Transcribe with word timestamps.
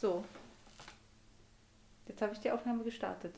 So. 0.00 0.24
Jetzt 2.06 2.22
habe 2.22 2.32
ich 2.32 2.38
die 2.40 2.50
Aufnahme 2.50 2.84
gestartet. 2.84 3.34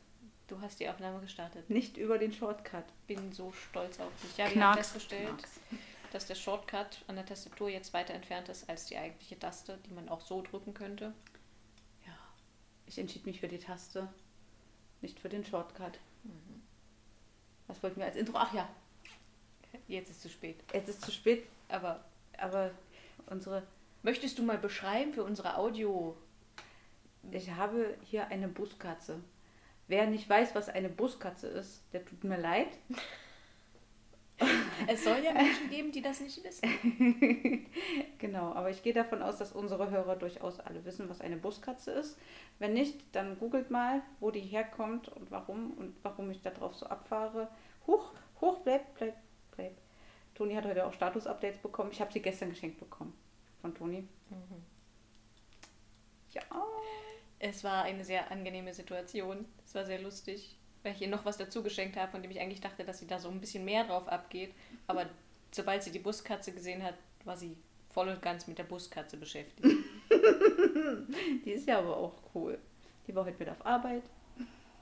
Du 0.46 0.60
hast 0.60 0.80
die 0.80 0.88
Aufnahme 0.88 1.20
gestartet. 1.20 1.70
Nicht 1.70 1.96
über 1.96 2.18
den 2.18 2.32
Shortcut. 2.32 2.84
Bin 3.06 3.32
so 3.32 3.52
stolz 3.52 3.98
auf 4.00 4.12
dich. 4.22 4.36
Ja, 4.36 4.46
wir 4.46 4.52
Knacks, 4.52 4.64
haben 4.66 4.76
festgestellt, 4.78 5.28
knacks. 5.28 5.60
dass 6.12 6.26
der 6.26 6.34
Shortcut 6.34 7.02
an 7.06 7.16
der 7.16 7.24
Tastatur 7.26 7.68
jetzt 7.68 7.92
weiter 7.92 8.14
entfernt 8.14 8.48
ist 8.48 8.68
als 8.68 8.86
die 8.86 8.96
eigentliche 8.98 9.38
Taste, 9.38 9.78
die 9.86 9.92
man 9.92 10.08
auch 10.08 10.20
so 10.20 10.42
drücken 10.42 10.74
könnte. 10.74 11.12
Ja. 12.06 12.12
Ich 12.86 12.98
entschied 12.98 13.26
mich 13.26 13.40
für 13.40 13.48
die 13.48 13.58
Taste. 13.58 14.08
Nicht 15.00 15.18
für 15.18 15.28
den 15.28 15.44
Shortcut. 15.44 15.98
Was 17.68 17.82
wollten 17.82 18.00
wir 18.00 18.06
als 18.06 18.16
Intro? 18.16 18.36
Ach 18.36 18.52
ja, 18.52 18.68
Jetzt 19.86 20.10
ist 20.10 20.16
es 20.16 20.22
zu 20.22 20.28
spät. 20.28 20.56
jetzt 20.74 20.88
ist 20.88 21.00
zu 21.02 21.12
spät, 21.12 21.46
Aber 21.68 22.04
aber 22.38 22.72
unsere. 23.26 23.62
möchtest 24.02 24.36
du 24.38 24.42
mal 24.42 24.58
beschreiben 24.58 25.12
für 25.14 25.22
unsere 25.22 25.56
Audio? 25.56 26.16
Ich 27.30 27.50
habe 27.50 27.96
hier 28.02 28.28
eine 28.28 28.48
Buskatze. 28.48 29.20
Wer 29.88 30.06
nicht 30.06 30.28
weiß, 30.28 30.54
was 30.54 30.68
eine 30.68 30.88
Buskatze 30.88 31.48
ist, 31.48 31.82
der 31.92 32.04
tut 32.04 32.24
mir 32.24 32.38
leid. 32.38 32.68
Es 34.86 35.04
soll 35.04 35.18
ja 35.22 35.34
Menschen 35.34 35.68
geben, 35.68 35.92
die 35.92 36.00
das 36.00 36.20
nicht 36.20 36.42
wissen. 36.42 36.66
Genau, 38.18 38.52
aber 38.52 38.70
ich 38.70 38.82
gehe 38.82 38.94
davon 38.94 39.22
aus, 39.22 39.38
dass 39.38 39.52
unsere 39.52 39.90
Hörer 39.90 40.16
durchaus 40.16 40.60
alle 40.60 40.84
wissen, 40.84 41.08
was 41.08 41.20
eine 41.20 41.36
Buskatze 41.36 41.90
ist. 41.90 42.18
Wenn 42.58 42.72
nicht, 42.72 42.98
dann 43.12 43.38
googelt 43.38 43.70
mal, 43.70 44.02
wo 44.18 44.30
die 44.30 44.40
herkommt 44.40 45.08
und 45.08 45.30
warum 45.30 45.72
und 45.72 45.94
warum 46.02 46.30
ich 46.30 46.40
darauf 46.42 46.74
so 46.74 46.86
abfahre. 46.86 47.48
Huch, 47.86 48.12
hoch, 48.40 48.60
bleib, 48.60 48.94
bleib, 48.94 49.16
bleib. 49.52 49.76
Toni 50.34 50.54
hat 50.54 50.64
heute 50.64 50.86
auch 50.86 50.92
Status-Updates 50.92 51.58
bekommen. 51.58 51.90
Ich 51.92 52.00
habe 52.00 52.12
sie 52.12 52.20
gestern 52.20 52.50
geschenkt 52.50 52.78
bekommen 52.78 53.14
von 53.60 53.74
Toni. 53.74 54.06
Ja, 56.32 56.42
Es 57.42 57.64
war 57.64 57.84
eine 57.84 58.04
sehr 58.04 58.30
angenehme 58.30 58.74
Situation. 58.74 59.46
Es 59.64 59.74
war 59.74 59.86
sehr 59.86 60.00
lustig, 60.00 60.56
weil 60.82 60.92
ich 60.92 61.00
ihr 61.00 61.08
noch 61.08 61.24
was 61.24 61.38
dazu 61.38 61.62
geschenkt 61.62 61.96
habe, 61.96 62.12
von 62.12 62.22
dem 62.22 62.30
ich 62.30 62.38
eigentlich 62.38 62.60
dachte, 62.60 62.84
dass 62.84 62.98
sie 62.98 63.06
da 63.06 63.18
so 63.18 63.30
ein 63.30 63.40
bisschen 63.40 63.64
mehr 63.64 63.84
drauf 63.84 64.06
abgeht. 64.08 64.52
Aber 64.86 65.06
sobald 65.50 65.82
sie 65.82 65.90
die 65.90 65.98
Buskatze 65.98 66.52
gesehen 66.52 66.82
hat, 66.82 66.94
war 67.24 67.38
sie 67.38 67.56
voll 67.88 68.08
und 68.08 68.20
ganz 68.20 68.46
mit 68.46 68.58
der 68.58 68.64
Buskatze 68.64 69.16
beschäftigt. 69.16 69.66
die 71.44 71.50
ist 71.50 71.66
ja 71.66 71.78
aber 71.78 71.96
auch 71.96 72.12
cool. 72.34 72.58
Die 73.06 73.14
war 73.14 73.24
heute 73.24 73.38
mit 73.38 73.48
auf 73.48 73.64
Arbeit. 73.64 74.02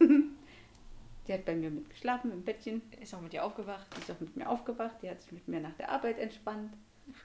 Die 0.00 1.32
hat 1.32 1.44
bei 1.44 1.54
mir 1.54 1.70
mitgeschlafen 1.70 2.32
im 2.32 2.42
Bettchen. 2.42 2.82
Ist 3.00 3.14
auch 3.14 3.20
mit 3.20 3.34
ihr 3.34 3.44
aufgewacht. 3.44 3.86
Die 3.96 4.00
ist 4.00 4.10
auch 4.10 4.18
mit 4.18 4.36
mir 4.36 4.48
aufgewacht. 4.48 4.96
Die 5.00 5.08
hat 5.08 5.22
sich 5.22 5.30
mit 5.30 5.46
mir 5.46 5.60
nach 5.60 5.74
der 5.74 5.90
Arbeit 5.90 6.18
entspannt. 6.18 6.72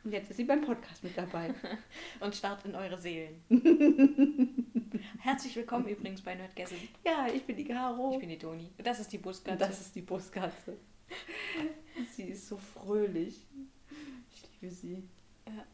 Und 0.04 0.12
jetzt 0.12 0.30
ist 0.30 0.38
sie 0.38 0.44
beim 0.44 0.62
Podcast 0.62 1.04
mit 1.04 1.18
dabei. 1.18 1.56
und 2.20 2.36
starrt 2.36 2.66
in 2.66 2.76
eure 2.76 3.00
Seelen. 3.00 3.42
Herzlich 5.20 5.56
willkommen 5.56 5.88
übrigens 5.88 6.22
bei 6.22 6.36
Nerdgasm. 6.36 6.76
Ja, 7.06 7.28
ich 7.34 7.44
bin 7.46 7.56
die 7.58 7.66
Caro. 7.66 8.12
Ich 8.14 8.20
bin 8.20 8.30
die 8.30 8.38
Toni. 8.38 8.70
Das 8.78 9.00
ist 9.00 9.12
die 9.12 9.18
Buskatze. 9.18 9.58
Das 9.58 9.80
ist 9.82 9.96
die 9.96 10.02
Buskatze. 10.02 10.78
sie 12.12 12.24
ist 12.30 12.48
so 12.48 12.58
fröhlich. 12.58 13.46
Ich 14.32 14.44
liebe 14.62 14.74
sie. 14.74 15.04
Ja. 15.48 15.66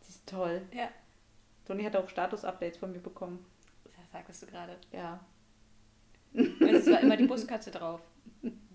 Sie 0.00 0.10
ist 0.10 0.26
toll. 0.26 0.62
ja, 0.72 0.88
Toni 1.66 1.82
hat 1.84 1.96
auch 1.96 2.08
Status-Updates 2.08 2.78
von 2.78 2.92
mir 2.92 3.00
bekommen. 3.00 3.44
das 3.84 4.10
sagtest 4.12 4.42
du 4.42 4.46
gerade. 4.46 4.76
Ja. 4.92 5.24
Und 6.34 6.62
es 6.62 6.86
war 6.86 7.00
immer 7.00 7.16
die 7.16 7.24
Buskatze 7.28 7.70
drauf. 7.70 8.00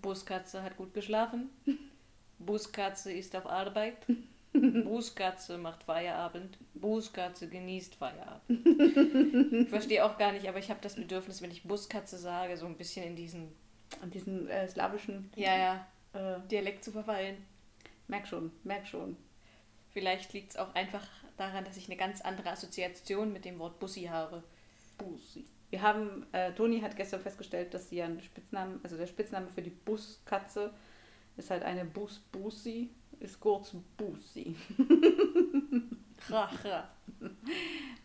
Buskatze 0.02 0.62
hat 0.62 0.76
gut 0.76 0.94
geschlafen. 0.94 1.50
Buskatze 2.38 3.12
ist 3.12 3.36
auf 3.36 3.46
Arbeit. 3.46 4.06
Buskatze 4.52 5.58
macht 5.58 5.84
Feierabend. 5.84 6.58
Buskatze 6.80 7.48
genießt 7.48 7.94
Feierabend. 7.96 8.42
Ich 9.62 9.68
verstehe 9.68 10.04
auch 10.04 10.16
gar 10.18 10.32
nicht, 10.32 10.48
aber 10.48 10.58
ich 10.58 10.70
habe 10.70 10.80
das 10.82 10.96
Bedürfnis, 10.96 11.42
wenn 11.42 11.50
ich 11.50 11.62
Buskatze 11.64 12.18
sage, 12.18 12.56
so 12.56 12.66
ein 12.66 12.76
bisschen 12.76 13.04
in 13.04 13.16
diesen 13.16 13.48
Und 14.02 14.14
diesen 14.14 14.48
äh, 14.48 14.68
slawischen. 14.68 15.30
ja, 15.36 15.56
ja, 15.56 15.86
Äh, 16.12 16.40
Dialekt 16.50 16.84
zu 16.84 16.90
verfallen. 16.92 17.36
merk 18.08 18.26
schon, 18.26 18.50
merk 18.64 18.86
schon. 18.86 19.16
Vielleicht 19.92 20.32
liegt 20.32 20.50
es 20.50 20.56
auch 20.56 20.74
einfach 20.74 21.06
daran, 21.36 21.64
dass 21.64 21.76
ich 21.76 21.86
eine 21.88 21.96
ganz 21.96 22.20
andere 22.20 22.50
Assoziation 22.50 23.32
mit 23.32 23.44
dem 23.44 23.58
Wort 23.58 23.78
Bussi 23.80 24.04
habe. 24.04 24.42
Busi. 24.98 25.44
Wir 25.70 25.82
haben, 25.82 26.26
äh, 26.32 26.52
Toni 26.52 26.80
hat 26.80 26.96
gestern 26.96 27.20
festgestellt, 27.20 27.72
dass 27.74 27.88
sie 27.88 28.02
einen 28.02 28.20
Spitznamen, 28.20 28.80
also 28.82 28.96
der 28.96 29.06
Spitzname 29.06 29.48
für 29.48 29.62
die 29.62 29.70
Buskatze 29.70 30.72
ist 31.36 31.50
halt 31.50 31.62
eine 31.62 31.84
Bus 31.84 32.18
Busi, 32.32 32.90
ist 33.20 33.38
kurz 33.40 33.74
Busi. 33.96 34.56
Ra, 36.28 36.44
ra. 36.64 36.88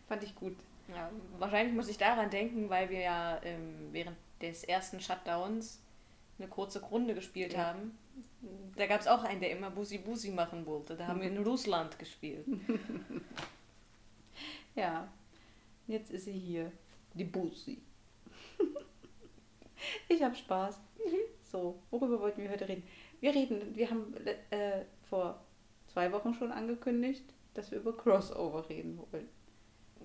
Fand 0.08 0.22
ich 0.22 0.34
gut. 0.34 0.56
Ja, 0.88 1.10
wahrscheinlich 1.38 1.74
muss 1.74 1.88
ich 1.88 1.98
daran 1.98 2.30
denken, 2.30 2.70
weil 2.70 2.88
wir 2.90 3.00
ja 3.00 3.40
ähm, 3.42 3.88
während 3.92 4.16
des 4.40 4.62
ersten 4.64 5.00
Shutdowns 5.00 5.80
eine 6.38 6.48
kurze 6.48 6.80
Runde 6.82 7.14
gespielt 7.14 7.52
Ja. 7.54 7.66
haben. 7.66 7.96
Da 8.76 8.86
gab 8.86 9.00
es 9.00 9.08
auch 9.08 9.24
einen, 9.24 9.40
der 9.40 9.50
immer 9.50 9.70
Busi 9.70 9.98
Busi 9.98 10.30
machen 10.30 10.64
wollte. 10.66 10.94
Da 10.96 11.06
haben 11.08 11.20
wir 11.20 11.28
in 11.28 11.38
Russland 11.44 11.98
gespielt. 11.98 12.46
Ja, 14.74 15.08
jetzt 15.86 16.10
ist 16.10 16.26
sie 16.26 16.32
hier, 16.38 16.70
die 17.14 17.24
Busi. 17.24 17.78
ich 20.08 20.22
habe 20.22 20.34
Spaß. 20.34 20.78
So, 21.44 21.78
worüber 21.90 22.20
wollten 22.20 22.42
wir 22.42 22.50
heute 22.50 22.68
reden? 22.68 22.82
Wir 23.20 23.34
reden, 23.34 23.74
wir 23.74 23.88
haben 23.88 24.14
äh, 24.50 24.84
vor 25.08 25.40
zwei 25.86 26.12
Wochen 26.12 26.34
schon 26.34 26.52
angekündigt, 26.52 27.24
dass 27.56 27.70
wir 27.70 27.78
über 27.78 27.96
Crossover 27.96 28.68
reden 28.68 28.98
wollen. 28.98 29.28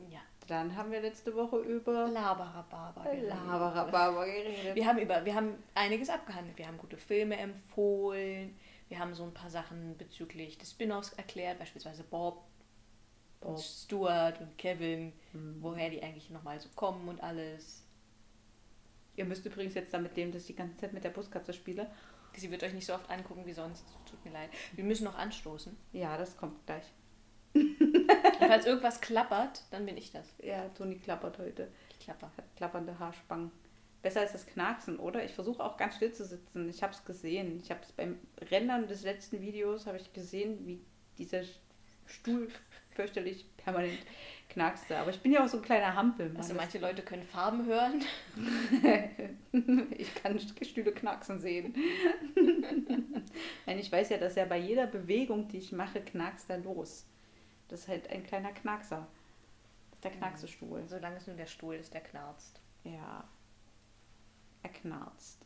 Ja. 0.09 0.19
Dann 0.47 0.75
haben 0.75 0.91
wir 0.91 1.01
letzte 1.01 1.33
Woche 1.35 1.57
über 1.59 2.07
Labarababa. 2.09 3.05
Labarababa 3.11 4.25
geredet. 4.25 4.75
Wir 4.75 4.85
haben, 4.85 4.97
über, 4.99 5.23
wir 5.23 5.35
haben 5.35 5.55
einiges 5.75 6.09
abgehandelt. 6.09 6.57
Wir 6.57 6.67
haben 6.67 6.77
gute 6.77 6.97
Filme 6.97 7.37
empfohlen. 7.37 8.57
Wir 8.89 8.99
haben 8.99 9.13
so 9.13 9.23
ein 9.23 9.33
paar 9.33 9.49
Sachen 9.49 9.97
bezüglich 9.97 10.57
des 10.57 10.71
Spin-offs 10.71 11.13
erklärt, 11.13 11.59
beispielsweise 11.59 12.03
Bob, 12.03 12.43
Bob. 13.39 13.51
und 13.51 13.59
Stuart 13.61 14.41
und 14.41 14.57
Kevin, 14.57 15.13
Hm. 15.31 15.57
woher 15.61 15.89
die 15.89 16.03
eigentlich 16.03 16.29
nochmal 16.29 16.59
so 16.59 16.67
kommen 16.75 17.07
und 17.07 17.21
alles. 17.21 17.85
Ihr 19.15 19.25
müsst 19.25 19.45
übrigens 19.45 19.75
jetzt 19.75 19.93
damit 19.93 20.15
leben, 20.17 20.31
dass 20.31 20.41
ich 20.41 20.47
die 20.47 20.55
ganze 20.55 20.77
Zeit 20.77 20.93
mit 20.93 21.03
der 21.03 21.09
Buskatze 21.11 21.53
spiele. 21.53 21.89
Sie 22.35 22.49
wird 22.49 22.63
euch 22.63 22.73
nicht 22.73 22.85
so 22.85 22.93
oft 22.93 23.09
angucken 23.09 23.45
wie 23.45 23.53
sonst. 23.53 23.85
Tut 24.09 24.23
mir 24.25 24.31
leid. 24.31 24.49
Wir 24.73 24.83
müssen 24.83 25.03
noch 25.03 25.17
anstoßen. 25.17 25.75
Ja, 25.93 26.17
das 26.17 26.35
kommt 26.37 26.65
gleich. 26.65 26.85
Und 28.41 28.47
falls 28.47 28.65
irgendwas 28.65 29.01
klappert, 29.01 29.61
dann 29.69 29.85
bin 29.85 29.97
ich 29.97 30.11
das. 30.11 30.27
Ja, 30.41 30.67
Toni 30.69 30.97
klappert 30.97 31.37
heute. 31.37 31.67
Ich 31.91 31.99
klapper. 31.99 32.31
Hat 32.35 32.45
klappernde 32.55 32.97
Haarspangen. 32.97 33.51
Besser 34.01 34.23
ist 34.23 34.33
das 34.33 34.47
Knacksen, 34.47 34.97
oder? 34.97 35.23
Ich 35.23 35.33
versuche 35.33 35.63
auch 35.63 35.77
ganz 35.77 35.95
still 35.95 36.11
zu 36.11 36.25
sitzen. 36.25 36.67
Ich 36.69 36.81
habe 36.81 36.91
es 36.91 37.05
gesehen. 37.05 37.59
Ich 37.63 37.69
habe 37.69 37.81
es 37.83 37.91
beim 37.91 38.17
Rendern 38.49 38.87
des 38.87 39.03
letzten 39.03 39.41
Videos 39.41 39.85
habe 39.85 39.97
ich 39.97 40.11
gesehen, 40.11 40.65
wie 40.65 40.81
dieser 41.19 41.43
Stuhl 42.07 42.49
fürchterlich 42.95 43.45
permanent 43.57 43.99
knackste. 44.49 44.97
Aber 44.97 45.11
ich 45.11 45.19
bin 45.19 45.31
ja 45.31 45.43
auch 45.43 45.47
so 45.47 45.57
ein 45.57 45.63
kleiner 45.63 45.95
Hampel. 45.95 46.33
Also 46.35 46.55
manche 46.55 46.79
Leute 46.79 47.03
können 47.03 47.23
Farben 47.23 47.65
hören. 47.65 48.03
ich 49.97 50.15
kann 50.15 50.39
Stühle 50.39 50.91
knacksen 50.91 51.39
sehen. 51.39 51.75
Nein, 53.67 53.79
ich 53.79 53.91
weiß 53.91 54.09
ja, 54.09 54.17
dass 54.17 54.35
ja 54.35 54.45
bei 54.45 54.57
jeder 54.57 54.87
Bewegung, 54.87 55.47
die 55.47 55.59
ich 55.59 55.71
mache, 55.71 56.01
knackst 56.01 56.49
er 56.49 56.57
los. 56.57 57.05
Das 57.71 57.79
ist 57.79 57.87
halt 57.87 58.09
ein 58.09 58.23
kleiner 58.23 58.51
Knackser. 58.51 59.07
Das 59.89 59.97
ist 59.97 60.03
der 60.03 60.11
Knacksestuhl. 60.11 60.83
Solange 60.87 61.15
es 61.15 61.27
nur 61.27 61.37
der 61.37 61.45
Stuhl 61.45 61.75
ist, 61.75 61.93
der 61.93 62.01
knarzt. 62.01 62.59
Ja. 62.83 63.23
Er 64.61 64.69
knarzt. 64.69 65.45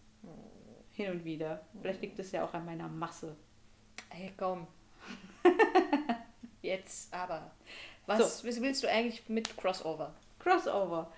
Hin 0.91 1.11
und 1.11 1.23
wieder. 1.23 1.63
Vielleicht 1.79 2.01
liegt 2.01 2.17
es 2.17 2.31
ja 2.31 2.43
auch 2.43 2.55
an 2.55 2.65
meiner 2.65 2.87
Masse. 2.87 3.37
Ey, 4.09 4.33
komm. 4.35 4.65
Jetzt 6.63 7.13
aber. 7.13 7.51
Was 8.07 8.43
willst 8.43 8.81
du 8.81 8.89
eigentlich 8.89 9.29
mit 9.29 9.55
Crossover? 9.55 10.15
Crossover. 10.39 11.11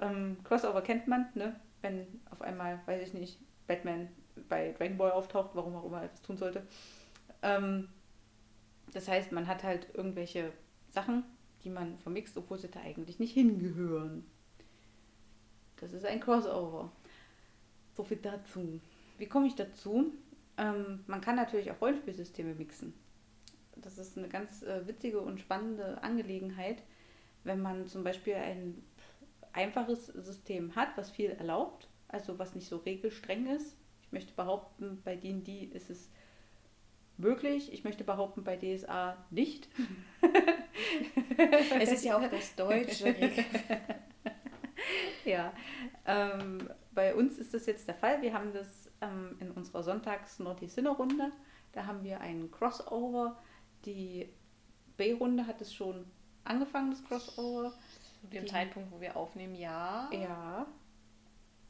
Ähm, 0.00 0.38
Crossover 0.42 0.82
kennt 0.82 1.06
man, 1.06 1.28
ne? 1.34 1.54
Wenn 1.82 2.20
auf 2.30 2.42
einmal, 2.42 2.80
weiß 2.86 3.06
ich 3.06 3.14
nicht, 3.14 3.38
Batman 3.68 4.08
bei 4.48 4.72
Dragon 4.72 4.96
Ball 4.96 5.12
auftaucht, 5.12 5.50
warum 5.54 5.76
auch 5.76 5.84
immer 5.84 6.02
er 6.02 6.08
das 6.08 6.22
tun 6.22 6.36
sollte. 6.36 6.66
Ähm, 7.42 7.88
das 8.92 9.08
heißt, 9.08 9.32
man 9.32 9.46
hat 9.46 9.62
halt 9.62 9.88
irgendwelche 9.94 10.52
Sachen, 10.90 11.24
die 11.64 11.70
man 11.70 11.98
vermixt, 11.98 12.36
obwohl 12.36 12.58
sie 12.58 12.68
da 12.68 12.80
eigentlich 12.80 13.18
nicht 13.18 13.34
hingehören. 13.34 14.24
Das 15.76 15.92
ist 15.92 16.04
ein 16.04 16.20
Crossover. 16.20 16.92
So 17.94 18.04
viel 18.04 18.18
dazu. 18.18 18.80
Wie 19.18 19.26
komme 19.26 19.46
ich 19.46 19.54
dazu? 19.54 20.12
Ähm, 20.56 21.04
man 21.06 21.20
kann 21.20 21.36
natürlich 21.36 21.70
auch 21.70 21.80
Rollenspielsysteme 21.80 22.54
mixen. 22.54 22.94
Das 23.76 23.98
ist 23.98 24.18
eine 24.18 24.28
ganz 24.28 24.62
äh, 24.62 24.86
witzige 24.86 25.20
und 25.20 25.40
spannende 25.40 26.02
Angelegenheit, 26.02 26.82
wenn 27.44 27.60
man 27.60 27.86
zum 27.86 28.02
Beispiel 28.02 28.34
ein 28.34 28.82
einfaches 29.52 30.06
System 30.06 30.74
hat, 30.74 30.96
was 30.96 31.10
viel 31.10 31.30
erlaubt, 31.30 31.88
also 32.08 32.38
was 32.38 32.54
nicht 32.54 32.68
so 32.68 32.78
regelstreng 32.78 33.46
ist. 33.46 33.76
Ich 34.02 34.12
möchte 34.12 34.32
behaupten, 34.34 35.00
bei 35.04 35.16
D&D 35.16 35.64
ist 35.64 35.90
es 35.90 36.10
möglich. 37.18 37.72
Ich 37.72 37.84
möchte 37.84 38.04
behaupten, 38.04 38.44
bei 38.44 38.56
DSA 38.56 39.16
nicht. 39.30 39.68
es 41.80 41.92
ist 41.92 42.04
ja 42.04 42.16
auch 42.16 42.30
das 42.30 42.54
deutsche 42.54 43.14
ja, 45.24 45.52
ähm, 46.06 46.70
bei 46.92 47.14
uns 47.14 47.38
ist 47.38 47.54
das 47.54 47.66
jetzt 47.66 47.88
der 47.88 47.94
Fall. 47.94 48.22
Wir 48.22 48.32
haben 48.32 48.52
das 48.52 48.90
ähm, 49.00 49.36
in 49.40 49.50
unserer 49.50 49.82
Sonntags-Naughty-Sinner-Runde. 49.82 51.32
Da 51.72 51.86
haben 51.86 52.02
wir 52.02 52.20
einen 52.20 52.50
Crossover. 52.50 53.38
Die 53.84 54.28
B-Runde 54.96 55.46
hat 55.46 55.60
es 55.60 55.74
schon 55.74 56.06
angefangen, 56.44 56.90
das 56.90 57.04
Crossover. 57.04 57.72
Zu 58.20 58.26
dem 58.28 58.44
die, 58.44 58.50
Zeitpunkt, 58.50 58.90
wo 58.90 59.00
wir 59.00 59.16
aufnehmen, 59.16 59.54
ja. 59.54 60.08
Ja. 60.12 60.66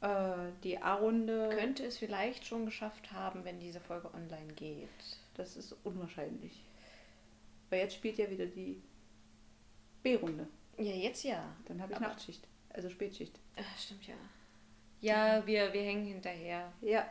Äh, 0.01 0.51
die 0.63 0.81
A-Runde. 0.81 1.49
Könnte 1.49 1.85
es 1.85 1.97
vielleicht 1.97 2.45
schon 2.45 2.65
geschafft 2.65 3.11
haben, 3.11 3.45
wenn 3.45 3.59
diese 3.59 3.79
Folge 3.79 4.13
online 4.13 4.53
geht. 4.53 4.89
Das 5.39 5.55
ist 5.55 5.71
unwahrscheinlich. 5.85 6.65
Weil 7.69 7.79
jetzt 7.79 7.95
spielt 7.95 8.17
ja 8.17 8.29
wieder 8.29 8.45
die 8.45 8.83
B-Runde. 10.03 10.45
Ja, 10.77 10.91
jetzt 10.91 11.23
ja. 11.23 11.55
Dann 11.65 11.81
habe 11.81 11.93
ich 11.93 11.97
Aber 11.97 12.09
Nachtschicht, 12.09 12.45
also 12.71 12.89
Spätschicht. 12.89 13.39
Ach, 13.55 13.77
stimmt 13.77 14.05
ja. 14.05 14.15
Ja, 14.99 15.47
wir, 15.47 15.71
wir 15.71 15.81
hängen 15.81 16.05
hinterher. 16.05 16.73
Ja. 16.81 17.09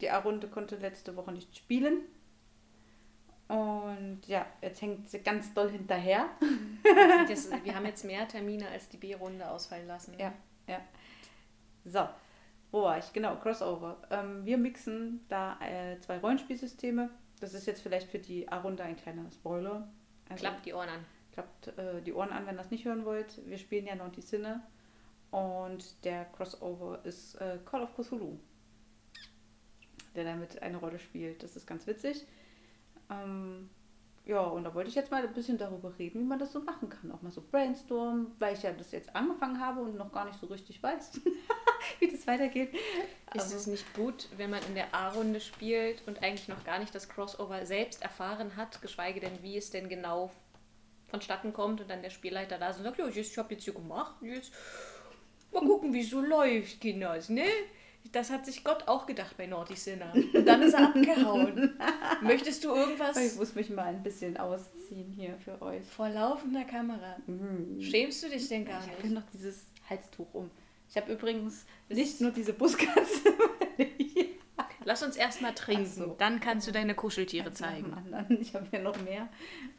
Die 0.00 0.08
A-Runde 0.08 0.48
konnte 0.48 0.76
letzte 0.76 1.14
Woche 1.16 1.32
nicht 1.32 1.54
spielen. 1.54 2.04
Und 3.48 4.22
ja, 4.26 4.46
jetzt 4.62 4.80
hängt 4.80 5.10
sie 5.10 5.18
ganz 5.18 5.52
doll 5.52 5.70
hinterher. 5.70 6.30
Jetzt, 7.28 7.52
wir 7.62 7.74
haben 7.74 7.84
jetzt 7.84 8.06
mehr 8.06 8.26
Termine 8.26 8.68
als 8.68 8.88
die 8.88 8.96
B-Runde 8.96 9.50
ausfallen 9.50 9.86
lassen. 9.86 10.18
Ja, 10.18 10.32
ja. 10.66 10.80
So, 11.84 12.08
wo 12.70 12.84
war 12.84 12.96
ich? 12.96 13.12
Genau, 13.12 13.36
Crossover. 13.36 14.00
Ähm, 14.10 14.46
wir 14.46 14.56
mixen 14.56 15.26
da 15.28 15.58
äh, 15.60 16.00
zwei 16.00 16.16
Rollenspielsysteme. 16.18 17.10
Das 17.40 17.54
ist 17.54 17.66
jetzt 17.66 17.82
vielleicht 17.82 18.08
für 18.08 18.18
die 18.18 18.48
A-Runde 18.48 18.82
ein 18.82 18.96
kleiner 18.96 19.30
Spoiler. 19.30 19.88
Also, 20.28 20.42
klappt 20.42 20.66
die 20.66 20.74
Ohren 20.74 20.88
an. 20.88 21.04
Klappt 21.32 21.68
äh, 21.78 22.02
die 22.02 22.12
Ohren 22.12 22.30
an, 22.30 22.46
wenn 22.46 22.54
ihr 22.54 22.58
das 22.58 22.70
nicht 22.70 22.84
hören 22.84 23.04
wollt. 23.04 23.40
Wir 23.46 23.58
spielen 23.58 23.86
ja 23.86 23.94
noch 23.94 24.12
die 24.12 24.20
Sinne. 24.20 24.62
Und 25.30 26.04
der 26.04 26.24
Crossover 26.26 27.04
ist 27.04 27.36
äh, 27.36 27.58
Call 27.64 27.82
of 27.82 27.94
Cthulhu, 27.94 28.38
der 30.14 30.24
damit 30.24 30.60
eine 30.60 30.76
Rolle 30.76 30.98
spielt. 30.98 31.42
Das 31.42 31.56
ist 31.56 31.66
ganz 31.66 31.86
witzig. 31.86 32.26
Ähm, 33.08 33.70
ja, 34.26 34.40
und 34.42 34.64
da 34.64 34.74
wollte 34.74 34.90
ich 34.90 34.96
jetzt 34.96 35.10
mal 35.10 35.26
ein 35.26 35.32
bisschen 35.32 35.56
darüber 35.56 35.96
reden, 35.98 36.20
wie 36.20 36.24
man 36.26 36.38
das 36.38 36.52
so 36.52 36.60
machen 36.60 36.88
kann. 36.88 37.10
Auch 37.12 37.22
mal 37.22 37.30
so 37.30 37.42
brainstormen, 37.42 38.32
weil 38.38 38.54
ich 38.54 38.62
ja 38.62 38.72
das 38.72 38.92
jetzt 38.92 39.14
angefangen 39.14 39.60
habe 39.60 39.80
und 39.80 39.96
noch 39.96 40.12
gar 40.12 40.24
nicht 40.26 40.38
so 40.38 40.46
richtig 40.46 40.82
weiß, 40.82 41.20
wie 41.98 42.10
das 42.10 42.26
weitergeht. 42.26 42.72
Ist 43.34 43.42
also, 43.44 43.56
es 43.56 43.66
nicht 43.66 43.94
gut, 43.94 44.28
wenn 44.36 44.50
man 44.50 44.62
in 44.64 44.74
der 44.74 44.94
A-Runde 44.94 45.40
spielt 45.40 46.02
und 46.06 46.22
eigentlich 46.22 46.48
noch 46.48 46.64
gar 46.64 46.78
nicht 46.78 46.94
das 46.94 47.08
Crossover 47.08 47.64
selbst 47.64 48.02
erfahren 48.02 48.56
hat, 48.56 48.82
geschweige 48.82 49.20
denn, 49.20 49.42
wie 49.42 49.56
es 49.56 49.70
denn 49.70 49.88
genau 49.88 50.30
vonstatten 51.08 51.52
kommt 51.52 51.80
und 51.80 51.90
dann 51.90 52.02
der 52.02 52.10
Spielleiter 52.10 52.58
da 52.58 52.70
ist 52.70 52.78
und 52.78 52.84
sagt, 52.84 52.98
ja, 52.98 53.06
ich 53.06 53.38
habe 53.38 53.54
jetzt 53.54 53.64
hier 53.64 53.74
gemacht, 53.74 54.16
jetzt 54.22 54.52
mal 55.52 55.64
gucken, 55.64 55.92
wie 55.92 56.00
es 56.00 56.10
so 56.10 56.20
läuft, 56.20 56.80
Kinders, 56.80 57.28
ne? 57.28 57.46
Das 58.12 58.30
hat 58.30 58.46
sich 58.46 58.64
Gott 58.64 58.88
auch 58.88 59.06
gedacht 59.06 59.36
bei 59.36 59.46
Naughty 59.46 59.76
Sinner. 59.76 60.12
Und 60.14 60.46
dann 60.46 60.62
ist 60.62 60.72
er 60.72 60.88
abgehauen. 60.88 61.78
Möchtest 62.22 62.64
du 62.64 62.74
irgendwas? 62.74 63.16
Ich 63.16 63.36
muss 63.36 63.54
mich 63.54 63.68
mal 63.68 63.86
ein 63.86 64.02
bisschen 64.02 64.38
ausziehen 64.38 65.12
hier 65.12 65.36
für 65.44 65.60
euch. 65.60 65.84
Vor 65.84 66.08
laufender 66.08 66.64
Kamera. 66.64 67.16
Mhm. 67.26 67.78
Schämst 67.80 68.22
du 68.22 68.30
dich 68.30 68.48
denn 68.48 68.64
gar 68.64 68.80
ich 68.80 68.86
nicht? 68.86 68.98
Ich 68.98 69.04
habe 69.04 69.14
noch 69.14 69.30
dieses 69.34 69.66
Halstuch 69.88 70.32
um. 70.32 70.50
Ich 70.90 70.96
habe 70.96 71.12
übrigens 71.12 71.64
nicht 71.88 72.20
nur 72.20 72.32
diese 72.32 72.52
Buskatze. 72.52 73.32
Lass 74.84 75.04
uns 75.04 75.16
erstmal 75.16 75.54
trinken. 75.54 75.86
So. 75.86 76.16
Dann 76.18 76.40
kannst 76.40 76.66
du 76.66 76.72
deine 76.72 76.94
Kuscheltiere 76.96 77.52
zeigen. 77.54 77.94
Ich 78.40 78.54
habe 78.54 78.66
hier 78.70 78.80
noch 78.80 79.00
mehr. 79.02 79.28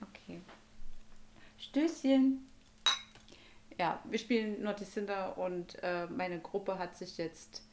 Okay. 0.09 0.39
Stößchen. 1.59 2.47
Ja, 3.77 4.01
wir 4.05 4.19
spielen 4.19 4.63
Naughty 4.63 4.85
Cinder 4.85 5.37
und 5.37 5.77
äh, 5.83 6.07
meine 6.07 6.39
Gruppe 6.39 6.79
hat 6.79 6.95
sich 6.95 7.17
jetzt 7.17 7.63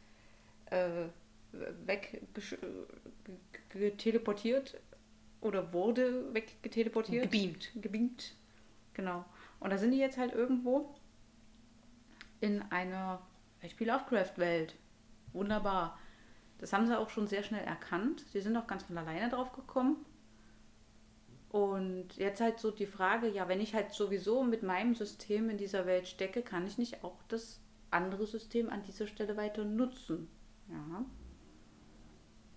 äh, 0.70 1.06
weggeteleportiert 3.70 4.81
oder 5.40 5.73
wurde 5.73 6.35
weggeteleportiert. 6.35 7.31
Gebeamt. 7.31 7.70
Gebeamt. 7.76 8.35
Genau. 8.94 9.25
Und 9.61 9.70
da 9.70 9.79
sind 9.79 9.93
die 9.93 9.99
jetzt 9.99 10.19
halt 10.19 10.32
irgendwo 10.32 10.93
in 12.40 12.62
einer 12.70 13.20
HP 13.63 13.85
Lovecraft-Welt. 13.85 14.75
Wunderbar. 15.33 15.99
Das 16.59 16.73
haben 16.73 16.87
sie 16.87 16.99
auch 16.99 17.11
schon 17.11 17.27
sehr 17.27 17.43
schnell 17.43 17.65
erkannt. 17.65 18.25
Sie 18.33 18.41
sind 18.41 18.57
auch 18.57 18.67
ganz 18.67 18.83
von 18.85 18.99
alleine 18.99 19.29
drauf 19.29 19.53
gekommen. 19.53 20.05
Und 21.51 22.17
jetzt 22.17 22.41
halt 22.41 22.59
so 22.59 22.71
die 22.71 22.87
Frage, 22.87 23.29
ja, 23.29 23.49
wenn 23.49 23.61
ich 23.61 23.75
halt 23.75 23.93
sowieso 23.93 24.43
mit 24.43 24.63
meinem 24.63 24.95
System 24.95 25.49
in 25.49 25.57
dieser 25.57 25.87
Welt 25.87 26.07
stecke, 26.07 26.43
kann 26.43 26.67
ich 26.67 26.77
nicht 26.77 27.03
auch 27.05 27.23
das 27.29 27.61
andere 27.91 28.27
System 28.27 28.69
an 28.69 28.83
dieser 28.83 29.07
Stelle 29.07 29.37
weiter 29.37 29.65
nutzen? 29.65 30.29
Ja. 30.69 31.05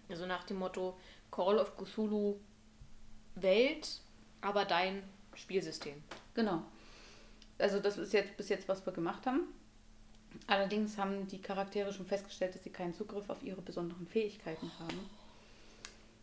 Also 0.10 0.26
nach 0.26 0.44
dem 0.44 0.58
Motto 0.58 0.98
Call 1.32 1.58
of 1.58 1.78
Cthulhu 1.78 2.40
Welt, 3.36 4.02
aber 4.42 4.66
dein 4.66 5.04
Spielsystem. 5.36 6.04
Genau. 6.34 6.64
Also 7.58 7.80
das 7.80 7.98
ist 7.98 8.12
jetzt 8.12 8.36
bis 8.36 8.50
jetzt, 8.50 8.68
was 8.68 8.86
wir 8.86 8.92
gemacht 8.92 9.26
haben. 9.26 9.54
Allerdings 10.48 10.98
haben 10.98 11.28
die 11.28 11.42
Charaktere 11.42 11.94
schon 11.94 12.06
festgestellt, 12.06 12.56
dass 12.56 12.64
sie 12.64 12.70
keinen 12.70 12.94
Zugriff 12.94 13.30
auf 13.30 13.44
ihre 13.44 13.62
besonderen 13.62 14.08
Fähigkeiten 14.08 14.72
haben. 14.80 14.98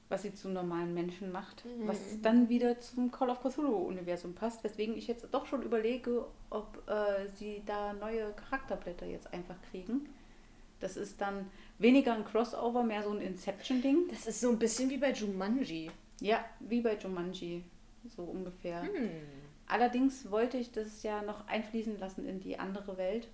Was 0.09 0.23
sie 0.23 0.35
zu 0.35 0.49
normalen 0.49 0.95
Menschen 0.95 1.31
macht. 1.33 1.65
Mhm. 1.65 1.89
Was 1.89 1.99
dann 2.23 2.49
wieder 2.49 2.81
zum 2.81 3.11
Call 3.11 3.31
of 3.31 3.41
Cthulhu-Universum 3.41 4.35
passt. 4.35 4.65
Weswegen 4.65 4.97
ich 4.97 5.07
jetzt 5.07 5.27
doch 5.33 5.47
schon 5.47 5.63
überlege, 5.63 6.27
ob 6.51 6.83
äh, 6.89 7.29
sie 7.37 7.63
da 7.67 7.93
neue 7.93 8.33
Charakterblätter 8.33 9.07
jetzt 9.07 9.33
einfach 9.33 9.57
kriegen. 9.71 10.09
Das 10.81 10.97
ist 10.97 11.21
dann 11.21 11.47
weniger 11.79 12.15
ein 12.15 12.25
Crossover, 12.25 12.83
mehr 12.83 13.03
so 13.03 13.11
ein 13.11 13.21
Inception-Ding. 13.21 14.09
Das 14.11 14.27
ist 14.27 14.41
so 14.41 14.51
ein 14.51 14.59
bisschen 14.59 14.91
wie 14.91 14.99
bei 14.99 15.13
Jumanji. 15.13 15.91
Ja, 16.21 16.45
wie 16.61 16.81
bei 16.81 16.97
Jumanji, 16.97 17.65
so 18.17 18.23
ungefähr. 18.23 18.83
Hm. 18.83 19.11
Allerdings 19.67 20.31
wollte 20.31 20.57
ich 20.57 20.73
das 20.73 21.03
ja 21.03 21.23
noch 21.23 21.47
einfließen 21.47 21.99
lassen 21.99 22.27
in 22.27 22.41
die 22.41 22.59
andere 22.59 22.97
Welt, 22.97 23.29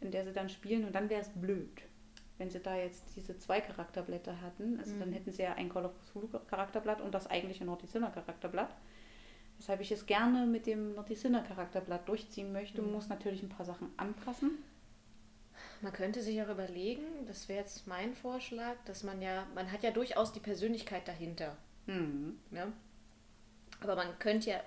in 0.00 0.10
der 0.10 0.24
sie 0.24 0.32
dann 0.32 0.48
spielen. 0.48 0.84
Und 0.84 0.94
dann 0.94 1.08
wäre 1.08 1.20
es 1.20 1.28
blöd, 1.28 1.82
wenn 2.38 2.50
sie 2.50 2.60
da 2.60 2.76
jetzt 2.76 3.16
diese 3.16 3.38
zwei 3.38 3.60
Charakterblätter 3.60 4.40
hatten. 4.40 4.78
Also 4.78 4.92
hm. 4.92 5.00
dann 5.00 5.12
hätten 5.12 5.32
sie 5.32 5.42
ja 5.42 5.54
ein 5.54 5.68
Call 5.68 5.86
of 5.86 5.92
Cthulhu 6.00 6.28
Charakterblatt 6.46 7.00
und 7.00 7.14
das 7.14 7.26
eigentliche 7.28 7.64
Naughty 7.64 7.86
Sinner 7.86 8.10
Charakterblatt. 8.10 8.74
Weshalb 9.58 9.80
ich 9.80 9.90
es 9.90 10.04
gerne 10.04 10.46
mit 10.46 10.66
dem 10.66 10.94
Naughty 10.94 11.14
Sinner 11.14 11.42
Charakterblatt 11.42 12.08
durchziehen 12.08 12.52
möchte, 12.52 12.82
hm. 12.82 12.92
muss 12.92 13.08
natürlich 13.08 13.42
ein 13.42 13.48
paar 13.48 13.66
Sachen 13.66 13.90
anpassen. 13.96 14.58
Man 15.82 15.92
könnte 15.92 16.22
sich 16.22 16.40
auch 16.42 16.48
überlegen, 16.48 17.04
das 17.26 17.48
wäre 17.48 17.60
jetzt 17.60 17.86
mein 17.86 18.14
Vorschlag, 18.14 18.76
dass 18.86 19.02
man 19.02 19.20
ja, 19.20 19.46
man 19.54 19.70
hat 19.70 19.82
ja 19.82 19.90
durchaus 19.90 20.32
die 20.32 20.40
Persönlichkeit 20.40 21.06
dahinter. 21.06 21.56
Mhm. 21.86 22.38
Ja? 22.50 22.72
Aber 23.80 23.96
man 23.96 24.18
könnte 24.18 24.50
ja 24.50 24.60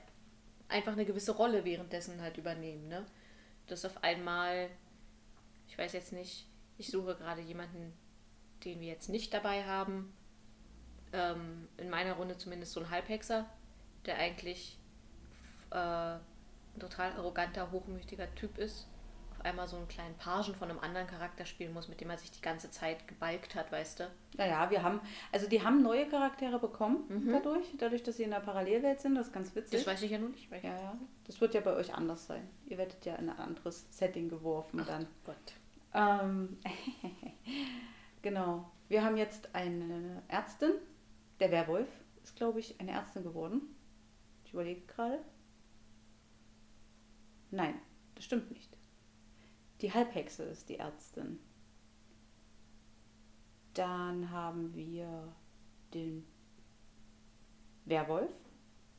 einfach 0.68 0.94
eine 0.94 1.06
gewisse 1.06 1.32
Rolle 1.32 1.66
währenddessen 1.66 2.22
halt 2.22 2.38
übernehmen. 2.38 2.88
Ne? 2.88 3.06
Dass 3.68 3.86
auf 3.86 4.04
einmal, 4.04 4.70
weiß 5.80 5.94
jetzt 5.94 6.14
nicht, 6.14 6.48
ich 6.78 6.92
suche 6.92 7.16
gerade 7.16 7.42
jemanden, 7.42 7.94
den 8.66 8.80
wir 8.80 8.88
jetzt 8.88 9.10
nicht 9.10 9.34
dabei 9.34 9.64
haben. 9.64 10.14
Ähm, 11.12 11.68
in 11.78 11.90
meiner 11.90 12.14
Runde 12.14 12.38
zumindest 12.38 12.74
so 12.74 12.82
ein 12.82 12.90
Halbhexer, 12.90 13.46
der 14.06 14.18
eigentlich 14.18 14.78
äh, 15.72 15.76
ein 15.76 16.80
total 16.80 17.14
arroganter, 17.14 17.72
hochmütiger 17.72 18.34
Typ 18.36 18.58
ist 18.58 18.88
einmal 19.44 19.68
so 19.68 19.78
einen 19.78 19.88
kleinen 19.88 20.16
Pagen 20.16 20.54
von 20.56 20.70
einem 20.70 20.80
anderen 20.80 21.08
Charakter 21.08 21.46
spielen 21.46 21.74
muss, 21.74 21.88
mit 21.88 22.02
dem 22.02 22.10
er 22.10 22.18
sich 22.18 22.32
die 22.32 22.42
ganze 22.42 22.72
Zeit 22.72 23.08
gebalgt 23.08 23.56
hat, 23.56 23.72
weißt 23.72 24.02
du? 24.02 24.12
Naja, 24.38 24.70
wir 24.70 24.84
haben, 24.84 25.00
also 25.32 25.48
die 25.48 25.64
haben 25.64 25.82
neue 25.82 26.08
Charaktere 26.08 26.60
bekommen 26.60 27.04
mhm. 27.08 27.32
dadurch, 27.32 27.66
dadurch, 27.78 28.04
dass 28.04 28.18
sie 28.18 28.24
in 28.24 28.32
der 28.32 28.40
Parallelwelt 28.40 29.00
sind, 29.00 29.16
das 29.16 29.28
ist 29.28 29.34
ganz 29.34 29.56
witzig. 29.56 29.80
Das 29.80 29.88
weiß 29.88 30.02
ich 30.04 30.12
ja 30.12 30.18
noch 30.18 30.30
nicht. 30.30 30.52
Ja, 30.52 30.58
ja. 30.58 30.98
Das 31.26 31.40
wird 31.42 31.54
ja 31.54 31.62
bei 31.62 31.74
euch 31.74 31.94
anders 31.94 32.26
sein. 32.26 32.48
Ihr 32.66 32.78
werdet 32.78 33.06
ja 33.06 33.16
in 33.16 33.30
ein 33.30 33.40
anderes 33.40 33.86
Setting 33.92 34.30
geworfen 34.30 34.82
Ach, 34.82 34.88
dann. 34.88 35.08
Gott. 35.26 35.36
Ähm, 35.94 36.58
genau. 38.22 38.72
Wir 38.88 39.04
haben 39.04 39.18
jetzt 39.18 39.54
eine 39.54 40.24
Ärztin, 40.28 40.72
der 41.40 41.52
Werwolf 41.52 41.88
ist, 42.24 42.36
glaube 42.36 42.60
ich, 42.60 42.80
eine 42.80 42.92
Ärztin 42.92 43.24
geworden. 43.24 43.62
Ich 44.46 44.54
überlege 44.54 44.82
gerade. 44.88 45.24
Nein, 47.52 47.76
das 48.16 48.26
stimmt 48.26 48.52
nicht. 48.52 48.78
Die 49.82 49.94
Halbhexe 49.94 50.44
ist 50.44 50.70
die 50.70 50.78
Ärztin. 50.78 51.40
Dann 53.74 54.30
haben 54.32 54.74
wir 54.76 55.34
den 55.94 56.26
Werwolf. 57.86 58.36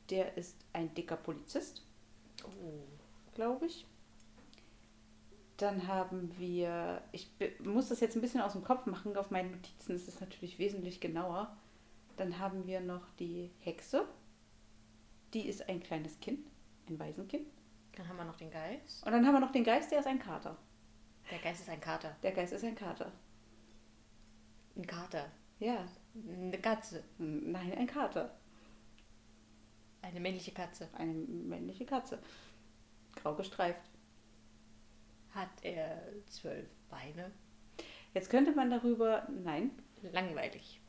Der 0.09 0.37
ist 0.37 0.65
ein 0.73 0.93
dicker 0.93 1.17
Polizist. 1.17 1.85
Oh. 2.43 2.83
Glaube 3.33 3.67
ich. 3.67 3.85
Dann 5.61 5.87
haben 5.87 6.33
wir, 6.39 7.03
ich 7.11 7.29
muss 7.63 7.89
das 7.89 7.99
jetzt 7.99 8.15
ein 8.15 8.21
bisschen 8.21 8.41
aus 8.41 8.53
dem 8.53 8.63
Kopf 8.63 8.87
machen, 8.87 9.15
auf 9.15 9.29
meinen 9.29 9.51
Notizen 9.51 9.93
ist 9.93 10.07
es 10.07 10.19
natürlich 10.19 10.57
wesentlich 10.57 10.99
genauer. 10.99 11.55
Dann 12.17 12.39
haben 12.39 12.65
wir 12.65 12.81
noch 12.81 13.07
die 13.19 13.51
Hexe. 13.59 14.07
Die 15.35 15.47
ist 15.47 15.69
ein 15.69 15.83
kleines 15.83 16.19
Kind, 16.19 16.47
ein 16.89 16.97
Waisenkind. 16.97 17.45
Dann 17.95 18.07
haben 18.07 18.17
wir 18.17 18.25
noch 18.25 18.37
den 18.37 18.49
Geist. 18.49 19.05
Und 19.05 19.11
dann 19.11 19.23
haben 19.23 19.33
wir 19.33 19.39
noch 19.39 19.51
den 19.51 19.63
Geist, 19.63 19.91
der 19.91 19.99
ist 19.99 20.07
ein 20.07 20.17
Kater. 20.17 20.57
Der 21.29 21.37
Geist 21.37 21.61
ist 21.61 21.69
ein 21.69 21.79
Kater. 21.79 22.15
Der 22.23 22.31
Geist 22.31 22.53
ist 22.53 22.63
ein 22.63 22.75
Kater. 22.75 23.11
Ein 24.75 24.87
Kater. 24.87 25.29
Ja. 25.59 25.85
Eine 26.27 26.59
Katze. 26.59 27.03
Nein, 27.19 27.77
ein 27.77 27.85
Kater. 27.85 28.35
Eine 30.01 30.19
männliche 30.19 30.53
Katze. 30.53 30.89
Eine 30.97 31.13
männliche 31.13 31.85
Katze. 31.85 32.17
Grau 33.15 33.35
gestreift. 33.35 33.90
Hat 35.33 35.49
er 35.61 36.01
zwölf 36.27 36.67
Beine? 36.89 37.31
Jetzt 38.13 38.29
könnte 38.29 38.51
man 38.51 38.69
darüber. 38.69 39.27
Nein. 39.43 39.71
Langweilig. 40.11 40.81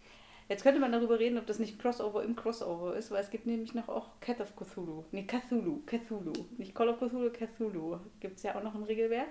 Jetzt 0.48 0.64
könnte 0.64 0.80
man 0.80 0.92
darüber 0.92 1.18
reden, 1.18 1.38
ob 1.38 1.46
das 1.46 1.58
nicht 1.58 1.76
ein 1.76 1.78
Crossover 1.78 2.22
im 2.24 2.34
Crossover 2.34 2.96
ist, 2.96 3.10
weil 3.10 3.22
es 3.22 3.30
gibt 3.30 3.46
nämlich 3.46 3.74
noch 3.74 3.88
auch 3.88 4.20
Cat 4.20 4.40
of 4.40 4.54
Cthulhu. 4.56 5.04
Nee, 5.12 5.24
Cthulhu. 5.26 5.82
Cthulhu. 5.86 6.32
Nicht 6.58 6.74
Call 6.74 6.88
of 6.88 6.98
Cthulhu, 6.98 7.30
Cthulhu. 7.30 7.98
Gibt 8.20 8.36
es 8.36 8.42
ja 8.42 8.56
auch 8.56 8.62
noch 8.62 8.74
im 8.74 8.82
Regelwerk. 8.82 9.28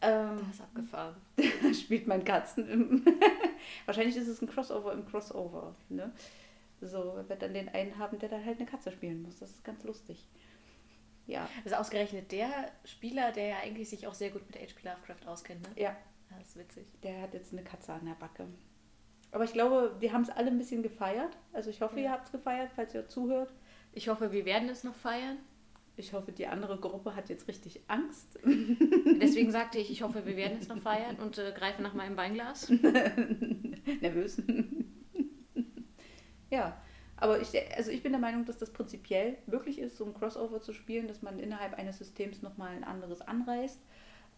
Ähm, 0.00 0.38
Das 0.38 0.54
ist 0.56 0.60
abgefahren. 0.62 1.16
da 1.36 1.74
spielt 1.74 2.06
mein 2.06 2.24
Katzen 2.24 2.68
im. 2.68 3.04
Wahrscheinlich 3.86 4.16
ist 4.16 4.28
es 4.28 4.40
ein 4.40 4.48
Crossover 4.48 4.92
im 4.92 5.04
Crossover. 5.06 5.74
Ne? 5.88 6.12
So, 6.80 7.14
wenn 7.16 7.28
wir 7.28 7.36
dann 7.36 7.54
den 7.54 7.68
einen 7.68 7.98
haben, 7.98 8.18
der 8.18 8.28
dann 8.28 8.44
halt 8.44 8.58
eine 8.58 8.68
Katze 8.68 8.92
spielen 8.92 9.22
muss. 9.22 9.38
Das 9.38 9.50
ist 9.50 9.64
ganz 9.64 9.84
lustig. 9.84 10.26
Ja. 11.28 11.48
Das 11.62 11.72
ist 11.72 11.78
ausgerechnet 11.78 12.32
der 12.32 12.48
Spieler, 12.84 13.30
der 13.32 13.46
ja 13.46 13.56
eigentlich 13.62 13.88
sich 13.88 14.06
auch 14.08 14.14
sehr 14.14 14.30
gut 14.30 14.42
mit 14.46 14.56
H.P. 14.56 14.88
Lovecraft 14.88 15.28
auskennt, 15.30 15.62
ne? 15.62 15.68
Ja, 15.82 15.96
Das 16.36 16.48
ist 16.48 16.56
witzig. 16.58 16.86
der 17.04 17.22
hat 17.22 17.34
jetzt 17.34 17.52
eine 17.52 17.62
Katze 17.62 17.92
an 17.92 18.06
der 18.06 18.14
Backe. 18.14 18.46
Aber 19.30 19.44
ich 19.44 19.52
glaube, 19.52 19.96
die 20.02 20.10
haben 20.10 20.22
es 20.22 20.30
alle 20.30 20.48
ein 20.50 20.56
bisschen 20.58 20.82
gefeiert. 20.82 21.36
Also 21.52 21.68
ich 21.70 21.80
hoffe, 21.82 21.98
ihr 21.98 22.06
Ja. 22.06 22.12
habt 22.12 22.26
es 22.26 22.32
gefeiert, 22.32 22.70
falls 22.74 22.94
ihr 22.94 23.06
zuhört. 23.08 23.52
Ich 23.92 24.08
hoffe, 24.08 24.32
wir 24.32 24.44
werden 24.46 24.68
es 24.70 24.84
noch 24.84 24.94
feiern. 24.94 25.36
Ich 25.96 26.12
hoffe, 26.14 26.32
die 26.32 26.46
andere 26.46 26.78
Gruppe 26.78 27.14
hat 27.14 27.28
jetzt 27.28 27.46
richtig 27.48 27.80
Angst. 27.88 28.38
Deswegen 29.20 29.50
sagte 29.50 29.78
ich, 29.78 29.90
ich 29.90 30.02
hoffe, 30.02 30.24
wir 30.24 30.36
werden 30.36 30.56
es 30.60 30.68
noch 30.68 30.78
feiern 30.80 31.16
und 31.16 31.36
äh, 31.38 31.52
greife 31.54 31.82
nach 31.82 31.92
meinem 31.92 32.16
Weinglas. 32.16 32.70
Nervös. 34.00 34.40
ja, 36.50 36.80
aber 37.20 37.40
ich, 37.40 37.50
also 37.76 37.90
ich 37.90 38.02
bin 38.02 38.12
der 38.12 38.20
Meinung, 38.20 38.44
dass 38.44 38.58
das 38.58 38.70
prinzipiell 38.72 39.36
möglich 39.46 39.78
ist, 39.78 39.96
so 39.96 40.04
ein 40.04 40.14
Crossover 40.14 40.60
zu 40.60 40.72
spielen, 40.72 41.08
dass 41.08 41.22
man 41.22 41.38
innerhalb 41.38 41.74
eines 41.74 41.98
Systems 41.98 42.42
nochmal 42.42 42.70
ein 42.76 42.84
anderes 42.84 43.20
anreißt. 43.20 43.80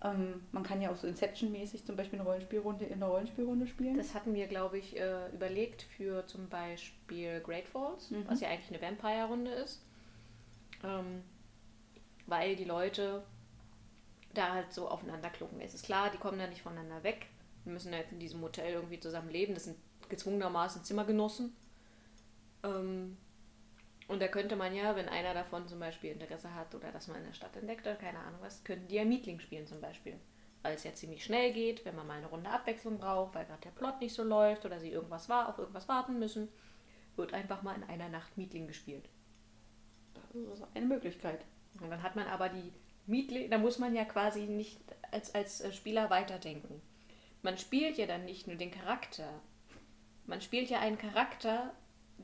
Ähm, 0.02 0.42
man 0.52 0.62
kann 0.62 0.80
ja 0.80 0.90
auch 0.90 0.96
so 0.96 1.06
Inception-mäßig 1.06 1.84
zum 1.84 1.94
Beispiel 1.96 2.18
eine 2.18 2.26
Rollenspielrunde 2.28 2.86
in 2.86 2.94
einer 2.94 3.06
Rollenspielrunde 3.08 3.66
spielen. 3.66 3.98
Das 3.98 4.14
hatten 4.14 4.34
wir, 4.34 4.46
glaube 4.46 4.78
ich, 4.78 4.98
äh, 4.98 5.28
überlegt 5.32 5.82
für 5.82 6.26
zum 6.26 6.48
Beispiel 6.48 7.40
Great 7.40 7.68
Falls, 7.68 8.10
Mhm. 8.10 8.24
was 8.26 8.40
ja 8.40 8.48
eigentlich 8.48 8.70
eine 8.70 8.80
Vampire-Runde 8.80 9.50
ist. 9.50 9.84
Ähm, 10.82 11.22
weil 12.26 12.56
die 12.56 12.64
Leute 12.64 13.22
da 14.32 14.52
halt 14.54 14.72
so 14.72 14.88
aufeinander 14.88 15.28
klucken. 15.28 15.60
Es 15.60 15.74
ist 15.74 15.84
klar, 15.84 16.10
die 16.10 16.18
kommen 16.18 16.38
da 16.38 16.46
nicht 16.46 16.62
voneinander 16.62 17.02
weg. 17.02 17.26
Wir 17.64 17.72
müssen 17.74 17.92
halt 17.92 18.06
in 18.12 18.20
diesem 18.20 18.40
Hotel 18.40 18.72
irgendwie 18.72 19.00
zusammen 19.00 19.28
leben. 19.28 19.52
Das 19.52 19.64
sind 19.64 19.76
gezwungenermaßen 20.08 20.82
Zimmergenossen. 20.84 21.54
Ähm, 22.62 23.16
und 24.08 24.20
da 24.20 24.28
könnte 24.28 24.56
man 24.56 24.74
ja, 24.74 24.96
wenn 24.96 25.08
einer 25.08 25.34
davon 25.34 25.68
zum 25.68 25.78
Beispiel 25.78 26.10
Interesse 26.10 26.54
hat 26.54 26.74
oder 26.74 26.90
das 26.90 27.06
mal 27.06 27.18
in 27.18 27.26
der 27.26 27.32
Stadt 27.32 27.56
entdeckt 27.56 27.86
oder 27.86 27.96
keine 27.96 28.18
Ahnung 28.18 28.40
was, 28.42 28.64
könnten 28.64 28.88
die 28.88 28.96
ja 28.96 29.04
Mietling 29.04 29.38
spielen 29.38 29.66
zum 29.66 29.80
Beispiel. 29.80 30.18
Weil 30.62 30.74
es 30.74 30.84
ja 30.84 30.92
ziemlich 30.92 31.24
schnell 31.24 31.52
geht, 31.52 31.84
wenn 31.84 31.94
man 31.94 32.06
mal 32.06 32.18
eine 32.18 32.26
Runde 32.26 32.50
Abwechslung 32.50 32.98
braucht, 32.98 33.34
weil 33.34 33.46
gerade 33.46 33.60
der 33.62 33.70
Plot 33.70 34.00
nicht 34.00 34.12
so 34.12 34.24
läuft 34.24 34.66
oder 34.66 34.80
sie 34.80 34.90
irgendwas 34.90 35.28
war, 35.28 35.48
auf 35.48 35.58
irgendwas 35.58 35.88
warten 35.88 36.18
müssen, 36.18 36.48
wird 37.16 37.32
einfach 37.32 37.62
mal 37.62 37.76
in 37.76 37.84
einer 37.84 38.08
Nacht 38.08 38.36
Mietling 38.36 38.66
gespielt. 38.66 39.08
Das 40.32 40.58
ist 40.58 40.66
eine 40.74 40.86
Möglichkeit. 40.86 41.44
Und 41.80 41.90
dann 41.90 42.02
hat 42.02 42.16
man 42.16 42.26
aber 42.26 42.48
die 42.48 42.72
Mietling, 43.06 43.50
da 43.50 43.58
muss 43.58 43.78
man 43.78 43.94
ja 43.94 44.04
quasi 44.04 44.46
nicht 44.46 44.80
als, 45.10 45.34
als 45.34 45.60
äh, 45.60 45.72
Spieler 45.72 46.10
weiterdenken. 46.10 46.80
Man 47.42 47.58
spielt 47.58 47.96
ja 47.96 48.06
dann 48.06 48.24
nicht 48.24 48.46
nur 48.46 48.56
den 48.56 48.70
Charakter. 48.70 49.40
Man 50.26 50.40
spielt 50.40 50.68
ja 50.68 50.80
einen 50.80 50.98
Charakter, 50.98 51.72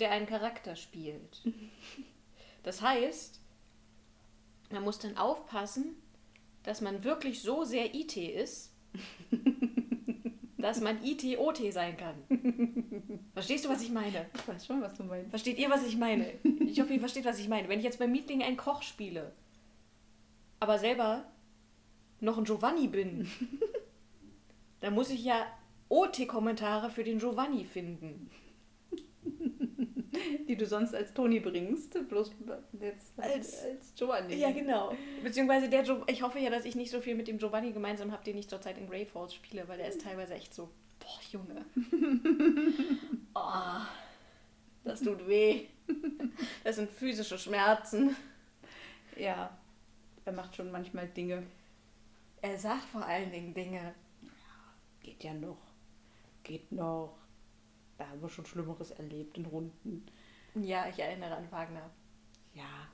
der 0.01 0.11
einen 0.11 0.27
Charakter 0.27 0.77
spielt. 0.77 1.43
Das 2.63 2.83
heißt, 2.83 3.41
man 4.71 4.83
muss 4.83 4.99
dann 4.99 5.17
aufpassen, 5.17 5.97
dass 6.63 6.81
man 6.81 7.05
wirklich 7.05 7.41
so 7.41 7.65
sehr 7.65 7.95
IT 7.95 8.17
ist, 8.17 8.73
dass 10.59 10.81
man 10.81 11.03
IT-OT 11.05 11.73
sein 11.73 11.97
kann. 11.97 13.21
Verstehst 13.33 13.65
du, 13.65 13.69
was 13.69 13.83
ich 13.83 13.91
meine? 13.91 14.27
Ich 14.35 14.49
weiß 14.49 14.67
schon, 14.67 14.81
was 14.81 14.97
du 14.97 15.05
meinst. 15.05 15.31
Versteht 15.31 15.59
ihr, 15.59 15.71
was 15.71 15.87
ich 15.87 15.97
meine? 15.97 16.33
Ich 16.61 16.81
hoffe, 16.81 16.95
ihr 16.95 17.01
versteht, 17.01 17.25
was 17.25 17.39
ich 17.39 17.49
meine. 17.49 17.69
Wenn 17.69 17.79
ich 17.79 17.85
jetzt 17.85 17.99
beim 17.99 18.11
Meeting 18.11 18.43
einen 18.43 18.57
Koch 18.57 18.83
spiele, 18.83 19.33
aber 20.59 20.79
selber 20.79 21.25
noch 22.21 22.39
ein 22.39 22.45
Giovanni 22.45 22.89
bin, 22.89 23.31
dann 24.81 24.95
muss 24.95 25.11
ich 25.11 25.25
ja 25.25 25.47
OT-Kommentare 25.89 26.91
für 26.91 27.05
den 27.05 27.19
Giovanni 27.19 27.65
finden. 27.65 28.31
Die 30.49 30.57
du 30.57 30.67
sonst 30.67 30.95
als 30.95 31.13
Toni 31.15 31.41
bringst, 31.41 32.09
bloß 32.09 32.33
jetzt 32.81 33.19
Als- 33.19 33.63
als 33.65 33.95
Giovanni. 33.95 34.35
Ja, 34.37 34.51
genau. 34.53 34.95
Beziehungsweise 35.23 35.69
der 35.69 35.83
jo 35.85 36.03
ich 36.07 36.23
hoffe 36.23 36.39
ja, 36.39 36.51
dass 36.51 36.65
ich 36.65 36.75
nicht 36.77 36.91
so 36.91 37.01
viel 37.01 37.15
mit 37.15 37.29
dem 37.29 37.39
Giovanni 37.39 37.73
gemeinsam 37.73 38.13
habe, 38.13 38.25
den 38.25 38.37
ich 38.39 38.49
zurzeit 38.49 38.79
in 38.79 38.89
Great 38.89 39.11
Falls 39.11 39.35
spiele, 39.35 39.67
weil 39.69 39.79
der 39.79 39.89
ist 39.89 40.01
teilweise 40.03 40.35
echt 40.35 40.55
so, 40.55 40.71
boah, 41.01 41.21
Junge. 41.33 41.65
Oh, 43.35 43.81
das 44.85 45.01
tut 45.03 45.27
weh. 45.29 45.67
Das 46.65 46.77
sind 46.77 46.91
physische 46.91 47.39
Schmerzen. 47.39 48.17
Ja, 49.19 49.57
er 50.25 50.33
macht 50.33 50.57
schon 50.57 50.71
manchmal 50.73 51.07
Dinge. 51.09 51.43
Er 52.41 52.59
sagt 52.59 52.85
vor 52.85 53.05
allen 53.05 53.31
Dingen 53.31 53.53
Dinge. 53.53 53.95
Geht 55.03 55.23
ja 55.23 55.35
noch. 55.35 55.59
Geht 56.43 56.73
noch. 56.73 57.19
Da 57.99 58.09
haben 58.09 58.21
wir 58.21 58.29
schon 58.29 58.45
Schlimmeres 58.47 58.91
erlebt 58.91 59.39
in 59.39 59.47
Runden. 59.47 60.07
Ja, 60.55 60.87
ich 60.89 60.99
erinnere 60.99 61.37
an 61.37 61.51
Wagner. 61.51 61.91
Ja, 62.55 62.89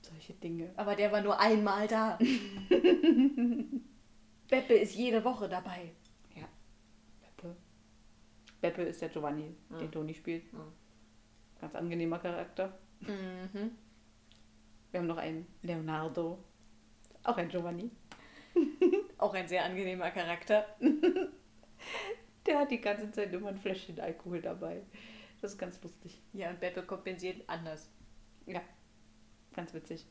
solche 0.00 0.32
Dinge. 0.34 0.72
Aber 0.76 0.94
der 0.96 1.10
war 1.12 1.20
nur 1.22 1.38
einmal 1.40 1.86
da. 1.88 2.18
Beppe 4.48 4.74
ist 4.74 4.94
jede 4.94 5.24
Woche 5.24 5.48
dabei. 5.48 5.92
Ja. 6.34 6.48
Beppe. 7.20 7.56
Beppe 8.60 8.82
ist 8.82 9.00
der 9.00 9.08
Giovanni, 9.08 9.54
Ja. 9.70 9.78
den 9.78 9.90
Toni 9.90 10.14
spielt. 10.14 10.44
Ja. 10.52 10.64
Ganz 11.60 11.74
angenehmer 11.74 12.18
Charakter. 12.18 12.78
Mhm. 13.00 13.70
Wir 14.90 15.00
haben 15.00 15.06
noch 15.06 15.16
einen 15.18 15.46
Leonardo. 15.62 16.38
Auch 17.24 17.36
ein 17.36 17.48
Giovanni. 17.48 17.90
Auch 19.18 19.34
ein 19.34 19.48
sehr 19.48 19.64
angenehmer 19.64 20.10
Charakter. 20.10 20.66
Der 22.52 22.60
hat 22.60 22.70
die 22.70 22.82
ganze 22.82 23.10
Zeit 23.10 23.32
immer 23.32 23.48
ein 23.48 23.56
Fläschchen 23.56 23.98
Alkohol 23.98 24.42
dabei. 24.42 24.82
Das 25.40 25.52
ist 25.52 25.58
ganz 25.58 25.82
lustig. 25.82 26.20
Ja, 26.34 26.50
und 26.50 26.60
Beppe 26.60 26.82
kompensiert 26.82 27.42
anders. 27.46 27.88
Ja, 28.44 28.60
ganz 29.54 29.72
witzig. 29.72 30.06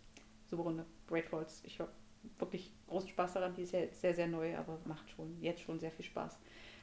Super 0.47 0.63
Runde. 0.63 0.83
Great 1.07 1.27
Falls. 1.29 1.61
Ich 1.65 1.79
habe 1.79 1.91
wirklich 2.39 2.73
großen 2.87 3.09
Spaß 3.09 3.33
daran. 3.33 3.53
Die 3.53 3.61
ist 3.61 3.73
ja 3.73 3.81
sehr, 3.91 4.15
sehr 4.15 4.25
neu, 4.25 4.57
aber 4.57 4.79
macht 4.85 5.07
schon 5.11 5.39
jetzt 5.39 5.61
schon 5.61 5.79
sehr 5.79 5.91
viel 5.91 6.03
Spaß. 6.03 6.39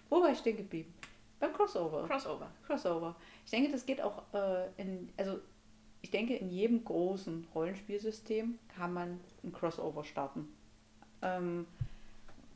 Wo 0.08 0.22
war 0.22 0.30
ich 0.30 0.38
stehen 0.38 0.58
geblieben? 0.58 0.94
Beim 1.40 1.52
Crossover. 1.52 2.06
Crossover. 2.06 2.52
Crossover. 2.64 3.16
Ich 3.44 3.50
denke, 3.50 3.72
das 3.72 3.84
geht 3.84 4.00
auch 4.00 4.32
äh, 4.32 4.68
in, 4.76 5.12
also 5.16 5.40
ich 6.02 6.12
denke, 6.12 6.36
in 6.36 6.50
jedem 6.50 6.84
großen 6.84 7.48
Rollenspielsystem 7.52 8.60
kann 8.76 8.92
man 8.92 9.18
ein 9.42 9.52
Crossover 9.52 10.04
starten. 10.04 10.46
Ähm, 11.20 11.66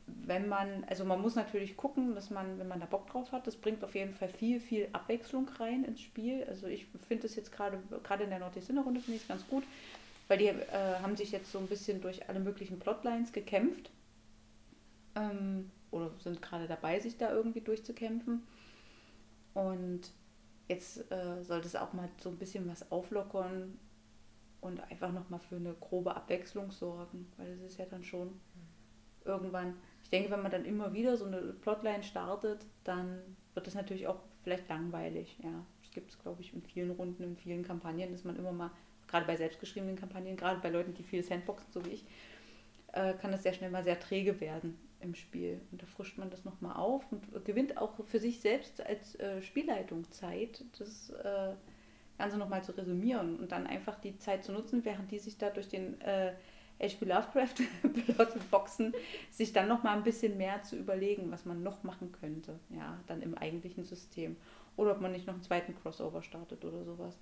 wenn 0.05 0.49
man, 0.49 0.83
also 0.85 1.05
man 1.05 1.21
muss 1.21 1.35
natürlich 1.35 1.77
gucken, 1.77 2.15
dass 2.15 2.29
man, 2.29 2.59
wenn 2.59 2.67
man 2.67 2.79
da 2.79 2.85
Bock 2.85 3.07
drauf 3.07 3.31
hat, 3.31 3.47
das 3.47 3.55
bringt 3.55 3.83
auf 3.83 3.95
jeden 3.95 4.13
Fall 4.13 4.29
viel, 4.29 4.59
viel 4.59 4.89
Abwechslung 4.91 5.47
rein 5.59 5.85
ins 5.85 6.01
Spiel. 6.01 6.43
Also 6.45 6.67
ich 6.67 6.87
finde 7.07 7.27
es 7.27 7.35
jetzt 7.35 7.51
gerade, 7.51 7.81
gerade 8.03 8.23
in 8.25 8.29
der 8.29 8.39
Nordic 8.39 8.63
Sinner 8.63 8.83
Runde 8.83 8.99
finde 8.99 9.17
ich 9.17 9.21
es 9.23 9.27
ganz 9.27 9.47
gut, 9.47 9.63
weil 10.27 10.37
die 10.37 10.47
äh, 10.47 10.99
haben 11.01 11.15
sich 11.15 11.31
jetzt 11.31 11.51
so 11.51 11.59
ein 11.59 11.67
bisschen 11.67 12.01
durch 12.01 12.27
alle 12.27 12.39
möglichen 12.39 12.79
Plotlines 12.79 13.31
gekämpft. 13.31 13.91
Ähm, 15.15 15.71
oder 15.91 16.11
sind 16.19 16.41
gerade 16.41 16.67
dabei, 16.67 16.99
sich 16.99 17.17
da 17.17 17.31
irgendwie 17.31 17.61
durchzukämpfen. 17.61 18.43
Und 19.53 20.01
jetzt 20.67 21.11
äh, 21.11 21.43
sollte 21.43 21.67
es 21.67 21.75
auch 21.75 21.93
mal 21.93 22.09
so 22.17 22.29
ein 22.29 22.37
bisschen 22.37 22.67
was 22.67 22.91
auflockern 22.91 23.77
und 24.59 24.79
einfach 24.91 25.11
nochmal 25.11 25.39
für 25.39 25.57
eine 25.57 25.73
grobe 25.73 26.15
Abwechslung 26.15 26.71
sorgen, 26.71 27.31
weil 27.37 27.51
es 27.51 27.61
ist 27.61 27.77
ja 27.77 27.85
dann 27.85 28.03
schon 28.03 28.39
irgendwann, 29.25 29.75
ich 30.03 30.09
denke, 30.09 30.29
wenn 30.29 30.41
man 30.41 30.51
dann 30.51 30.65
immer 30.65 30.93
wieder 30.93 31.17
so 31.17 31.25
eine 31.25 31.37
Plotline 31.41 32.03
startet, 32.03 32.65
dann 32.83 33.19
wird 33.53 33.67
es 33.67 33.75
natürlich 33.75 34.07
auch 34.07 34.19
vielleicht 34.43 34.67
langweilig. 34.69 35.37
Ja, 35.41 35.65
das 35.81 35.91
gibt 35.91 36.11
es, 36.11 36.19
glaube 36.19 36.41
ich, 36.41 36.53
in 36.53 36.61
vielen 36.61 36.91
Runden, 36.91 37.23
in 37.23 37.37
vielen 37.37 37.63
Kampagnen, 37.63 38.11
dass 38.11 38.23
man 38.23 38.35
immer 38.35 38.51
mal, 38.51 38.71
gerade 39.07 39.25
bei 39.25 39.35
selbstgeschriebenen 39.35 39.95
Kampagnen, 39.95 40.35
gerade 40.35 40.59
bei 40.59 40.69
Leuten, 40.69 40.93
die 40.93 41.03
viel 41.03 41.23
Sandboxen, 41.23 41.71
so 41.71 41.85
wie 41.85 41.91
ich, 41.91 42.05
äh, 42.93 43.13
kann 43.13 43.33
es 43.33 43.43
sehr 43.43 43.53
schnell 43.53 43.71
mal 43.71 43.83
sehr 43.83 43.99
träge 43.99 44.39
werden 44.39 44.77
im 44.99 45.15
Spiel. 45.15 45.61
Und 45.71 45.81
da 45.81 45.85
frischt 45.85 46.17
man 46.17 46.29
das 46.29 46.45
nochmal 46.45 46.75
auf 46.75 47.03
und 47.11 47.45
gewinnt 47.45 47.77
auch 47.77 47.93
für 48.05 48.19
sich 48.19 48.39
selbst 48.39 48.85
als 48.85 49.15
äh, 49.19 49.41
Spielleitung 49.41 50.09
Zeit, 50.11 50.63
das 50.77 51.09
äh, 51.11 51.53
Ganze 52.17 52.37
nochmal 52.37 52.63
zu 52.63 52.71
resümieren 52.77 53.37
und 53.39 53.51
dann 53.51 53.67
einfach 53.67 53.99
die 53.99 54.17
Zeit 54.17 54.43
zu 54.43 54.51
nutzen, 54.51 54.85
während 54.85 55.11
die 55.11 55.19
sich 55.19 55.37
da 55.37 55.49
durch 55.49 55.67
den 55.67 55.99
äh, 56.01 56.33
H.P. 56.83 57.05
Lovecraft 57.05 57.55
Plot 58.05 58.51
boxen, 58.51 58.93
sich 59.31 59.53
dann 59.53 59.67
nochmal 59.67 59.97
ein 59.97 60.03
bisschen 60.03 60.37
mehr 60.37 60.61
zu 60.63 60.75
überlegen, 60.75 61.31
was 61.31 61.45
man 61.45 61.63
noch 61.63 61.83
machen 61.83 62.11
könnte, 62.11 62.59
ja, 62.69 62.99
dann 63.07 63.21
im 63.21 63.35
eigentlichen 63.35 63.83
System. 63.83 64.35
Oder 64.75 64.91
ob 64.91 65.01
man 65.01 65.11
nicht 65.11 65.27
noch 65.27 65.33
einen 65.33 65.43
zweiten 65.43 65.75
Crossover 65.75 66.23
startet 66.23 66.65
oder 66.65 66.83
sowas. 66.83 67.17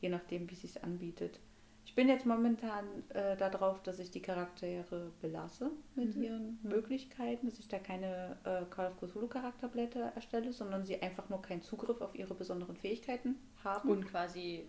Je 0.00 0.08
nachdem, 0.08 0.48
wie 0.48 0.54
es 0.54 0.62
sich 0.62 0.82
anbietet. 0.82 1.40
Ich 1.84 1.94
bin 1.94 2.08
jetzt 2.08 2.26
momentan 2.26 2.84
äh, 3.08 3.36
darauf, 3.36 3.82
dass 3.82 3.98
ich 3.98 4.10
die 4.10 4.20
Charaktere 4.20 5.10
belasse 5.22 5.70
mit 5.94 6.16
mhm. 6.16 6.22
ihren 6.22 6.58
Möglichkeiten, 6.62 7.48
dass 7.48 7.58
ich 7.58 7.66
da 7.66 7.78
keine 7.78 8.36
äh, 8.44 8.64
Call 8.68 8.88
of 8.88 8.98
Cthulhu 8.98 9.26
Charakterblätter 9.26 10.12
erstelle, 10.14 10.52
sondern 10.52 10.84
sie 10.84 11.00
einfach 11.00 11.30
nur 11.30 11.40
keinen 11.40 11.62
Zugriff 11.62 12.02
auf 12.02 12.14
ihre 12.14 12.34
besonderen 12.34 12.76
Fähigkeiten 12.76 13.36
haben. 13.64 13.88
Und 13.88 14.06
quasi 14.06 14.68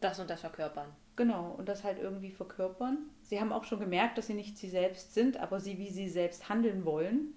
das 0.00 0.20
und 0.20 0.28
das 0.28 0.40
verkörpern. 0.42 0.94
Genau, 1.18 1.56
und 1.58 1.68
das 1.68 1.82
halt 1.82 1.98
irgendwie 1.98 2.30
verkörpern. 2.30 2.98
Sie 3.22 3.40
haben 3.40 3.50
auch 3.50 3.64
schon 3.64 3.80
gemerkt, 3.80 4.16
dass 4.16 4.28
sie 4.28 4.34
nicht 4.34 4.56
sie 4.56 4.68
selbst 4.68 5.14
sind, 5.14 5.36
aber 5.36 5.58
sie, 5.58 5.76
wie 5.76 5.90
sie 5.90 6.08
selbst 6.08 6.48
handeln 6.48 6.84
wollen. 6.84 7.34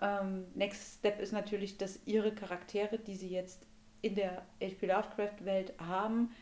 Ähm, 0.00 0.46
Next 0.56 0.98
Step 0.98 1.20
ist 1.20 1.32
natürlich, 1.32 1.78
dass 1.78 2.00
ihre 2.04 2.34
Charaktere, 2.34 2.98
die 2.98 3.14
sie 3.14 3.28
jetzt 3.28 3.64
in 4.00 4.16
der 4.16 4.42
H.P. 4.60 4.86
Lovecraft-Welt 4.86 5.74
haben, 5.78 6.32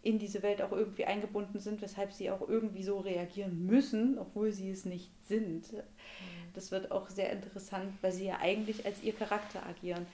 in 0.00 0.18
diese 0.18 0.42
Welt 0.42 0.62
auch 0.62 0.72
irgendwie 0.72 1.04
eingebunden 1.04 1.58
sind, 1.58 1.82
weshalb 1.82 2.10
sie 2.10 2.30
auch 2.30 2.48
irgendwie 2.48 2.84
so 2.84 3.00
reagieren 3.00 3.66
müssen, 3.66 4.18
obwohl 4.18 4.50
sie 4.50 4.70
es 4.70 4.86
nicht 4.86 5.10
sind. 5.26 5.70
Mhm. 5.74 5.82
Das 6.54 6.70
wird 6.70 6.90
auch 6.90 7.10
sehr 7.10 7.30
interessant, 7.32 7.92
weil 8.00 8.12
sie 8.12 8.24
ja 8.24 8.38
eigentlich 8.40 8.86
als 8.86 9.02
ihr 9.02 9.12
Charakter 9.12 9.66
agieren. 9.66 10.06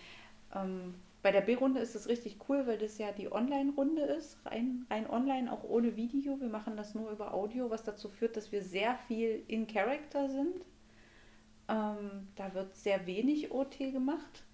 Ähm, 0.52 0.95
bei 1.26 1.33
der 1.33 1.40
B-Runde 1.40 1.80
ist 1.80 1.97
es 1.97 2.06
richtig 2.06 2.38
cool, 2.49 2.68
weil 2.68 2.78
das 2.78 2.99
ja 2.99 3.11
die 3.11 3.33
Online-Runde 3.33 4.02
ist, 4.02 4.38
rein, 4.47 4.87
rein 4.88 5.11
online, 5.11 5.52
auch 5.52 5.64
ohne 5.64 5.97
Video. 5.97 6.38
Wir 6.40 6.47
machen 6.47 6.76
das 6.76 6.95
nur 6.95 7.11
über 7.11 7.35
Audio, 7.35 7.68
was 7.68 7.83
dazu 7.83 8.09
führt, 8.09 8.37
dass 8.37 8.52
wir 8.52 8.62
sehr 8.62 8.97
viel 9.09 9.42
in 9.49 9.66
Character 9.66 10.28
sind. 10.28 10.64
Ähm, 11.68 12.28
da 12.37 12.54
wird 12.54 12.76
sehr 12.76 13.09
wenig 13.09 13.50
OT 13.50 13.76
gemacht, 13.76 14.45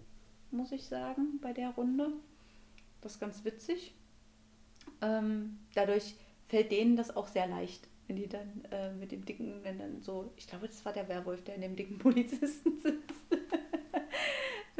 muss 0.50 0.72
ich 0.72 0.86
sagen, 0.86 1.40
bei 1.42 1.52
der 1.52 1.72
Runde. 1.72 2.10
Das 3.02 3.12
ist 3.12 3.20
ganz 3.20 3.44
witzig. 3.44 3.94
Ähm, 5.02 5.58
dadurch 5.74 6.14
fällt 6.48 6.72
denen 6.72 6.96
das 6.96 7.14
auch 7.14 7.28
sehr 7.28 7.48
leicht, 7.48 7.86
wenn 8.06 8.16
die 8.16 8.30
dann 8.30 8.64
äh, 8.70 8.94
mit 8.94 9.12
dem 9.12 9.26
dicken, 9.26 9.62
wenn 9.62 9.78
dann 9.78 10.00
so, 10.00 10.32
ich 10.38 10.46
glaube, 10.46 10.68
das 10.68 10.82
war 10.86 10.94
der 10.94 11.06
Werwolf, 11.10 11.44
der 11.44 11.56
in 11.56 11.60
dem 11.60 11.76
dicken 11.76 11.98
Polizisten 11.98 12.78
sitzt. 12.82 13.12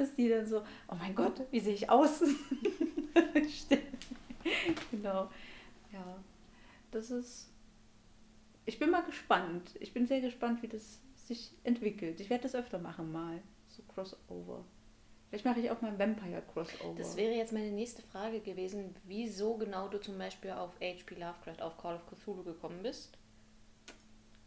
Dass 0.03 0.17
die 0.17 0.29
dann 0.29 0.45
so, 0.45 0.63
oh 0.89 0.97
mein 0.97 1.15
Gott, 1.15 1.41
wie 1.53 1.61
sehe 1.61 1.75
ich 1.75 1.89
aus? 1.89 2.25
genau. 4.91 5.31
Ja. 5.93 6.19
Das 6.91 7.13
ist. 7.13 7.49
Ich 8.65 8.81
bin 8.81 8.91
mal 8.91 9.05
gespannt. 9.05 9.71
Ich 9.79 9.95
bin 9.95 10.09
sehr 10.09 10.21
gespannt, 10.21 10.61
wie 10.63 10.67
das 10.67 10.99
sich 11.15 11.53
entwickelt. 11.63 12.21
Ich 12.21 12.31
werde 12.31 12.43
das 12.43 12.57
öfter 12.57 12.81
machen 12.81 13.13
mal. 13.13 13.41
So 13.69 13.85
Crossover. 13.95 14.65
Vielleicht 15.29 15.45
mache 15.45 15.61
ich 15.61 15.71
auch 15.71 15.81
mal 15.81 15.93
ein 15.93 15.99
Vampire-Crossover. 16.01 16.99
Das 16.99 17.17
wäre 17.17 17.35
jetzt 17.35 17.53
meine 17.53 17.71
nächste 17.71 18.03
Frage 18.03 18.41
gewesen, 18.41 18.97
wieso 19.05 19.57
genau 19.57 19.87
du 19.87 20.01
zum 20.01 20.19
Beispiel 20.19 20.51
auf 20.51 20.73
H.P. 20.81 21.15
Lovecraft, 21.15 21.63
auf 21.63 21.79
Call 21.79 21.95
of 21.95 22.07
Cthulhu 22.07 22.43
gekommen 22.43 22.83
bist. 22.83 23.17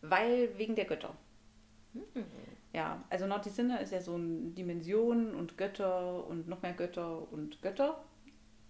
Weil 0.02 0.58
wegen 0.58 0.76
der 0.76 0.86
Götter. 0.86 1.16
Hm. 1.94 2.26
Ja, 2.76 3.02
also 3.10 3.26
Naughty 3.26 3.50
Sinner 3.50 3.80
ist 3.80 3.94
ja 3.94 4.02
so 4.02 4.16
eine 4.16 4.50
Dimension 4.50 5.34
und 5.34 5.58
Götter 5.58 6.28
und 6.28 6.50
noch 6.50 6.62
mehr 6.62 6.74
Götter 6.74 7.32
und 7.32 7.62
Götter. 7.62 8.04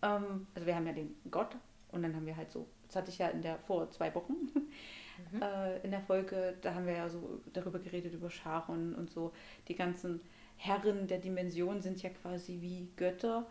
Ähm, 0.03 0.45
also 0.53 0.67
wir 0.67 0.75
haben 0.75 0.85
ja 0.85 0.93
den 0.93 1.15
Gott 1.31 1.57
und 1.91 2.03
dann 2.03 2.15
haben 2.15 2.27
wir 2.27 2.37
halt 2.37 2.51
so, 2.51 2.67
das 2.85 2.97
hatte 2.97 3.09
ich 3.09 3.17
ja 3.17 3.29
in 3.29 3.41
der 3.41 3.57
vor 3.57 3.89
zwei 3.89 4.13
Wochen 4.13 4.33
mhm. 5.31 5.41
äh, 5.41 5.79
in 5.79 5.89
der 5.89 6.01
Folge, 6.01 6.53
da 6.61 6.75
haben 6.75 6.85
wir 6.85 6.93
ja 6.93 7.09
so 7.09 7.41
darüber 7.51 7.79
geredet, 7.79 8.13
über 8.13 8.29
Charon 8.29 8.93
und 8.93 9.09
so, 9.09 9.33
die 9.67 9.75
ganzen 9.75 10.21
Herren 10.55 11.07
der 11.07 11.17
Dimension 11.17 11.81
sind 11.81 12.03
ja 12.03 12.11
quasi 12.11 12.59
wie 12.61 12.87
Götter. 12.97 13.47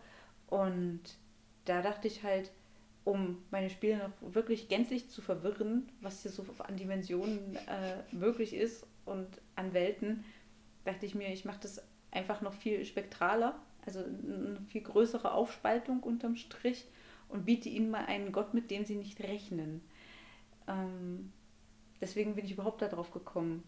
Und 0.47 1.01
da 1.65 1.81
dachte 1.81 2.07
ich 2.07 2.23
halt, 2.23 2.49
um 3.03 3.43
meine 3.51 3.69
Spiele 3.69 3.97
noch 3.97 4.33
wirklich 4.33 4.69
gänzlich 4.69 5.09
zu 5.09 5.21
verwirren, 5.21 5.89
was 5.99 6.21
hier 6.21 6.31
so 6.31 6.45
an 6.59 6.77
Dimensionen 6.77 7.57
äh, 7.67 8.15
möglich 8.15 8.53
ist 8.53 8.87
und 9.05 9.27
an 9.55 9.73
Welten, 9.73 10.23
dachte 10.85 11.05
ich 11.05 11.15
mir, 11.15 11.29
ich 11.29 11.45
mache 11.45 11.59
das 11.61 11.81
einfach 12.11 12.41
noch 12.41 12.53
viel 12.53 12.85
spektraler, 12.85 13.59
also 13.85 13.99
eine 13.99 14.61
viel 14.69 14.81
größere 14.81 15.33
Aufspaltung 15.33 16.01
unterm 16.01 16.37
Strich 16.37 16.85
und 17.27 17.45
biete 17.45 17.69
ihnen 17.69 17.89
mal 17.89 18.05
einen 18.05 18.31
Gott, 18.31 18.53
mit 18.53 18.71
dem 18.71 18.85
sie 18.85 18.95
nicht 18.95 19.21
rechnen. 19.21 19.81
Ähm, 20.67 21.33
deswegen 21.99 22.35
bin 22.35 22.45
ich 22.45 22.53
überhaupt 22.53 22.81
darauf 22.81 23.11
gekommen 23.11 23.63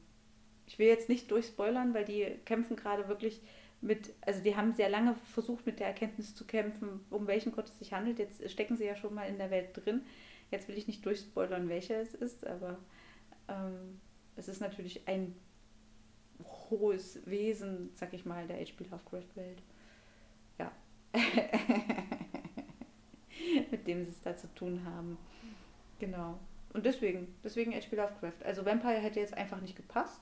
ich 0.67 0.77
will 0.77 0.87
jetzt 0.87 1.09
nicht 1.09 1.31
durchspoilern, 1.31 1.93
weil 1.93 2.05
die 2.05 2.25
kämpfen 2.45 2.75
gerade 2.75 3.07
wirklich 3.07 3.41
mit, 3.79 4.13
also 4.21 4.43
die 4.43 4.55
haben 4.55 4.75
sehr 4.75 4.89
lange 4.89 5.15
versucht, 5.33 5.65
mit 5.65 5.79
der 5.79 5.87
Erkenntnis 5.87 6.35
zu 6.35 6.45
kämpfen, 6.45 7.05
um 7.09 7.25
welchen 7.25 7.53
Gott 7.53 7.69
es 7.69 7.79
sich 7.79 7.93
handelt. 7.93 8.19
Jetzt 8.19 8.49
stecken 8.51 8.75
sie 8.75 8.85
ja 8.85 8.95
schon 8.95 9.13
mal 9.13 9.23
in 9.23 9.37
der 9.37 9.49
Welt 9.49 9.69
drin. 9.73 10.01
Jetzt 10.51 10.67
will 10.67 10.77
ich 10.77 10.87
nicht 10.87 11.05
durchspoilern, 11.05 11.69
welcher 11.69 12.01
es 12.01 12.13
ist, 12.13 12.45
aber 12.45 12.77
ähm, 13.47 13.99
es 14.35 14.47
ist 14.47 14.59
natürlich 14.59 15.07
ein 15.07 15.35
hohes 16.69 17.25
Wesen, 17.25 17.91
sag 17.95 18.13
ich 18.13 18.25
mal, 18.25 18.47
der 18.47 18.57
H.P. 18.57 18.85
Lovecraft-Welt. 18.85 19.61
Ja. 20.59 20.71
mit 23.71 23.87
dem 23.87 24.03
sie 24.03 24.11
es 24.11 24.21
da 24.21 24.35
zu 24.35 24.53
tun 24.55 24.83
haben. 24.85 25.17
Genau. 25.99 26.39
Und 26.73 26.85
deswegen, 26.85 27.35
deswegen 27.43 27.73
H.P. 27.73 27.95
Lovecraft. 27.95 28.43
Also 28.45 28.65
Vampire 28.65 28.99
hätte 28.99 29.19
jetzt 29.19 29.33
einfach 29.33 29.61
nicht 29.61 29.75
gepasst. 29.75 30.21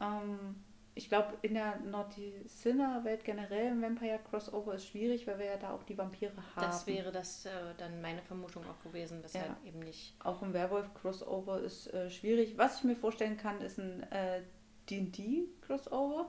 Ähm, 0.00 0.56
ich 0.94 1.08
glaube, 1.08 1.38
in 1.42 1.54
der 1.54 1.78
Naughty 1.80 2.34
Sinner-Welt 2.44 3.24
generell 3.24 3.72
im 3.72 3.82
Vampire 3.82 4.20
Crossover 4.28 4.74
ist 4.74 4.88
schwierig, 4.88 5.26
weil 5.26 5.38
wir 5.38 5.46
ja 5.46 5.56
da 5.56 5.72
auch 5.72 5.82
die 5.84 5.96
Vampire 5.96 6.32
haben. 6.54 6.66
Das 6.66 6.86
wäre 6.86 7.10
das 7.10 7.46
äh, 7.46 7.50
dann 7.78 8.00
meine 8.02 8.20
Vermutung 8.22 8.64
auch 8.66 8.82
gewesen, 8.82 9.22
weshalb 9.22 9.46
ja. 9.46 9.68
eben 9.68 9.80
nicht. 9.80 10.14
Auch 10.22 10.42
im 10.42 10.52
Werwolf-Crossover 10.52 11.60
ist 11.60 11.92
äh, 11.94 12.10
schwierig. 12.10 12.58
Was 12.58 12.78
ich 12.78 12.84
mir 12.84 12.96
vorstellen 12.96 13.38
kann, 13.38 13.60
ist 13.62 13.78
ein 13.78 14.02
äh, 14.10 14.42
DD-Crossover. 14.88 16.26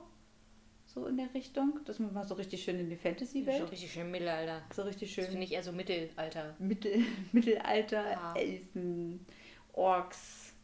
So 0.86 1.06
in 1.06 1.16
der 1.16 1.32
Richtung. 1.34 1.80
Das 1.86 1.98
ist 1.98 2.12
mal 2.12 2.26
so 2.26 2.34
richtig 2.34 2.62
schön 2.62 2.78
in 2.78 2.88
die 2.88 2.96
Fantasy-Welt. 2.96 3.58
So 3.58 3.64
richtig 3.66 3.92
schön 3.92 4.10
Mittelalter. 4.10 4.62
So 4.74 4.82
richtig 4.82 5.12
schön. 5.12 5.24
Das 5.24 5.30
finde 5.30 5.46
ich 5.46 5.52
eher 5.52 5.62
so 5.62 5.72
Mittelalter. 5.72 6.54
Mittel, 6.58 7.02
Mittelalter, 7.32 8.10
ja. 8.12 8.34
Elfen, 8.36 9.26
Orks 9.72 10.54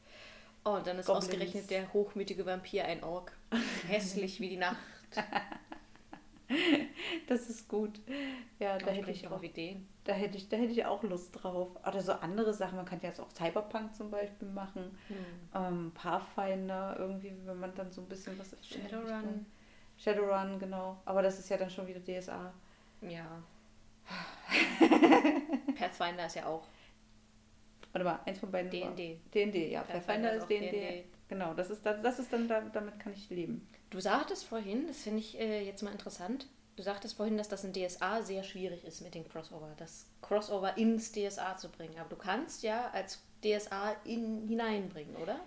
Oh, 0.65 0.73
und 0.73 0.87
dann 0.87 0.99
ist 0.99 1.07
Goblins. 1.07 1.29
ausgerechnet 1.29 1.71
der 1.71 1.93
hochmütige 1.93 2.45
Vampir 2.45 2.85
ein 2.85 3.03
Ork. 3.03 3.33
Hässlich 3.89 4.41
wie 4.41 4.51
die 4.51 4.57
Nacht. 4.59 4.77
das 7.27 7.49
ist 7.49 7.67
gut. 7.67 7.99
Ja, 8.59 8.77
da 8.79 8.91
hätte 8.91 9.11
ich 9.11 9.27
auch 9.29 9.43
Ideen. 9.43 9.89
Da 10.11 10.17
hätte 10.17 10.37
ich, 10.39 10.49
da 10.49 10.57
hätte 10.57 10.73
ich 10.73 10.85
auch 10.85 11.05
Lust 11.05 11.31
drauf. 11.41 11.69
Oder 11.87 12.01
so 12.01 12.13
andere 12.15 12.53
Sachen. 12.53 12.75
Man 12.75 12.85
kann 12.85 12.99
ja 13.01 13.11
jetzt 13.11 13.21
auch 13.21 13.31
Cyberpunk 13.31 13.95
zum 13.95 14.11
Beispiel 14.11 14.49
machen. 14.49 14.99
Hm. 15.07 15.17
Ähm, 15.55 15.93
Pathfinder 15.95 16.97
irgendwie, 16.99 17.33
wenn 17.45 17.61
man 17.61 17.73
dann 17.77 17.93
so 17.93 18.01
ein 18.01 18.09
bisschen 18.09 18.37
was. 18.37 18.57
Shadowrun. 18.61 19.47
Shadowrun, 19.97 20.59
genau. 20.59 21.01
Aber 21.05 21.23
das 21.23 21.39
ist 21.39 21.49
ja 21.49 21.57
dann 21.57 21.71
schon 21.71 21.87
wieder 21.87 22.01
DSA. 22.01 22.53
Ja. 23.03 23.41
Pathfinder 25.79 26.27
ist 26.27 26.35
ja 26.35 26.47
auch 26.47 26.67
Warte 27.93 28.05
mal, 28.05 28.21
eins 28.27 28.39
von 28.39 28.51
beiden. 28.51 28.71
DND. 28.71 29.21
DND, 29.33 29.71
ja. 29.71 29.83
Pathfinder 29.83 30.33
ist 30.33 30.49
DND. 30.49 31.05
Genau, 31.29 31.55
das 31.55 31.71
ist, 31.71 31.87
das 31.87 32.19
ist 32.19 32.33
dann, 32.33 32.49
damit 32.49 32.99
kann 32.99 33.13
ich 33.13 33.31
leben. 33.31 33.69
Du 33.91 34.01
sagtest 34.01 34.45
vorhin, 34.45 34.89
das 34.89 35.03
finde 35.03 35.21
ich 35.21 35.39
äh, 35.39 35.65
jetzt 35.65 35.83
mal 35.83 35.93
interessant, 35.93 36.49
du 36.77 36.83
sagtest 36.83 37.17
vorhin, 37.17 37.37
dass 37.37 37.49
das 37.49 37.65
in 37.65 37.73
DSA 37.73 38.23
sehr 38.23 38.43
schwierig 38.43 38.85
ist 38.85 39.01
mit 39.01 39.15
dem 39.15 39.29
Crossover, 39.29 39.75
das 39.77 40.07
Crossover 40.23 40.77
ins 40.77 41.13
DSA 41.13 41.57
zu 41.57 41.69
bringen. 41.69 41.99
Aber 41.99 42.09
du 42.09 42.17
kannst 42.17 42.63
ja 42.63 42.91
als 42.93 43.23
DSA 43.45 43.97
in, 44.05 44.47
hineinbringen, 44.49 45.17
oder? 45.17 45.41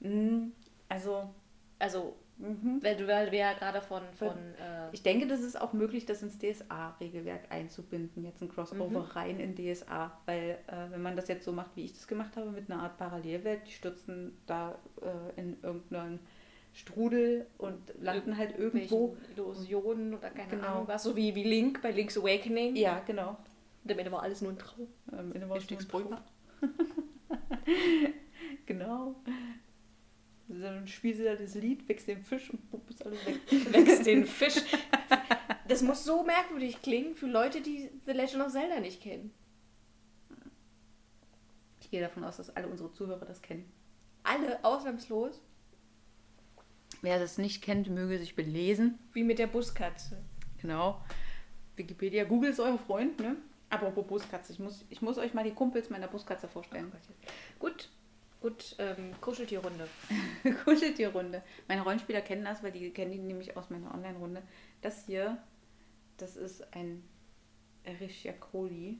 Mm, 0.00 0.52
also. 0.88 1.30
Also 1.78 2.16
Mhm. 2.38 2.82
Weil 2.82 2.96
du 2.96 3.08
weil 3.08 3.32
wir 3.32 3.38
ja 3.38 3.52
gerade 3.54 3.80
von. 3.80 4.02
von 4.14 4.36
äh 4.36 4.90
ich 4.92 5.02
denke, 5.02 5.26
das 5.26 5.40
ist 5.40 5.58
auch 5.58 5.72
möglich, 5.72 6.04
das 6.04 6.22
ins 6.22 6.38
DSA-Regelwerk 6.38 7.50
einzubinden, 7.50 8.24
jetzt 8.24 8.42
ein 8.42 8.48
Crossover 8.48 9.00
mhm. 9.00 9.10
rein 9.10 9.40
in 9.40 9.54
DSA. 9.54 10.12
Weil 10.26 10.58
äh, 10.66 10.90
wenn 10.90 11.02
man 11.02 11.16
das 11.16 11.28
jetzt 11.28 11.44
so 11.44 11.52
macht, 11.52 11.70
wie 11.76 11.84
ich 11.84 11.94
das 11.94 12.06
gemacht 12.06 12.36
habe, 12.36 12.50
mit 12.50 12.70
einer 12.70 12.82
Art 12.82 12.98
Parallelwelt, 12.98 13.66
die 13.66 13.72
stürzen 13.72 14.36
da 14.46 14.78
äh, 15.00 15.40
in 15.40 15.56
irgendeinen 15.62 16.20
Strudel 16.76 17.46
und 17.56 17.80
landen 18.00 18.36
halt 18.36 18.58
irgendwo. 18.58 19.16
Illusionen 19.34 20.12
oder 20.12 20.28
keine 20.28 20.50
genau. 20.50 20.66
Ahnung 20.66 20.88
was, 20.88 21.04
so 21.04 21.16
wie, 21.16 21.34
wie 21.34 21.42
Link 21.42 21.80
bei 21.80 21.90
Link's 21.90 22.18
Awakening. 22.18 22.76
Ja, 22.76 23.02
genau. 23.06 23.38
Und 23.82 23.92
am 23.92 23.98
Ende 23.98 24.12
war 24.12 24.22
alles 24.22 24.42
nur 24.42 24.52
ein 24.52 24.58
Traum. 24.58 24.86
Am 25.10 25.32
Ende 25.32 25.48
war 25.48 25.56
es 25.56 25.70
nur 25.70 25.80
ein 25.80 25.88
Traum. 25.88 26.18
genau. 28.66 29.16
Dann 30.48 30.86
spielst 30.86 31.20
du 31.20 31.24
da 31.24 31.34
das 31.34 31.54
Lied, 31.54 31.88
wächst 31.88 32.08
den 32.08 32.22
Fisch 32.22 32.50
und 32.50 32.70
bupp, 32.70 32.90
ist 32.90 33.06
alles 33.06 33.24
weg. 33.24 33.40
Wächst 33.72 34.04
den 34.04 34.26
Fisch. 34.26 34.62
Das 35.66 35.82
muss 35.82 36.04
so 36.04 36.24
merkwürdig 36.24 36.82
klingen 36.82 37.14
für 37.14 37.26
Leute, 37.26 37.62
die 37.62 37.90
The 38.04 38.12
Legend 38.12 38.42
of 38.42 38.52
Zelda 38.52 38.80
nicht 38.80 39.02
kennen. 39.02 39.32
Ich 41.80 41.90
gehe 41.90 42.02
davon 42.02 42.22
aus, 42.22 42.36
dass 42.36 42.54
alle 42.54 42.68
unsere 42.68 42.92
Zuhörer 42.92 43.24
das 43.24 43.40
kennen. 43.40 43.72
Alle 44.22 44.62
ausnahmslos. 44.62 45.40
Wer 47.02 47.18
das 47.18 47.38
nicht 47.38 47.62
kennt, 47.62 47.88
möge 47.88 48.18
sich 48.18 48.34
belesen. 48.34 48.98
Wie 49.12 49.24
mit 49.24 49.38
der 49.38 49.46
Buskatze. 49.46 50.18
Genau. 50.60 51.00
Wikipedia, 51.76 52.24
Google 52.24 52.50
ist 52.50 52.60
euer 52.60 52.78
Freund, 52.78 53.20
ne? 53.20 53.36
Apropos 53.68 54.06
Buskatze, 54.06 54.52
ich 54.52 54.58
muss, 54.58 54.84
ich 54.90 55.02
muss 55.02 55.18
euch 55.18 55.34
mal 55.34 55.44
die 55.44 55.52
Kumpels 55.52 55.90
meiner 55.90 56.06
Buskatze 56.06 56.48
vorstellen. 56.48 56.90
Gut, 57.58 57.90
gut, 58.40 58.76
ähm, 58.78 59.12
Kuscheltierrunde. 59.20 59.88
Kuscheltierrunde. 60.64 61.42
Meine 61.66 61.82
Rollenspieler 61.82 62.20
kennen 62.20 62.44
das, 62.44 62.62
weil 62.62 62.72
die 62.72 62.90
kennen 62.90 63.10
die 63.10 63.18
nämlich 63.18 63.56
aus 63.56 63.68
meiner 63.68 63.92
Online-Runde. 63.92 64.42
Das 64.82 65.06
hier, 65.06 65.42
das 66.16 66.36
ist 66.36 66.72
ein 66.74 67.02
Escherichia 67.82 68.32
coli, 68.32 68.98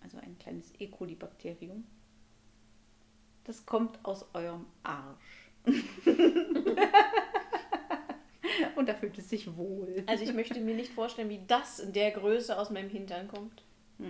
also 0.00 0.18
ein 0.18 0.36
kleines 0.38 0.72
E. 0.78 0.88
coli-Bakterium. 0.88 1.84
Das 3.44 3.64
kommt 3.64 4.04
aus 4.04 4.26
eurem 4.34 4.66
Arsch. 4.82 5.49
Und 8.76 8.88
da 8.88 8.94
fühlt 8.94 9.18
es 9.18 9.28
sich 9.28 9.56
wohl. 9.56 10.02
Also 10.06 10.24
ich 10.24 10.32
möchte 10.32 10.60
mir 10.60 10.74
nicht 10.74 10.92
vorstellen, 10.92 11.28
wie 11.28 11.40
das 11.46 11.78
in 11.80 11.92
der 11.92 12.10
Größe 12.12 12.58
aus 12.58 12.70
meinem 12.70 12.88
Hintern 12.88 13.28
kommt. 13.28 13.62
Ja. 13.98 14.06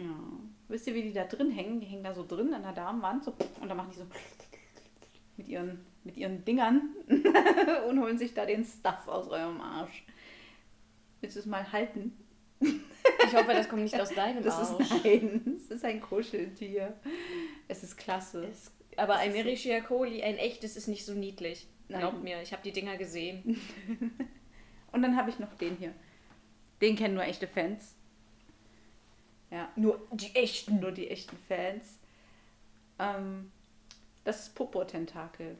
Wisst 0.68 0.86
ihr, 0.86 0.94
wie 0.94 1.02
die 1.02 1.12
da 1.12 1.24
drin 1.24 1.50
hängen? 1.50 1.80
Die 1.80 1.86
hängen 1.86 2.04
da 2.04 2.14
so 2.14 2.24
drin 2.24 2.54
an 2.54 2.62
der 2.62 2.72
Darmwand 2.72 3.24
so, 3.24 3.34
und 3.60 3.68
dann 3.68 3.76
machen 3.76 3.90
die 3.92 3.98
so 3.98 4.06
mit 5.36 5.48
ihren, 5.48 5.84
mit 6.04 6.16
ihren 6.16 6.44
Dingern 6.44 6.94
und 7.88 8.00
holen 8.00 8.18
sich 8.18 8.32
da 8.34 8.46
den 8.46 8.64
Stuff 8.64 9.08
aus 9.08 9.26
eurem 9.28 9.60
Arsch. 9.60 10.04
Willst 11.20 11.34
du 11.36 11.40
es 11.40 11.46
mal 11.46 11.70
halten? 11.72 12.12
Ich 12.60 13.34
hoffe, 13.34 13.52
das 13.52 13.68
kommt 13.68 13.82
nicht 13.82 13.98
aus 14.00 14.10
deinem 14.14 14.42
Das 14.44 14.54
Arsch. 14.70 14.80
ist 14.90 15.04
nein, 15.04 15.56
es 15.56 15.70
ist 15.70 15.84
ein 15.84 16.00
Kuscheltier. 16.00 16.94
Es 17.68 17.82
ist 17.82 17.96
klasse. 17.96 18.44
Es- 18.46 18.70
aber 18.96 19.16
ein 19.16 19.30
Escherichia 19.34 19.80
coli, 19.80 20.22
ein 20.22 20.36
echtes, 20.36 20.76
ist 20.76 20.88
nicht 20.88 21.04
so 21.04 21.14
niedlich. 21.14 21.66
Nein. 21.88 22.00
Glaubt 22.00 22.22
mir, 22.22 22.40
ich 22.42 22.52
habe 22.52 22.62
die 22.62 22.72
Dinger 22.72 22.96
gesehen. 22.96 23.60
Und 24.92 25.02
dann 25.02 25.16
habe 25.16 25.30
ich 25.30 25.38
noch 25.38 25.54
den 25.54 25.76
hier. 25.76 25.94
Den 26.80 26.96
kennen 26.96 27.14
nur 27.14 27.24
echte 27.24 27.46
Fans. 27.46 27.94
Ja, 29.50 29.68
Nur 29.74 30.06
die 30.12 30.34
echten. 30.36 30.78
nur 30.78 30.92
die 30.92 31.08
echten 31.08 31.36
Fans. 31.36 31.98
Ähm, 33.00 33.50
das 34.24 34.42
ist 34.42 34.54
Popo-Tentakel. 34.54 35.58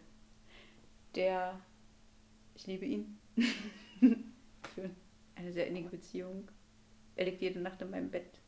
Der, 1.16 1.58
ich 2.54 2.66
liebe 2.68 2.84
ihn. 2.84 3.18
Für 4.74 4.90
eine 5.34 5.52
sehr 5.52 5.66
innige 5.66 5.88
Beziehung. 5.88 6.48
Er 7.16 7.24
liegt 7.24 7.42
jede 7.42 7.58
Nacht 7.58 7.82
in 7.82 7.90
meinem 7.90 8.10
Bett. 8.10 8.38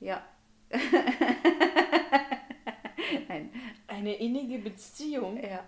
Ja. 0.00 0.24
Nein, 3.28 3.50
Eine 3.86 4.14
innige 4.14 4.58
Beziehung. 4.58 5.42
ja. 5.42 5.64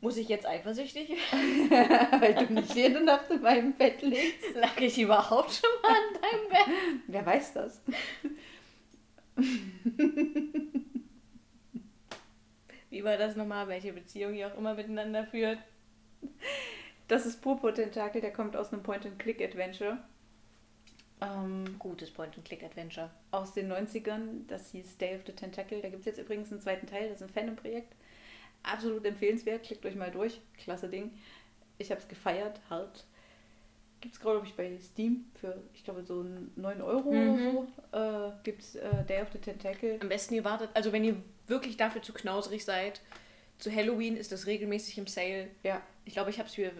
Muss 0.00 0.18
ich 0.18 0.28
jetzt 0.28 0.46
eifersüchtig 0.46 1.10
Weil 1.70 2.34
du 2.34 2.52
nicht 2.52 2.74
jede 2.74 3.02
Nacht 3.02 3.30
in 3.30 3.40
meinem 3.40 3.72
Bett 3.72 4.02
liegst. 4.02 4.54
Lag 4.54 4.78
ich 4.78 4.98
überhaupt 4.98 5.52
schon 5.52 5.70
mal 5.82 5.92
an 5.92 6.20
deinem 6.20 6.48
Bett? 6.50 7.02
Wer 7.06 7.24
weiß 7.24 7.54
das? 7.54 7.80
Wie 12.90 13.02
war 13.02 13.16
das 13.16 13.34
nochmal? 13.36 13.66
Welche 13.68 13.92
Beziehung 13.92 14.34
ihr 14.34 14.48
auch 14.48 14.58
immer 14.58 14.74
miteinander 14.74 15.24
führt? 15.26 15.58
Das 17.08 17.26
ist 17.26 17.40
Popo-Tentakel, 17.42 18.20
der 18.20 18.32
kommt 18.32 18.56
aus 18.56 18.72
einem 18.72 18.82
Point-and-Click-Adventure. 18.82 19.98
Ähm, 21.20 21.76
Gutes 21.78 22.10
Point-and-Click-Adventure. 22.10 23.10
aus 23.30 23.52
den 23.54 23.70
90ern. 23.72 24.46
Das 24.48 24.70
hieß 24.72 24.98
Day 24.98 25.16
of 25.16 25.22
the 25.26 25.32
Tentacle. 25.32 25.80
Da 25.80 25.88
gibt 25.88 26.00
es 26.00 26.06
jetzt 26.06 26.18
übrigens 26.18 26.50
einen 26.50 26.60
zweiten 26.60 26.86
Teil. 26.86 27.08
Das 27.08 27.20
ist 27.20 27.22
ein 27.28 27.32
Fandom-Projekt. 27.32 27.94
Absolut 28.62 29.04
empfehlenswert. 29.04 29.62
Klickt 29.62 29.84
euch 29.86 29.94
mal 29.94 30.10
durch. 30.10 30.40
Klasse 30.58 30.88
Ding. 30.88 31.12
Ich 31.78 31.90
habe 31.90 32.00
es 32.00 32.08
gefeiert. 32.08 32.60
Hart. 32.70 33.04
Gibt 34.00 34.14
es, 34.16 34.20
glaube 34.20 34.46
ich, 34.46 34.54
bei 34.54 34.76
Steam 34.80 35.24
für, 35.40 35.62
ich 35.72 35.82
glaube, 35.84 36.02
so 36.02 36.24
9 36.56 36.82
Euro 36.82 37.10
Mhm. 37.12 37.56
oder 37.56 37.66
so. 38.32 38.36
Äh, 38.36 38.42
Gibt 38.42 38.60
es 38.62 38.74
äh, 38.74 39.04
Day 39.04 39.22
of 39.22 39.28
the 39.32 39.38
Tentacle. 39.38 39.98
Am 40.00 40.08
besten 40.08 40.34
ihr 40.34 40.44
wartet, 40.44 40.68
also 40.74 40.92
wenn 40.92 41.04
ihr 41.04 41.16
wirklich 41.46 41.76
dafür 41.78 42.02
zu 42.02 42.12
knausrig 42.12 42.64
seid, 42.64 43.00
zu 43.58 43.74
Halloween 43.74 44.16
ist 44.16 44.30
das 44.32 44.46
regelmäßig 44.46 44.98
im 44.98 45.06
Sale. 45.06 45.48
Ja, 45.62 45.80
Ich 46.04 46.12
glaube, 46.14 46.28
ich 46.28 46.38
habe 46.38 46.48
es 46.48 46.54
für 46.54 46.70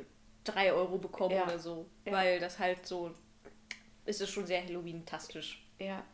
3 0.44 0.72
Euro 0.74 0.98
bekommen 0.98 1.34
Ja. 1.34 1.44
oder 1.44 1.58
so. 1.58 1.86
Ja. 2.04 2.12
Weil 2.12 2.40
das 2.40 2.58
halt 2.58 2.86
so, 2.86 3.10
ist 4.04 4.20
es 4.20 4.30
schon 4.30 4.46
sehr 4.46 4.62
Halloween-tastisch. 4.64 5.64
ja. 5.78 6.04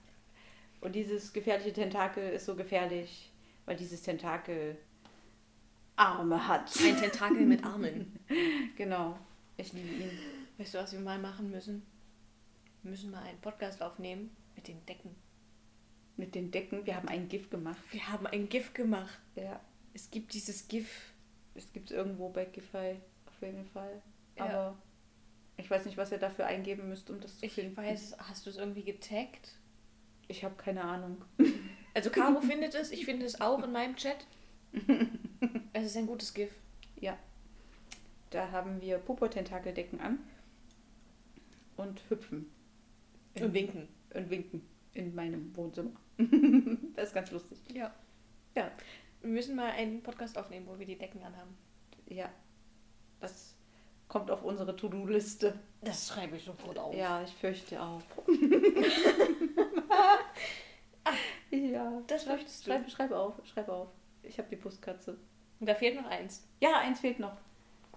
Und 0.83 0.95
dieses 0.95 1.35
gefährliche 1.35 1.75
Tentakel 1.75 2.31
ist 2.31 2.47
so 2.47 2.57
gefährlich, 2.57 3.31
weil 3.67 3.77
dieses 3.77 4.01
Tentakel 4.01 4.79
Arme 5.97 6.49
hat. 6.49 6.73
Ein 6.83 6.97
Tentakel 6.97 7.45
mit 7.45 7.65
Armen. 7.65 8.19
Genau. 8.77 9.19
Ich 9.59 9.75
liebe 9.75 9.89
ihn. 9.89 10.11
Weißt 10.57 10.73
du, 10.73 10.79
was 10.79 10.93
wir 10.93 11.01
mal 11.01 11.19
machen 11.19 11.51
müssen? 11.51 11.83
Wir 12.83 12.93
müssen 12.93 13.11
mal 13.11 13.23
einen 13.25 13.39
Podcast 13.43 13.83
aufnehmen 13.83 14.35
mit 14.57 14.69
den 14.69 14.87
Decken. 14.87 15.15
Mit 16.17 16.35
den 16.35 16.51
Decken. 16.51 16.87
Wir 16.87 16.97
haben 16.97 17.09
ein 17.09 17.29
GIF 17.29 17.51
gemacht. 17.51 17.83
Wir 17.91 18.09
haben 18.09 18.27
ein 18.27 18.49
GIF 18.49 18.73
gemacht. 18.73 19.21
Ja. 19.35 19.61
Es 19.93 20.11
gibt 20.11 20.33
dieses 20.33 20.67
GIF. 20.67 21.13
Es 21.55 21.71
gibt 21.75 21.91
es 21.91 21.97
irgendwo 21.97 22.31
bei 22.31 22.47
Gify 22.47 22.97
auf 23.27 23.43
jeden 23.43 23.67
Fall. 23.67 24.01
Ja. 24.39 24.45
Aber 24.45 24.79
ich 25.61 25.71
weiß 25.71 25.85
nicht, 25.85 25.97
was 25.97 26.11
ihr 26.13 26.19
dafür 26.19 26.47
eingeben 26.47 26.89
müsst, 26.89 27.11
um 27.11 27.21
das 27.21 27.39
zu 27.39 27.47
Ich 27.47 27.53
finden. 27.53 27.77
weiß, 27.77 28.17
hast 28.19 28.47
du 28.47 28.51
es 28.51 28.57
irgendwie 28.57 28.83
getaggt? 28.83 29.57
Ich 30.29 30.45
habe 30.45 30.55
keine 30.57 30.83
Ahnung. 30.85 31.25
Also 31.93 32.09
Caro 32.11 32.41
findet 32.41 32.77
es, 32.77 32.93
ich 32.93 33.05
finde 33.05 33.27
es 33.27 33.41
auch 33.41 33.61
in 33.65 33.73
meinem 33.73 33.97
Chat. 33.97 34.25
Es 35.73 35.87
ist 35.87 35.97
ein 35.97 36.07
gutes 36.07 36.33
GIF. 36.35 36.53
Ja. 37.01 37.19
Da 38.31 38.53
haben 38.53 38.81
wir 38.81 38.99
Popo-Tentakeldecken 38.99 40.01
an 40.01 40.21
und 41.77 42.01
hüpfen. 42.09 42.49
Und 43.41 43.53
winken. 43.55 43.89
Und 44.15 44.31
winken 44.31 44.63
in 44.95 45.15
meinem 45.17 45.57
Wohnzimmer. 45.57 45.91
das 46.95 47.09
ist 47.09 47.15
ganz 47.15 47.33
lustig. 47.33 47.59
Ja. 47.73 47.93
Ja. 48.55 48.71
Wir 49.23 49.31
müssen 49.31 49.57
mal 49.57 49.71
einen 49.73 50.01
Podcast 50.03 50.39
aufnehmen, 50.39 50.67
wo 50.69 50.79
wir 50.79 50.87
die 50.87 50.99
Decken 50.99 51.23
anhaben. 51.25 51.57
Ja. 52.09 52.31
Das 53.21 53.57
kommt 54.11 54.31
auf 54.31 54.43
unsere 54.43 54.77
To-Do-Liste. 54.77 55.59
Das 55.81 56.09
schreibe 56.09 56.37
ich 56.37 56.45
sofort 56.45 56.79
auf. 56.79 56.95
Ja, 56.95 57.23
ich 57.23 57.33
fürchte 57.33 57.81
auch. 57.81 58.03
ja. 61.51 62.03
Das 62.09 62.25
schreib, 62.25 62.37
möchtest 62.37 62.67
du. 62.67 62.71
schreib, 62.71 62.91
schreib 62.91 63.13
auf, 63.13 63.35
schreib 63.47 63.69
auf. 63.69 63.89
Ich 64.23 64.39
habe 64.39 64.49
die 64.51 64.57
Pustkatze. 64.57 65.17
Und 65.61 65.69
da 65.69 65.75
fehlt 65.75 65.97
noch 65.97 66.11
eins. 66.11 66.47
Ja, 66.61 66.81
eins 66.81 67.01
fehlt 67.01 67.21
noch. 67.21 67.37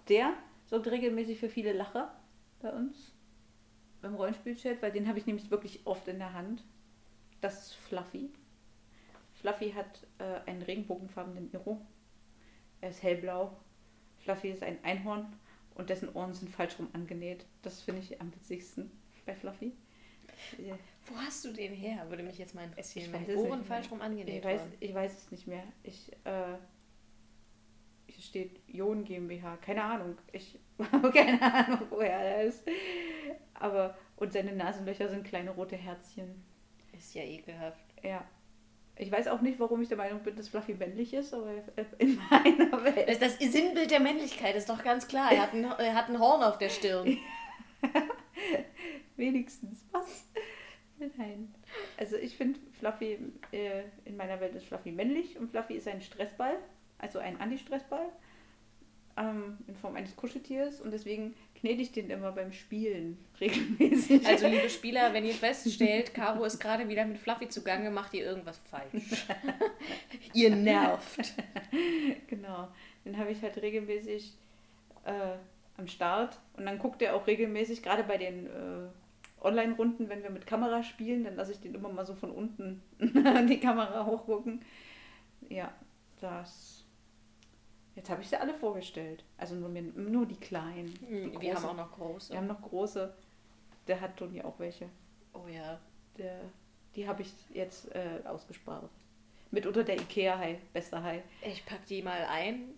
Der 0.08 0.34
sorgt 0.68 0.88
regelmäßig 0.88 1.40
für 1.40 1.50
viele 1.50 1.74
Lacher 1.74 2.16
bei 2.62 2.72
uns 2.72 3.12
beim 4.02 4.16
Rollenspielchat, 4.16 4.82
weil 4.82 4.92
den 4.92 5.08
habe 5.08 5.18
ich 5.18 5.26
nämlich 5.26 5.50
wirklich 5.50 5.86
oft 5.86 6.08
in 6.08 6.20
der 6.20 6.34
Hand. 6.34 6.64
Das 7.42 7.68
ist 7.68 7.74
Fluffy. 7.74 8.30
Fluffy 9.34 9.72
hat 9.72 10.06
äh, 10.20 10.48
einen 10.48 10.62
regenbogenfarbenen 10.62 11.52
Iro. 11.54 11.82
Er 12.82 12.90
ist 12.90 13.02
hellblau. 13.02 13.58
Fluffy 14.20 14.52
ist 14.52 14.62
ein 14.62 14.78
Einhorn 14.84 15.34
und 15.76 15.90
dessen 15.90 16.10
Ohren 16.14 16.34
sind 16.34 16.50
falsch 16.50 16.78
rum 16.80 16.90
angenäht. 16.94 17.46
Das 17.62 17.82
finde 17.82 18.02
ich 18.02 18.20
am 18.22 18.34
witzigsten 18.34 18.92
bei 19.26 19.36
Fluffy. 19.36 19.74
Ja, 20.58 20.78
Wo 21.06 21.16
hast 21.18 21.46
du 21.46 21.52
den 21.54 21.74
her? 21.74 22.10
Würde 22.10 22.24
mich 22.24 22.38
jetzt 22.38 22.56
mal 22.56 22.64
interessieren. 22.66 23.14
Ich 23.14 23.28
weiß 23.30 23.38
Ohren 23.38 23.64
falsch 23.64 23.92
rum 23.92 24.02
angenäht 24.02 24.40
Ich 24.40 24.44
weiß, 24.44 24.62
waren. 24.62 24.74
ich 24.80 24.94
weiß 24.94 25.18
es 25.18 25.32
nicht 25.32 25.48
mehr. 25.48 25.64
Ich, 25.84 26.12
äh, 26.26 26.58
hier 28.08 28.24
steht 28.24 28.60
Jon 28.68 29.04
GmbH. 29.04 29.58
Keine 29.58 29.84
Ahnung. 29.84 30.18
Ich 30.32 30.60
habe 30.92 31.12
keine 31.12 31.42
Ahnung, 31.42 31.88
woher 31.90 32.18
er 32.18 32.44
ist. 32.44 32.64
Aber, 33.54 33.98
und 34.18 34.34
seine 34.34 34.54
Nasenlöcher 34.54 35.08
sind 35.10 35.24
kleine 35.24 35.52
rote 35.52 35.78
Herzchen. 35.78 36.44
Ist 36.92 37.14
ja 37.16 37.24
ekelhaft. 37.24 37.86
Ja. 38.04 38.26
Ich 38.96 39.12
weiß 39.12 39.28
auch 39.30 39.42
nicht, 39.42 39.60
warum 39.60 39.82
ich 39.82 39.88
der 39.88 39.98
Meinung 39.98 40.20
bin, 40.20 40.36
dass 40.36 40.50
Fluffy 40.50 40.76
männlich 40.76 41.14
ist, 41.14 41.34
aber 41.34 41.52
in 41.98 42.20
meiner 42.30 42.84
Welt. 42.84 43.10
Das, 43.10 43.20
das 43.20 43.40
Sinnbild 43.40 43.90
der 43.90 44.00
Männlichkeit 44.00 44.56
ist 44.56 44.70
doch 44.70 44.84
ganz 44.84 45.08
klar. 45.08 45.32
Er 45.32 45.42
hat 45.42 45.54
ein, 45.54 45.64
er 45.64 45.96
hat 45.96 46.10
ein 46.10 46.20
Horn 46.20 46.44
auf 46.44 46.58
der 46.58 46.70
Stirn. 46.70 47.18
Wenigstens. 49.16 49.86
Was? 49.92 50.28
Nein. 51.18 51.54
Also 51.98 52.18
ich 52.18 52.38
finde 52.38 52.60
Fluffy, 52.80 53.18
äh, 53.52 53.84
in 54.06 54.16
meiner 54.16 54.40
Welt 54.40 54.56
ist 54.56 54.66
Fluffy 54.66 54.92
männlich 54.92 55.38
und 55.38 55.50
Fluffy 55.50 55.76
ist 55.76 55.88
ein 55.88 56.02
Stressball, 56.02 56.58
also 57.00 57.20
ein 57.20 57.40
Anti-Stressball 57.42 58.10
ähm, 59.18 59.58
in 59.68 59.76
Form 59.76 59.96
eines 59.96 60.16
Kuscheltiers 60.16 60.82
und 60.82 60.92
deswegen 60.92 61.36
knete 61.64 61.82
ich 61.82 61.94
den 61.94 62.10
immer 62.10 62.34
beim 62.34 62.52
Spielen 62.52 63.18
regelmäßig. 63.40 64.28
Also, 64.28 64.48
liebe 64.48 64.70
Spieler, 64.70 65.14
wenn 65.14 65.24
ihr 65.24 65.34
feststellt, 65.34 66.14
Caro 66.14 66.44
ist 66.44 66.60
gerade 66.60 66.90
wieder 66.90 67.06
mit 67.06 67.18
Fluffy 67.18 67.48
zugange, 67.48 67.90
macht 67.90 68.14
ihr 68.14 68.26
irgendwas 68.26 68.60
falsch. 68.70 69.26
ihr 70.34 70.54
nervt. 70.54 71.34
genau. 72.28 72.68
Den 73.06 73.18
habe 73.18 73.32
ich 73.32 73.42
halt 73.42 73.62
regelmäßig 73.62 74.34
äh, 75.06 75.38
am 75.78 75.88
Start. 75.88 76.38
Und 76.58 76.66
dann 76.66 76.80
guckt 76.80 77.02
er 77.02 77.16
auch 77.16 77.28
regelmäßig, 77.28 77.82
gerade 77.82 78.04
bei 78.04 78.18
den 78.18 78.48
äh, 78.48 78.90
Online-Runden, 79.42 80.10
wenn 80.10 80.22
wir 80.22 80.32
mit 80.32 80.46
Kamera 80.46 80.84
spielen, 80.84 81.24
dann 81.24 81.38
lasse 81.38 81.54
ich 81.54 81.62
den 81.62 81.76
immer 81.76 81.90
mal 81.90 82.06
so 82.06 82.14
von 82.14 82.32
unten 82.32 82.84
an 83.00 83.48
die 83.48 83.62
Kamera 83.62 84.06
hochgucken. 84.06 84.62
Ja, 85.48 85.72
das. 86.20 86.83
Jetzt 87.96 88.10
habe 88.10 88.22
ich 88.22 88.30
sie 88.30 88.38
alle 88.40 88.54
vorgestellt. 88.56 89.24
Also 89.38 89.56
nur, 89.56 89.70
mir, 89.70 89.84
nur 89.84 90.26
die 90.26 90.36
kleinen. 90.36 90.94
Die 91.10 91.40
Wir 91.40 91.56
haben 91.56 91.66
auch 91.66 91.76
noch 91.76 91.92
große. 91.92 92.32
Wir 92.34 92.38
haben 92.40 92.48
noch 92.48 92.62
große. 92.62 93.14
Der 93.88 94.02
hat 94.02 94.18
Toni 94.18 94.42
auch 94.42 94.58
welche. 94.60 94.90
Oh 95.34 95.48
ja. 95.48 95.80
Der, 96.18 96.40
die 96.96 97.08
habe 97.08 97.22
ich 97.22 97.32
jetzt 97.54 97.94
äh, 97.94 98.22
ausgespart. 98.26 98.90
Mitunter 99.52 99.84
der 99.84 99.98
Ikea-Hai, 99.98 100.60
bester 100.74 101.04
Hai. 101.04 101.22
Ich 101.44 101.64
pack 101.66 101.86
die 101.86 102.02
mal 102.02 102.26
ein, 102.30 102.70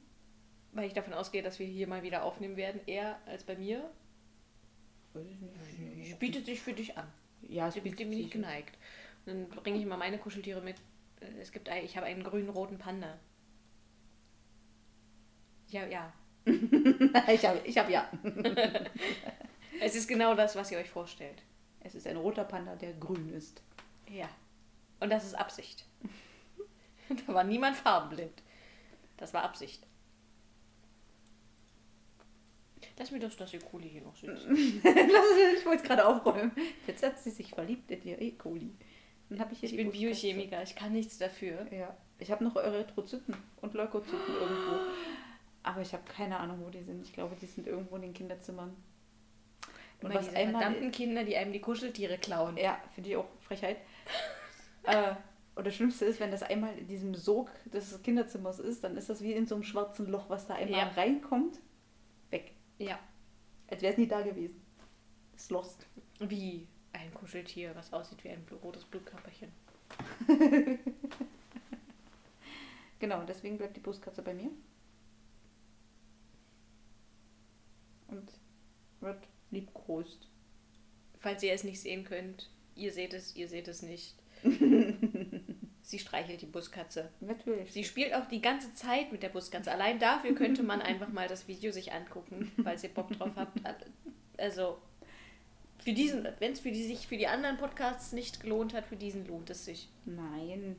weil 0.74 0.88
ich 0.88 0.94
davon 0.94 1.14
ausgehe, 1.14 1.42
dass 1.44 1.60
wir 1.60 1.66
hier 1.68 1.88
mal 1.88 2.04
wieder 2.04 2.24
aufnehmen 2.24 2.58
werden. 2.58 2.82
Eher 2.86 3.18
als 3.26 3.44
bei 3.44 3.56
mir. 3.56 3.90
Bietet 6.20 6.46
sich 6.46 6.60
für 6.62 6.74
dich 6.74 6.98
an. 6.98 7.08
Ja, 7.48 7.68
es 7.68 7.76
bietet 7.76 8.00
dem 8.00 8.10
nicht 8.10 8.24
sich- 8.24 8.32
geneigt. 8.32 8.78
Und 9.26 9.34
dann 9.34 9.64
bringe 9.64 9.78
ich 9.80 9.86
mal 9.86 9.98
meine 9.98 10.18
Kuscheltiere 10.18 10.62
mit. 10.62 10.76
Äh, 11.22 11.28
Es 11.42 11.52
gibt 11.52 11.70
ich 11.70 11.96
habe 11.98 12.06
einen 12.08 12.24
grün-roten 12.24 12.78
Panda. 12.78 13.18
Ja, 15.70 15.86
ja. 15.86 16.14
ich 16.46 17.46
habe 17.46 17.62
ich 17.64 17.78
hab 17.78 17.90
ja. 17.90 18.10
Es 19.82 19.96
ist 19.96 20.08
genau 20.08 20.36
das, 20.36 20.56
was 20.56 20.72
ihr 20.72 20.78
euch 20.78 20.90
vorstellt. 20.90 21.44
Es 21.82 21.96
ist 21.96 22.08
ein 22.08 22.18
roter 22.18 22.46
Panda, 22.46 22.76
der 22.76 22.94
grün 22.94 23.30
ist. 23.34 23.62
Ja. 24.10 24.30
Und 25.00 25.10
das 25.10 25.26
ist 25.26 25.34
Absicht. 25.36 25.86
da 27.28 27.34
war 27.34 27.44
niemand 27.44 27.76
farbenblind. 27.76 28.42
Das 29.18 29.34
war 29.34 29.44
Absicht. 29.44 29.86
Lass 32.98 33.12
mir 33.12 33.20
doch 33.20 33.34
das 33.36 33.54
E. 33.54 33.60
coli 33.60 33.90
hier 33.90 34.02
noch 34.02 34.16
süß. 34.16 34.48
ich 34.48 35.66
wollte 35.66 35.82
es 35.82 35.84
gerade 35.84 36.08
aufräumen. 36.08 36.52
Jetzt 36.88 37.04
hat 37.04 37.20
sie 37.20 37.32
sich 37.32 37.50
verliebt 37.50 37.92
in 37.92 38.04
ihr 38.04 38.22
E. 38.22 38.32
coli. 38.32 38.74
Dann 39.30 39.52
ich 39.52 39.60
hier 39.60 39.70
Ich 39.70 39.76
bin. 39.76 39.92
Biochemiker, 39.92 40.64
ich 40.64 40.76
kann 40.76 40.94
nichts 40.94 41.18
dafür. 41.18 41.72
Ja. 41.74 41.98
Ich 42.20 42.32
habe 42.32 42.44
noch 42.44 42.56
Erythrozyten 42.56 43.36
und 43.62 43.74
Leukozyten 43.74 44.34
irgendwo. 44.34 44.80
Aber 45.66 45.82
ich 45.82 45.94
habe 45.94 46.04
keine 46.06 46.38
Ahnung, 46.40 46.60
wo 46.64 46.70
die 46.70 46.84
sind. 46.84 47.02
Ich 47.04 47.12
glaube, 47.14 47.36
die 47.42 47.48
sind 47.48 47.66
irgendwo 47.66 47.96
in 47.96 48.04
den 48.04 48.14
Kinderzimmern. 48.14 48.70
Und 50.02 50.12
Immer 50.12 50.20
was 50.20 50.26
diese 50.28 50.38
einmal. 50.38 50.62
verdammten 50.62 50.92
Kinder, 50.92 51.24
die 51.24 51.36
einem 51.36 51.54
die 51.54 51.60
Kuscheltiere 51.62 52.20
klauen. 52.20 52.56
Ja, 52.58 52.80
finde 52.94 53.10
ich 53.10 53.16
auch 53.16 53.26
Frechheit. 53.42 53.78
äh, 54.84 55.16
und 55.56 55.66
das 55.66 55.74
Schlimmste 55.74 56.06
ist, 56.06 56.20
wenn 56.20 56.30
das 56.30 56.44
einmal 56.44 56.78
in 56.78 56.88
diesem 56.88 57.16
Sog 57.16 57.50
des 57.74 58.00
Kinderzimmers 58.04 58.60
ist, 58.60 58.84
dann 58.84 58.96
ist 58.96 59.10
das 59.10 59.24
wie 59.24 59.34
in 59.34 59.48
so 59.48 59.56
einem 59.56 59.64
schwarzen 59.64 60.06
Loch, 60.08 60.30
was 60.30 60.46
da 60.46 60.54
einmal 60.54 60.80
Ja. 60.82 60.88
reinkommt, 60.90 61.60
weg. 62.30 62.52
Ja. 62.78 63.00
Als 63.68 63.82
wäre 63.82 63.94
es 63.94 63.98
nie 63.98 64.08
da 64.08 64.22
gewesen. 64.22 64.62
Ist 65.36 65.50
lost. 65.50 65.88
Wie 66.20 66.68
ein 66.94 67.12
Kuscheltier, 67.14 67.72
was 67.76 67.92
aussieht 67.92 68.24
wie 68.24 68.30
ein 68.30 68.46
rotes 68.62 68.84
Blutkörperchen. 68.86 69.52
Genau, 73.00 73.24
deswegen 73.24 73.58
bleibt 73.58 73.76
die 73.76 73.82
Buskatze 73.82 74.22
bei 74.22 74.34
mir. 74.34 74.50
Und 78.08 78.32
wird 79.00 79.28
liebkost. 79.52 80.28
Falls 81.18 81.44
ihr 81.44 81.54
es 81.54 81.64
nicht 81.64 81.82
sehen 81.82 82.04
könnt, 82.04 82.50
ihr 82.76 82.92
seht 82.92 83.14
es, 83.14 83.36
ihr 83.36 83.48
seht 83.48 83.68
es 83.68 83.82
nicht. 83.82 84.16
Sie 85.82 86.00
streichelt 86.00 86.42
die 86.42 86.48
Buskatze. 86.48 87.12
Natürlich. 87.20 87.72
Sie 87.72 87.84
spielt 87.84 88.16
auch 88.16 88.28
die 88.28 88.42
ganze 88.42 88.74
Zeit 88.74 89.12
mit 89.12 89.22
der 89.22 89.30
Buskatze. 89.30 89.72
Allein 89.72 90.00
dafür 90.00 90.34
könnte 90.34 90.64
man 90.64 90.82
einfach 90.82 91.10
mal 91.10 91.28
das 91.28 91.48
Video 91.48 91.72
sich 91.72 91.94
angucken, 91.94 92.52
falls 92.64 92.84
ihr 92.84 92.90
Bock 92.90 93.12
drauf 93.12 93.32
habt. 93.36 93.62
Also, 94.38 94.80
für 95.84 95.94
diesen, 95.94 96.28
wenn 96.40 96.54
es 96.54 96.60
für 96.60 96.72
die 96.72 96.84
sich 96.84 97.06
für 97.06 97.18
die 97.18 97.28
anderen 97.28 97.58
Podcasts 97.58 98.14
nicht 98.14 98.42
gelohnt 98.42 98.74
hat, 98.74 98.88
für 98.88 98.96
diesen 98.96 99.28
lohnt 99.28 99.52
es 99.52 99.66
sich. 99.66 99.90
Nein. 100.06 100.76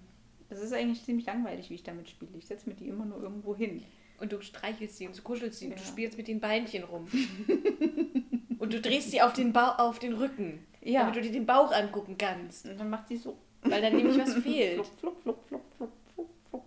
Es 0.48 0.60
ist 0.60 0.72
eigentlich 0.72 1.04
ziemlich 1.04 1.26
langweilig, 1.26 1.70
wie 1.70 1.74
ich 1.74 1.84
damit 1.84 2.10
spiele. 2.10 2.36
Ich 2.36 2.46
setze 2.46 2.68
mir 2.68 2.74
die 2.74 2.88
immer 2.88 3.04
nur 3.04 3.22
irgendwo 3.22 3.54
hin. 3.54 3.84
Und 4.18 4.32
du 4.32 4.40
streichelst 4.40 4.96
sie 4.96 5.06
und 5.06 5.16
du 5.18 5.22
kuschelst 5.22 5.58
sie 5.58 5.66
und 5.66 5.76
du 5.76 5.80
Ja. 5.82 5.86
spielst 5.86 6.16
mit 6.16 6.28
den 6.28 6.40
Beinchen 6.40 6.84
rum. 6.84 7.06
und 8.58 8.72
du 8.72 8.80
drehst 8.80 9.10
sie 9.10 9.20
auf 9.20 9.32
den, 9.34 9.52
ba 9.52 9.76
auf 9.76 9.98
den 9.98 10.14
Rücken, 10.14 10.66
Ja. 10.82 11.00
damit 11.00 11.16
du 11.16 11.20
dir 11.22 11.32
den 11.32 11.46
Bauch 11.46 11.72
angucken 11.72 12.16
kannst. 12.18 12.66
Und 12.66 12.78
dann 12.80 12.88
macht 12.90 13.08
sie 13.08 13.16
so. 13.16 13.36
Weil 13.62 13.82
dann 13.82 13.94
nämlich 13.96 14.18
was 14.18 14.34
fehlt. 14.42 14.86
Flupp, 14.86 15.20
flupp, 15.20 15.46
flupp, 15.48 15.62
flupp, 15.76 15.92
flupp, 16.14 16.30
flupp. 16.48 16.64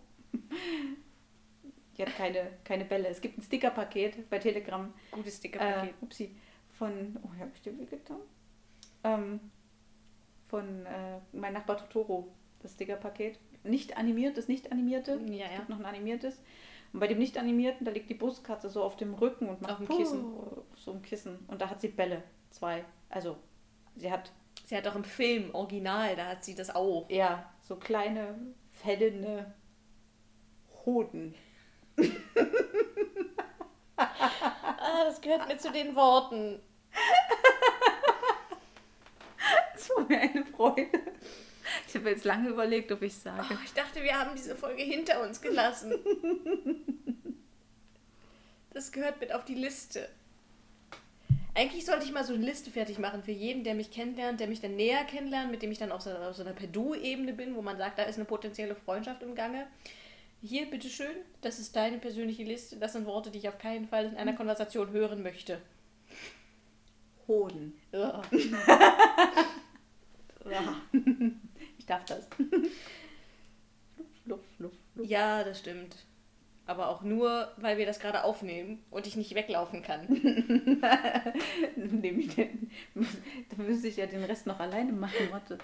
Die 1.98 2.02
hat 2.04 2.16
keine, 2.16 2.48
keine 2.64 2.86
Bälle. 2.86 3.08
Es 3.10 3.20
gibt 3.22 3.38
ein 3.38 3.42
Stickerpaket 3.42 4.30
bei 4.30 4.40
Telegram. 4.40 4.94
Gutes 5.12 5.34
Äh, 5.34 5.38
Stickerpaket. 5.38 5.94
upsi. 6.02 6.36
Von. 6.78 7.18
Oh, 7.24 7.30
habe 7.40 7.52
ich 7.54 7.62
dir 7.62 7.78
wehgetan? 7.78 8.18
Ähm, 9.04 9.40
von 10.48 10.86
äh, 10.86 11.20
mein 11.34 11.54
Nachbar 11.54 11.78
Totoro. 11.78 12.30
Das 12.62 12.74
Stickerpaket. 12.74 13.40
Nicht 13.64 13.98
animiert, 13.98 14.38
das 14.38 14.48
nicht 14.48 14.72
animierte. 14.72 15.20
Ja, 15.28 15.46
Es 15.46 15.52
ja. 15.52 15.58
gibt 15.58 15.70
noch 15.70 15.80
ein 15.80 15.86
animiertes. 15.86 16.40
Und 16.92 17.00
bei 17.00 17.08
dem 17.08 17.20
nicht 17.20 17.38
animierten, 17.38 17.86
da 17.86 17.92
liegt 17.92 18.10
die 18.10 18.16
Buskatze 18.16 18.70
so 18.70 18.84
auf 18.84 18.98
dem 18.98 19.14
Rücken 19.14 19.48
und 19.48 19.62
macht 19.62 19.74
Auf 19.74 19.78
dem 19.78 19.88
Kissen. 19.88 20.22
Puh, 20.22 20.64
So 20.76 20.92
ein 20.94 21.02
Kissen. 21.02 21.40
Und 21.48 21.62
da 21.62 21.70
hat 21.70 21.82
sie 21.82 21.90
Bälle. 21.90 22.24
Zwei. 22.50 22.84
Also, 23.10 23.38
sie 23.96 24.12
hat 24.12 24.32
Sie 24.66 24.78
hat 24.78 24.88
auch 24.88 24.96
im 24.96 25.04
Film, 25.04 25.50
Original, 25.56 26.16
da 26.16 26.28
hat 26.28 26.44
sie 26.44 26.54
das 26.54 26.70
auch. 26.76 27.10
ja 27.10 27.50
so 27.62 27.76
kleine, 27.76 28.36
fällende 28.72 29.54
Hoden. 30.86 31.34
Ah, 34.82 35.04
das 35.04 35.20
gehört 35.20 35.48
mir 35.50 35.58
zu 35.58 35.72
den 35.72 35.94
Worten. 35.96 36.62
Das 39.74 39.90
war 39.90 40.06
mir 40.08 40.20
eine 40.22 40.46
Freude. 40.46 40.88
Ich 41.88 41.96
habe 41.96 42.10
jetzt 42.10 42.26
lange 42.26 42.50
überlegt, 42.50 42.92
ob 42.92 43.02
ich 43.02 43.14
Oh, 43.18 43.20
sage. 43.24 43.58
ich 43.66 43.74
dachte, 43.74 44.02
wir 44.04 44.18
haben 44.18 44.36
diese 44.36 44.56
Folge 44.56 44.84
hinter 44.84 45.22
uns 45.28 45.42
gelassen. 45.42 45.94
Das 48.72 48.92
gehört 48.92 49.20
mit 49.20 49.32
auf 49.34 49.46
die 49.46 49.56
Liste. 49.56 50.08
Eigentlich 51.56 51.86
sollte 51.86 52.06
ich 52.06 52.12
mal 52.12 52.24
so 52.24 52.34
eine 52.34 52.46
Liste 52.46 52.70
fertig 52.72 53.00
machen 53.00 53.24
für 53.24 53.32
jeden, 53.32 53.64
der 53.64 53.74
mich 53.74 53.92
kennenlernt, 53.92 54.40
der 54.40 54.48
mich 54.48 54.62
dann 54.62 54.76
näher 54.76 55.04
kennenlernt, 55.04 55.52
mit 55.52 55.62
dem 55.62 55.72
ich 55.72 55.80
dann 55.80 55.92
auf 55.92 56.02
so, 56.02 56.12
auf 56.12 56.36
so 56.36 56.44
einer 56.44 56.54
Per-Du-Ebene 56.54 57.34
bin, 57.34 57.56
wo 57.56 57.62
man 57.62 57.78
sagt, 57.78 57.98
da 58.00 58.04
ist 58.04 58.16
eine 58.16 58.26
potenzielle 58.26 58.76
Freundschaft 58.76 59.24
im 59.24 59.36
Gange. 59.36 59.68
Hier, 60.42 60.70
bitteschön, 60.70 61.12
das 61.42 61.60
ist 61.60 61.76
deine 61.76 61.98
persönliche 61.98 62.44
Liste. 62.44 62.78
Das 62.78 62.94
sind 62.94 63.06
Worte, 63.06 63.32
die 63.32 63.40
ich 63.40 63.50
auf 63.50 63.58
keinen 63.58 63.88
Fall 63.90 64.06
in 64.06 64.16
einer 64.16 64.34
Konversation 64.34 64.92
hören 64.92 65.22
möchte. 65.24 65.60
Hoden. 67.28 67.74
Ugh. 67.94 68.22
Ja. 70.50 70.82
Ich 71.90 71.96
darf 71.96 72.06
das. 72.06 72.28
Fluff, 74.24 74.42
fluff, 74.58 74.74
fluff. 74.94 75.08
Ja, 75.08 75.44
das 75.44 75.58
stimmt. 75.58 75.96
Aber 76.68 76.90
auch 76.90 77.02
nur, 77.02 77.52
weil 77.58 77.80
wir 77.80 77.88
das 77.88 78.00
gerade 78.00 78.24
aufnehmen 78.24 78.84
und 78.92 79.08
ich 79.08 79.16
nicht 79.16 79.34
weglaufen 79.34 79.82
kann. 79.82 80.08
Nehme 81.76 82.20
ich 82.20 82.36
den. 82.36 82.70
Da 82.94 83.64
müsste 83.64 83.88
ich 83.88 83.98
ja 83.98 84.06
den 84.06 84.24
Rest 84.24 84.46
noch 84.46 84.60
alleine 84.60 84.92
machen. 84.92 85.30
Warte. 85.32 85.58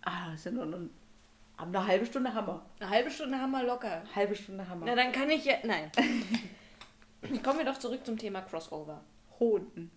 Ah, 0.00 0.30
das 0.30 0.44
sind 0.44 0.56
noch 0.56 0.64
noch- 0.64 0.88
eine 1.58 1.86
halbe 1.86 2.06
Stunde 2.06 2.32
Hammer. 2.32 2.64
Eine 2.80 2.88
halbe 2.88 3.10
Stunde 3.10 3.38
wir 3.38 3.62
locker. 3.62 4.02
Halbe 4.14 4.36
Stunde 4.36 4.66
Hammer. 4.66 4.86
Na, 4.86 4.94
dann 4.94 5.12
kann 5.12 5.28
ich 5.28 5.44
ja. 5.44 5.56
Nein. 5.64 5.92
Kommen 7.42 7.58
wir 7.58 7.66
doch 7.66 7.78
zurück 7.78 8.06
zum 8.06 8.16
Thema 8.16 8.40
Crossover. 8.40 9.02
Hoden. 9.38 9.90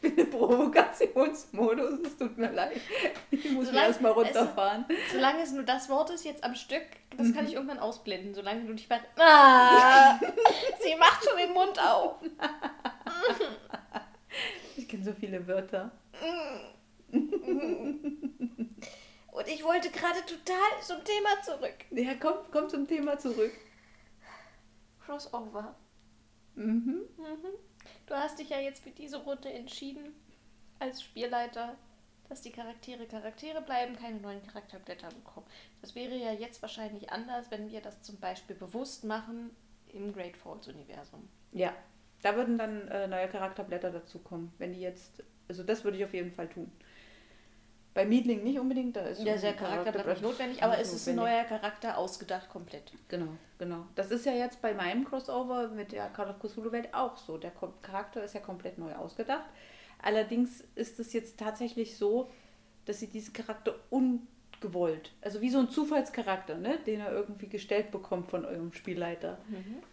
bin 0.00 0.16
im 0.16 0.19
Provokationsmodus, 0.30 2.00
es 2.06 2.16
tut 2.16 2.36
mir 2.38 2.50
leid. 2.52 2.80
Ich 3.30 3.50
muss 3.50 3.66
Solange- 3.66 3.86
erstmal 3.88 4.12
runterfahren. 4.12 4.84
Solange 5.12 5.42
es 5.42 5.52
nur 5.52 5.64
das 5.64 5.88
Wort 5.88 6.10
ist, 6.10 6.24
jetzt 6.24 6.42
am 6.44 6.54
Stück, 6.54 6.82
das 7.16 7.32
kann 7.34 7.46
ich 7.46 7.54
irgendwann 7.54 7.78
ausblenden. 7.78 8.34
Solange 8.34 8.64
du 8.64 8.72
nicht 8.72 8.86
ver. 8.86 9.00
Ah, 9.18 10.18
sie 10.82 10.94
macht 10.96 11.24
schon 11.24 11.36
den 11.38 11.52
Mund 11.52 11.78
auf. 11.82 12.16
Ich 14.76 14.88
kenne 14.88 15.04
so 15.04 15.12
viele 15.12 15.46
Wörter. 15.46 15.90
Und 19.32 19.46
ich 19.48 19.64
wollte 19.64 19.90
gerade 19.90 20.20
total 20.26 20.82
zum 20.82 20.98
Thema 21.04 21.40
zurück. 21.42 21.74
Ja, 21.90 22.14
komm, 22.20 22.34
komm 22.50 22.68
zum 22.68 22.86
Thema 22.86 23.18
zurück. 23.18 23.52
Crossover. 25.04 25.74
Mhm. 26.56 27.02
Mhm. 27.16 27.46
Du 28.06 28.14
hast 28.14 28.38
dich 28.38 28.50
ja 28.50 28.58
jetzt 28.58 28.82
für 28.82 28.90
diese 28.90 29.18
Runde 29.18 29.50
entschieden, 29.50 30.14
als 30.80 31.02
Spielleiter, 31.02 31.76
dass 32.28 32.42
die 32.42 32.52
Charaktere 32.52 33.06
Charaktere 33.06 33.60
bleiben, 33.62 33.96
keine 33.96 34.20
neuen 34.20 34.42
Charakterblätter 34.46 35.08
bekommen. 35.08 35.46
Das 35.80 35.94
wäre 35.94 36.16
ja 36.16 36.32
jetzt 36.32 36.62
wahrscheinlich 36.62 37.10
anders, 37.10 37.50
wenn 37.50 37.70
wir 37.70 37.80
das 37.80 38.02
zum 38.02 38.18
Beispiel 38.18 38.56
bewusst 38.56 39.04
machen 39.04 39.50
im 39.92 40.12
Great 40.12 40.36
Falls 40.36 40.68
Universum. 40.68 41.28
Ja, 41.52 41.74
da 42.22 42.36
würden 42.36 42.58
dann 42.58 42.86
äh, 42.88 43.08
neue 43.08 43.28
Charakterblätter 43.28 43.90
dazukommen, 43.90 44.52
wenn 44.58 44.72
die 44.72 44.80
jetzt. 44.80 45.22
Also 45.48 45.64
das 45.64 45.82
würde 45.84 45.98
ich 45.98 46.04
auf 46.04 46.14
jeden 46.14 46.30
Fall 46.30 46.48
tun. 46.48 46.70
Bei 47.92 48.04
Miedling 48.06 48.44
nicht 48.44 48.60
unbedingt, 48.60 48.94
da 48.94 49.00
ist 49.00 49.20
Ja, 49.20 49.34
ein 49.34 49.40
der 49.40 49.54
Charakter 49.54 49.90
bleibt 49.90 50.08
nicht 50.08 50.22
notwendig, 50.22 50.62
aber 50.62 50.78
es 50.78 50.92
ist 50.92 51.08
ein 51.08 51.16
neuer 51.16 51.42
Charakter 51.42 51.98
ausgedacht 51.98 52.48
komplett. 52.48 52.92
Genau, 53.08 53.32
genau. 53.58 53.84
Das 53.96 54.12
ist 54.12 54.24
ja 54.24 54.32
jetzt 54.32 54.62
bei 54.62 54.72
meinem 54.74 55.04
Crossover 55.04 55.68
mit 55.68 55.90
der 55.90 56.08
Call 56.10 56.30
of 56.30 56.38
Cthulhu 56.38 56.70
Welt 56.70 56.94
auch 56.94 57.16
so. 57.16 57.36
Der 57.36 57.50
Charakter 57.82 58.22
ist 58.22 58.34
ja 58.34 58.40
komplett 58.40 58.78
neu 58.78 58.94
ausgedacht. 58.94 59.50
Allerdings 60.02 60.64
ist 60.74 60.98
es 60.98 61.12
jetzt 61.12 61.38
tatsächlich 61.38 61.96
so, 61.96 62.30
dass 62.84 63.00
sie 63.00 63.08
diesen 63.08 63.32
Charakter 63.32 63.74
ungewollt, 63.90 65.12
also 65.20 65.40
wie 65.40 65.50
so 65.50 65.58
ein 65.58 65.70
Zufallscharakter, 65.70 66.56
ne, 66.56 66.78
den 66.86 67.00
er 67.00 67.12
irgendwie 67.12 67.48
gestellt 67.48 67.90
bekommt 67.90 68.28
von 68.30 68.44
eurem 68.44 68.72
Spielleiter. 68.72 69.38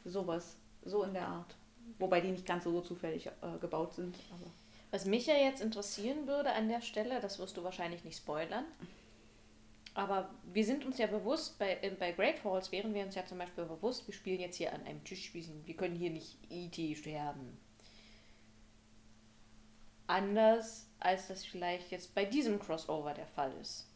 Sowas, 0.06 0.58
so 0.84 1.04
in 1.04 1.14
der 1.14 1.28
Art. 1.28 1.56
Wobei 2.00 2.22
die 2.22 2.32
nicht 2.32 2.46
ganz 2.46 2.64
so 2.64 2.82
zufällig 2.82 3.28
äh, 3.28 3.58
gebaut 3.60 3.94
sind. 3.94 4.16
Aber 4.32 4.52
Was 4.92 5.06
mich 5.06 5.26
ja 5.28 5.36
jetzt 5.36 5.62
interessieren 5.62 6.28
würde 6.28 6.52
an 6.52 6.70
der 6.70 6.82
Stelle, 6.82 7.20
das 7.20 7.40
wirst 7.40 7.58
du 7.58 7.64
wahrscheinlich 7.64 8.04
nicht 8.04 8.18
spoilern, 8.18 8.66
aber 9.98 10.30
wir 10.54 10.64
sind 10.64 10.86
uns 10.86 11.00
ja 11.00 11.08
bewusst, 11.08 11.58
bei, 11.58 11.80
äh, 11.82 11.90
bei 11.90 12.12
Great 12.12 12.38
Falls 12.38 12.72
wären 12.72 12.94
wir 12.94 13.04
uns 13.04 13.16
ja 13.16 13.26
zum 13.26 13.40
Beispiel 13.40 13.66
bewusst, 13.66 14.06
wir 14.08 14.14
spielen 14.14 14.40
jetzt 14.40 14.58
hier 14.58 14.72
an 14.72 14.84
einem 14.84 15.04
Tisch, 15.04 15.34
wir, 15.34 15.42
sind, 15.42 15.66
wir 15.66 15.76
können 15.76 15.96
hier 15.96 16.12
nicht 16.12 16.38
E.T. 16.52 16.96
sterben. 16.96 17.58
Anders 20.08 20.88
als 21.00 21.28
das 21.28 21.46
vielleicht 21.46 21.92
jetzt 21.92 22.16
bei 22.16 22.26
diesem 22.26 22.60
Crossover 22.60 23.14
der 23.14 23.28
Fall 23.28 23.54
ist. 23.62 23.88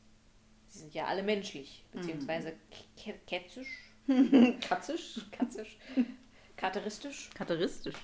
Sie 0.68 0.80
sind 0.80 0.94
ja 0.94 1.06
alle 1.06 1.24
menschlich, 1.24 1.84
beziehungsweise 1.92 2.54
kä- 2.98 3.18
kätzisch, 3.28 3.68
katzisch, 4.62 5.20
katzisch, 5.32 5.78
charakteristisch. 6.56 7.30
charakteristisch, 7.34 7.96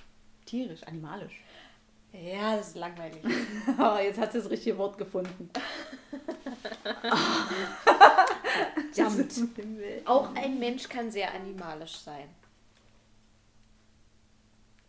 tierisch, 0.44 0.82
animalisch. 0.84 1.40
Ja, 2.12 2.56
das 2.56 2.68
ist 2.68 2.76
langweilig. 2.76 3.22
Oh, 3.78 3.98
jetzt 3.98 4.18
hat 4.18 4.32
sie 4.32 4.38
das 4.38 4.50
richtige 4.50 4.76
Wort 4.78 4.96
gefunden. 4.98 5.50
Verdammt. 8.92 9.32
Auch 10.06 10.34
ein 10.34 10.58
Mensch 10.58 10.88
kann 10.88 11.10
sehr 11.10 11.32
animalisch 11.34 11.96
sein. 11.98 12.28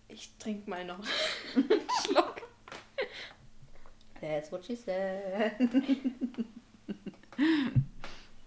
Ich 0.07 0.31
trinke 0.39 0.69
mal 0.69 0.85
noch 0.85 0.99
einen 1.55 1.81
Schluck. 2.03 2.38
That's 4.21 4.51
what 4.51 4.65
she 4.65 4.75
said. 4.75 5.53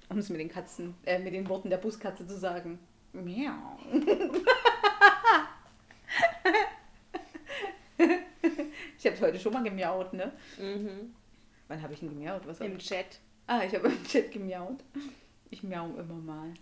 um 0.08 0.18
es 0.18 0.28
mit 0.28 0.40
den 0.40 0.48
Katzen, 0.50 0.94
äh, 1.04 1.18
mit 1.18 1.32
den 1.32 1.48
Worten 1.48 1.70
der 1.70 1.78
Buskatze 1.78 2.26
zu 2.26 2.36
sagen. 2.36 2.78
Miau. 3.12 3.78
ich 8.98 9.06
habe 9.06 9.20
heute 9.20 9.38
schon 9.40 9.52
mal 9.52 9.62
gemiaut, 9.62 10.12
ne? 10.12 10.32
Mhm. 10.58 11.14
Wann 11.68 11.82
habe 11.82 11.94
ich 11.94 12.00
denn 12.00 12.10
gemiaut? 12.10 12.46
Was 12.46 12.60
Im? 12.60 12.78
Chat. 12.78 13.20
Ah, 13.46 13.62
ich 13.64 13.74
habe 13.74 13.88
im 13.92 14.04
Chat 14.04 14.30
gemiaut. 14.30 14.84
Ich 15.50 15.62
miau 15.62 15.86
immer 15.96 16.14
mal. 16.14 16.52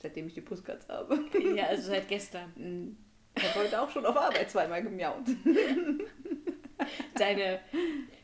Seitdem 0.00 0.28
ich 0.28 0.34
die 0.34 0.40
Buskatze 0.40 0.92
habe. 0.92 1.24
Ja, 1.56 1.66
also 1.66 1.88
seit 1.88 2.08
gestern. 2.08 2.96
Ich 3.34 3.42
habe 3.42 3.60
heute 3.60 3.80
auch 3.80 3.90
schon 3.90 4.06
auf 4.06 4.16
Arbeit 4.16 4.50
zweimal 4.50 4.82
gemiaut. 4.82 5.24
Deine 7.14 7.60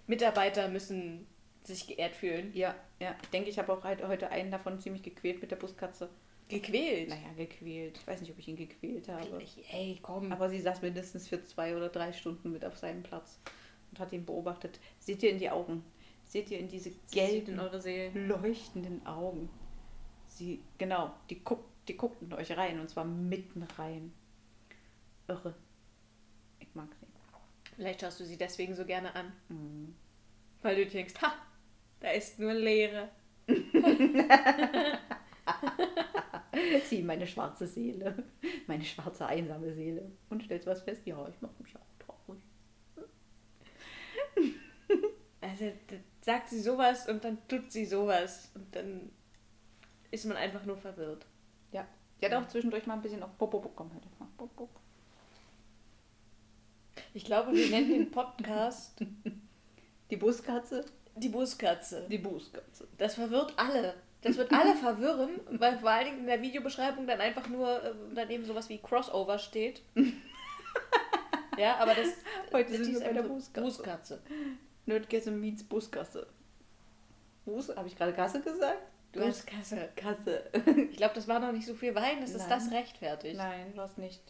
Mitarbeiter 0.06 0.68
müssen 0.68 1.26
sich 1.62 1.86
geehrt 1.86 2.14
fühlen. 2.14 2.50
Ja, 2.54 2.74
ja. 3.00 3.14
Ich 3.22 3.28
denke, 3.30 3.50
ich 3.50 3.58
habe 3.58 3.72
auch 3.72 3.84
heute 3.84 4.30
einen 4.30 4.50
davon 4.50 4.80
ziemlich 4.80 5.02
gequält 5.02 5.40
mit 5.40 5.50
der 5.50 5.56
Buskatze. 5.56 6.10
Gequält. 6.48 7.08
Naja, 7.08 7.32
gequält. 7.36 7.98
Ich 7.98 8.06
weiß 8.06 8.20
nicht, 8.20 8.30
ob 8.30 8.38
ich 8.38 8.48
ihn 8.48 8.56
gequält 8.56 9.08
habe. 9.08 9.42
Ey, 9.72 9.98
komm. 10.02 10.30
Aber 10.30 10.50
sie 10.50 10.60
saß 10.60 10.82
mindestens 10.82 11.26
für 11.26 11.42
zwei 11.42 11.74
oder 11.74 11.88
drei 11.88 12.12
Stunden 12.12 12.52
mit 12.52 12.64
auf 12.64 12.76
seinem 12.76 13.02
Platz 13.02 13.40
und 13.90 13.98
hat 13.98 14.12
ihn 14.12 14.26
beobachtet. 14.26 14.78
Seht 14.98 15.22
ihr 15.22 15.30
in 15.30 15.38
die 15.38 15.50
Augen? 15.50 15.82
Seht 16.26 16.50
ihr 16.50 16.58
in 16.58 16.68
diese 16.68 16.90
Gelb 16.90 17.48
in 17.48 17.56
gelben, 17.56 17.60
eure 17.60 17.80
Seelen. 17.80 18.28
leuchtenden 18.28 19.06
Augen? 19.06 19.48
Sie, 20.28 20.62
genau, 20.78 21.14
die 21.30 21.42
guckt, 21.42 21.64
die 21.88 21.96
guckt 21.96 22.20
in 22.22 22.32
euch 22.32 22.56
rein 22.56 22.80
und 22.80 22.90
zwar 22.90 23.04
mitten 23.04 23.62
rein. 23.78 24.12
Irre. 25.28 25.54
Ich 26.60 26.74
mag 26.74 26.88
sie. 27.00 27.06
Vielleicht 27.76 28.00
schaust 28.00 28.20
du 28.20 28.24
sie 28.24 28.36
deswegen 28.36 28.74
so 28.74 28.84
gerne 28.84 29.14
an. 29.14 29.32
Mhm. 29.48 29.94
Weil 30.62 30.76
du 30.76 30.86
denkst, 30.86 31.14
ha, 31.20 31.34
da 32.00 32.10
ist 32.10 32.38
nur 32.38 32.54
Leere. 32.54 33.10
Sie, 36.88 37.02
meine 37.02 37.26
schwarze 37.26 37.66
Seele. 37.66 38.24
Meine 38.66 38.84
schwarze, 38.84 39.26
einsame 39.26 39.74
Seele. 39.74 40.10
Und 40.30 40.42
stellst 40.42 40.66
was 40.66 40.82
fest? 40.82 41.06
Ja, 41.06 41.28
ich 41.28 41.40
mache 41.40 41.54
mich 41.62 41.74
auch 41.76 41.80
traurig. 41.98 42.42
Also 45.40 45.72
sagt 46.22 46.48
sie 46.48 46.60
sowas 46.60 47.08
und 47.08 47.24
dann 47.24 47.38
tut 47.48 47.70
sie 47.70 47.84
sowas. 47.84 48.50
Und 48.54 48.74
dann 48.74 49.10
ist 50.10 50.24
man 50.24 50.36
einfach 50.36 50.64
nur 50.64 50.76
verwirrt. 50.76 51.26
Ja. 51.72 51.86
Die 52.20 52.26
hat 52.26 52.34
auch 52.34 52.48
zwischendurch 52.48 52.86
mal 52.86 52.94
ein 52.94 53.02
bisschen 53.02 53.22
auf 53.22 53.36
Popo 53.36 53.60
bekommen. 53.60 53.92
Halt. 53.92 54.04
Ich 57.14 57.24
glaube, 57.24 57.52
wir 57.52 57.70
nennen 57.70 57.90
den 57.90 58.10
Podcast 58.10 59.00
Die 60.10 60.16
Buskatze? 60.16 60.84
die 61.16 61.28
Buskatze. 61.28 62.08
Die 62.10 62.18
Buskatze. 62.18 62.88
Das 62.98 63.14
verwirrt 63.14 63.54
alle. 63.56 63.94
Das 64.22 64.36
wird 64.36 64.52
alle 64.52 64.74
verwirren, 64.74 65.38
weil 65.60 65.78
vor 65.78 65.90
allen 65.90 66.06
Dingen 66.06 66.18
in 66.20 66.26
der 66.26 66.42
Videobeschreibung 66.42 67.06
dann 67.06 67.20
einfach 67.20 67.48
nur 67.48 67.82
äh, 67.84 67.94
daneben 68.14 68.44
sowas 68.44 68.68
wie 68.68 68.78
Crossover 68.78 69.38
steht. 69.38 69.82
ja, 71.58 71.76
aber 71.76 71.94
das, 71.94 72.08
Heute 72.52 72.72
das 72.72 72.78
sind 72.78 72.88
wir 72.88 72.98
ist 72.98 73.04
bei 73.04 73.12
der 73.12 73.22
Buskatze. 73.22 73.60
Buskatze. 73.60 74.22
Nerdgässe 74.86 75.30
meets 75.30 75.62
Buskasse. 75.62 76.26
Bus? 77.44 77.68
Habe 77.76 77.86
ich 77.86 77.96
gerade 77.96 78.12
Gasse 78.12 78.40
gesagt? 78.40 78.82
Du 79.12 79.20
hast 79.20 79.46
Kasse. 79.46 79.90
Kasse. 79.94 80.50
Ich 80.90 80.96
glaube, 80.96 81.14
das 81.14 81.28
war 81.28 81.38
noch 81.38 81.52
nicht 81.52 81.66
so 81.66 81.74
viel 81.74 81.94
Wein, 81.94 82.20
das 82.22 82.30
ist 82.30 82.48
Nein. 82.48 82.58
das 82.58 82.72
rechtfertigt. 82.72 83.36
Nein, 83.36 83.76
war 83.76 83.84
es 83.84 83.96
nicht. 83.98 84.20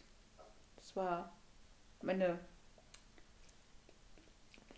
Das 0.76 0.94
war 0.96 1.32
meine, 2.02 2.38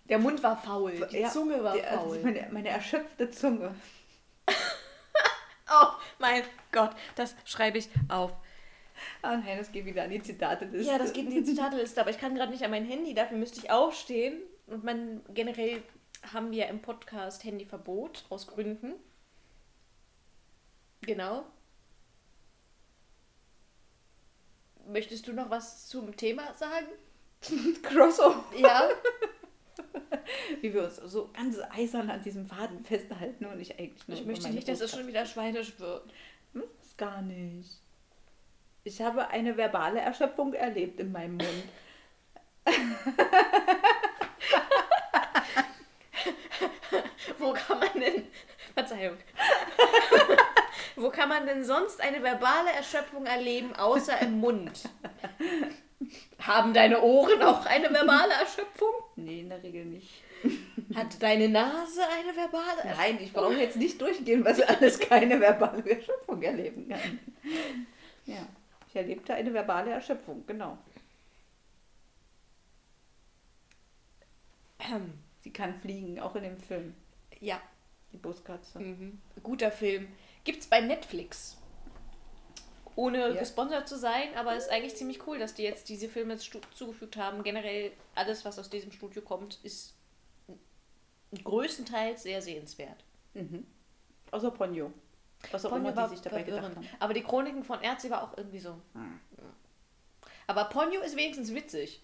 Der 0.09 0.19
Mund 0.19 0.43
war 0.43 0.57
faul, 0.57 0.93
die 1.11 1.19
Ja, 1.19 1.29
Zunge 1.31 1.63
war 1.65 1.75
die, 1.75 1.83
also 1.83 2.05
faul. 2.11 2.21
meine, 2.23 2.49
meine 2.53 2.69
erschöpfte 2.69 3.31
Zunge. 3.31 3.75
Oh 5.69 5.89
mein 6.21 6.45
Gott, 6.71 6.93
das 7.17 7.35
schreibe 7.45 7.79
ich 7.79 7.89
auf. 8.09 8.31
Ah 9.21 9.37
nein, 9.37 9.59
das 9.59 9.73
geht 9.73 9.85
wieder 9.85 10.05
an 10.05 10.11
die 10.11 10.23
Zitate. 10.23 10.69
des- 10.69 10.87
Ja, 10.87 10.97
das 10.97 11.13
geht 11.13 11.25
in 11.25 11.31
die 11.33 11.43
Zitateliste, 11.43 12.01
aber 12.01 12.11
ich 12.11 12.19
kann 12.21 12.37
gerade 12.37 12.53
nicht 12.53 12.63
an 12.65 12.71
mein 12.71 12.85
Handy, 12.85 13.15
dafür 13.15 13.37
müsste 13.37 13.59
ich 13.59 13.69
aufstehen. 13.73 14.41
Und 14.69 14.85
man 14.85 15.23
generell 15.35 15.83
haben 16.33 16.53
wir 16.53 16.69
im 16.69 16.81
Podcast 16.81 17.43
Handyverbot 17.43 18.27
aus 18.29 18.47
Gründen. 18.47 18.93
Genau. 21.01 21.45
Möchtest 24.87 25.27
du 25.27 25.33
noch 25.33 25.51
was 25.51 25.89
zum 25.89 26.17
Thema 26.17 26.55
sagen? 26.55 26.87
Crossover. 27.83 28.45
Ja. 28.57 28.89
Wie 30.61 30.73
wir 30.73 30.85
uns 30.85 30.97
so 30.97 31.31
ganz 31.33 31.59
eisern 31.71 32.11
an 32.11 32.23
diesem 32.23 32.47
Faden 32.47 32.85
festhalten 32.85 33.47
und 33.47 33.61
ich 33.61 33.79
eigentlich 33.79 34.07
nur 34.09 34.19
Ich 34.19 34.27
möchte 34.27 34.51
nicht, 34.51 34.69
dass 34.69 34.81
es 34.81 34.91
schon 34.91 35.07
wieder 35.07 35.27
schweinisch 35.27 35.79
wird. 35.79 36.13
Hm, 36.53 36.65
Das 36.81 36.97
gar 36.97 37.23
nicht. 37.23 37.81
Ich 38.85 39.01
habe 39.03 39.29
eine 39.29 39.57
verbale 39.57 40.01
Erschöpfung 40.01 40.55
erlebt 40.55 41.01
in 41.01 41.11
meinem 41.13 41.39
Mund. 41.39 41.65
Wo 47.39 47.53
kann 47.53 47.79
man 47.81 48.01
denn. 48.01 48.27
Verzeihung. 48.75 49.17
Wo 50.97 51.11
kann 51.11 51.29
man 51.29 51.47
denn 51.47 51.65
sonst 51.65 52.01
eine 52.01 52.23
verbale 52.23 52.71
Erschöpfung 52.73 53.27
erleben, 53.27 53.75
außer 53.75 54.21
im 54.23 54.41
Mund? 54.41 54.89
Haben 56.41 56.73
deine 56.75 57.03
Ohren 57.03 57.43
auch 57.43 57.67
eine 57.67 57.93
verbale 57.93 58.33
Erschöpfung? 58.35 58.96
Regel 59.67 59.85
nicht. 59.87 60.09
Hat 60.95 61.21
deine 61.23 61.49
Nase 61.49 62.01
eine 62.09 62.37
verbale 62.37 62.81
Erschöpfung? 62.83 62.97
Nein, 62.97 63.19
ich 63.21 63.33
brauche 63.33 63.55
jetzt 63.55 63.77
nicht 63.77 64.01
durchgehen, 64.01 64.45
was 64.45 64.61
alles 64.61 64.99
keine 64.99 65.41
verbale 65.41 65.89
Erschöpfung 65.91 66.41
erleben 66.43 66.89
kann. 66.89 67.19
Ja, 68.27 68.47
ich 68.89 68.97
erlebte 68.97 69.35
eine 69.35 69.53
verbale 69.53 69.91
Erschöpfung, 69.91 70.45
genau. 70.47 70.79
Sie 75.43 75.53
kann 75.53 75.75
fliegen, 75.81 76.21
auch 76.21 76.35
in 76.37 76.43
dem 76.45 76.59
Film. 76.59 76.95
Ja, 77.41 77.61
Die 78.13 78.17
Buskatze. 78.19 78.79
mhm. 78.79 79.21
guter 79.43 79.71
Film. 79.71 80.09
Gibt's 80.45 80.67
bei 80.67 80.81
Netflix. 80.81 81.57
Ohne 82.97 83.29
Ja. 83.29 83.41
gesponsert 83.41 83.89
zu 83.89 83.99
sein, 83.99 84.35
aber 84.37 84.57
ist 84.57 84.71
eigentlich 84.71 84.97
ziemlich 84.97 85.27
cool, 85.27 85.39
dass 85.39 85.55
die 85.55 85.63
jetzt 85.63 85.89
diese 85.89 86.09
Filme 86.09 86.39
zugefügt 86.39 87.17
haben. 87.17 87.43
Generell 87.43 87.93
alles, 88.15 88.45
was 88.45 88.59
aus 88.59 88.71
diesem 88.71 88.91
Studio 88.91 89.23
kommt, 89.23 89.61
ist 89.63 89.95
größtenteils 91.45 92.23
sehr 92.23 92.41
sehenswert. 92.41 93.05
Mhm. 93.35 93.67
Außer 94.31 94.51
Ponyo. 94.51 94.93
Was 95.53 95.65
auch 95.67 95.71
Ponyo 95.71 95.91
immer 95.91 96.05
die 96.05 96.15
sich 96.15 96.23
dabei 96.23 96.43
gedacht 96.43 96.75
haben. 96.75 96.89
Aber 96.99 97.13
die 97.13 97.23
Chroniken 97.23 97.63
von 97.63 97.83
Erzi 97.83 98.11
war 98.11 98.23
auch 98.23 98.37
irgendwie 98.37 98.59
so. 98.59 98.71
Hm. 98.95 99.21
Aber 100.47 100.65
Ponyo 100.65 101.03
ist 101.03 101.17
wenigstens 101.17 101.55
witzig. 101.55 102.03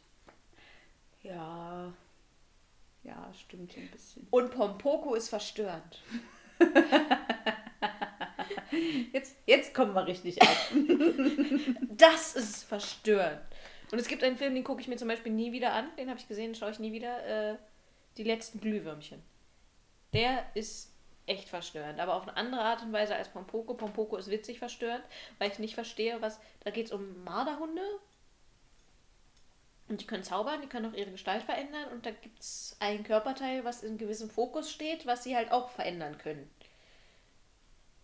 Ja. 1.23 1.93
Ja, 3.03 3.33
stimmt 3.35 3.77
ein 3.77 3.91
bisschen. 3.91 4.27
Und 4.31 4.51
Pompoko 4.53 5.15
ist 5.15 5.29
verstörend. 5.29 6.03
Jetzt, 9.13 9.37
jetzt 9.47 9.75
kommen 9.75 9.95
wir 9.95 10.07
richtig 10.07 10.41
ab. 10.43 10.57
Das 11.91 12.35
ist 12.35 12.65
verstörend. 12.65 13.41
Und 13.93 13.99
es 13.99 14.09
gibt 14.09 14.25
einen 14.25 14.37
Film, 14.37 14.55
den 14.55 14.65
gucke 14.65 14.81
ich 14.81 14.89
mir 14.89 14.97
zum 14.97 15.07
Beispiel 15.07 15.31
nie 15.31 15.53
wieder 15.53 15.73
an. 15.73 15.87
Den 15.97 16.09
habe 16.09 16.19
ich 16.19 16.27
gesehen, 16.27 16.55
schaue 16.55 16.71
ich 16.71 16.81
nie 16.81 16.93
wieder. 16.93 17.53
Äh, 17.53 17.57
die 18.17 18.25
letzten 18.25 18.61
Glühwürmchen. 18.61 19.23
Der 20.13 20.45
ist 20.55 20.93
echt 21.27 21.49
verstörend, 21.49 22.01
aber 22.01 22.15
auf 22.15 22.23
eine 22.23 22.37
andere 22.37 22.63
Art 22.63 22.83
und 22.83 22.93
Weise 22.93 23.15
als 23.15 23.29
Pompoko. 23.29 23.75
Pompoko 23.75 24.17
ist 24.17 24.31
witzig 24.31 24.59
verstörend, 24.59 25.05
weil 25.39 25.51
ich 25.51 25.59
nicht 25.59 25.75
verstehe, 25.75 26.21
was. 26.21 26.41
Da 26.61 26.71
geht 26.71 26.87
es 26.87 26.93
um 26.93 27.23
Marderhunde. 27.25 27.83
Und 29.89 30.01
die 30.01 30.07
können 30.07 30.25
zaubern, 30.25 30.61
die 30.63 30.69
können 30.69 30.91
auch 30.91 30.97
ihre 30.97 31.11
Gestalt 31.11 31.43
verändern. 31.43 31.91
Und 31.93 32.07
da 32.07 32.11
gibt 32.11 32.41
es 32.41 32.77
ein 32.81 33.05
Körperteil, 33.05 33.65
was 33.65 33.83
in 33.83 33.99
gewissem 33.99 34.31
Fokus 34.31 34.71
steht, 34.71 35.07
was 35.07 35.25
sie 35.25 35.37
halt 35.37 35.53
auch 35.53 35.71
verändern 35.71 36.19
können. 36.19 36.51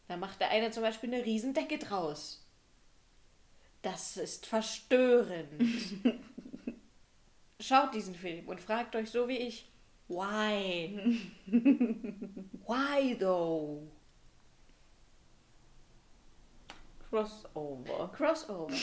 Da 0.09 0.16
macht 0.16 0.40
der 0.40 0.50
eine 0.50 0.70
zum 0.70 0.82
Beispiel 0.82 1.12
eine 1.12 1.24
Riesendecke 1.24 1.78
draus. 1.78 2.44
Das 3.82 4.16
ist 4.16 4.46
verstörend. 4.46 5.62
Schaut 7.61 7.94
diesen 7.94 8.14
Film 8.14 8.48
und 8.48 8.61
fragt 8.61 8.96
euch 8.96 9.11
so 9.11 9.28
wie 9.28 9.36
ich, 9.36 9.70
why? 10.09 11.20
why 12.66 13.16
though? 13.18 13.86
Crossover. 17.11 18.11
Crossover. 18.14 18.72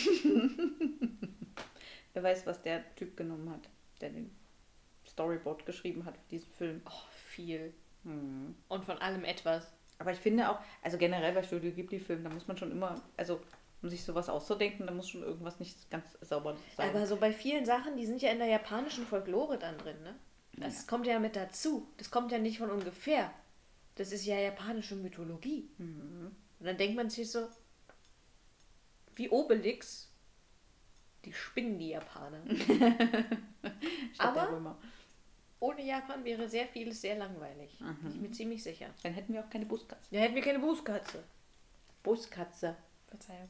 Wer 2.13 2.23
weiß, 2.23 2.45
was 2.45 2.61
der 2.61 2.95
Typ 2.95 3.17
genommen 3.17 3.49
hat, 3.49 3.69
der 4.01 4.09
den 4.09 4.31
Storyboard 5.07 5.65
geschrieben 5.65 6.05
hat 6.05 6.17
für 6.17 6.29
diesen 6.29 6.51
Film. 6.53 6.81
Oh, 6.85 7.03
viel. 7.27 7.73
Hm. 8.03 8.55
Und 8.67 8.85
von 8.85 8.97
allem 8.99 9.23
etwas. 9.25 9.73
Aber 9.97 10.11
ich 10.11 10.19
finde 10.19 10.49
auch, 10.49 10.59
also 10.81 10.97
generell 10.97 11.33
bei 11.33 11.43
Studio 11.43 11.71
Ghibli-Filmen, 11.71 12.23
da 12.23 12.29
muss 12.29 12.47
man 12.47 12.57
schon 12.57 12.71
immer, 12.71 13.01
also 13.17 13.39
um 13.81 13.89
sich 13.89 14.03
sowas 14.03 14.29
auszudenken, 14.29 14.87
da 14.87 14.93
muss 14.93 15.07
schon 15.09 15.23
irgendwas 15.23 15.59
nicht 15.59 15.89
ganz 15.89 16.05
sauber 16.21 16.57
sein. 16.75 16.89
Aber 16.89 17.05
so 17.05 17.15
bei 17.17 17.31
vielen 17.31 17.65
Sachen, 17.65 17.95
die 17.97 18.05
sind 18.05 18.21
ja 18.21 18.31
in 18.31 18.39
der 18.39 18.47
japanischen 18.47 19.05
Folklore 19.05 19.57
dann 19.57 19.77
drin, 19.77 20.01
ne? 20.03 20.15
Das 20.57 20.81
Ja. 20.81 20.87
kommt 20.87 21.05
ja 21.07 21.19
mit 21.19 21.35
dazu. 21.35 21.87
Das 21.97 22.09
kommt 22.11 22.31
ja 22.31 22.37
nicht 22.39 22.57
von 22.59 22.69
ungefähr. 22.71 23.31
Das 23.95 24.11
ist 24.11 24.25
ja 24.25 24.37
japanische 24.39 24.95
Mythologie. 24.95 25.69
Mhm. 25.77 26.35
Und 26.59 26.65
dann 26.65 26.77
denkt 26.77 26.95
man 26.95 27.09
sich 27.09 27.29
so, 27.31 27.47
wie 29.15 29.29
Obelix, 29.29 30.09
die 31.23 31.33
spinnen 31.33 31.77
die 31.79 31.89
Japaner. 31.89 32.41
Aber- 34.17 34.51
Römer. 34.51 34.77
Ohne 35.65 35.83
Japan 35.83 36.23
wäre 36.23 36.47
sehr 36.47 36.67
vieles 36.67 37.01
sehr 37.01 37.15
langweilig. 37.17 37.77
Bin 37.79 38.11
ich 38.11 38.21
mir 38.21 38.31
ziemlich 38.31 38.61
sicher. 38.61 38.87
Dann 39.01 39.13
hätten 39.13 39.33
wir 39.33 39.41
auch 39.43 39.49
keine 39.49 39.65
Buskatze. 39.65 40.07
Ja, 40.11 40.21
hätten 40.21 40.35
wir 40.35 40.43
keine 40.43 40.59
Bußkatze. 40.59 41.23
Buskatze. 42.03 42.75
Verzeihung. 43.07 43.49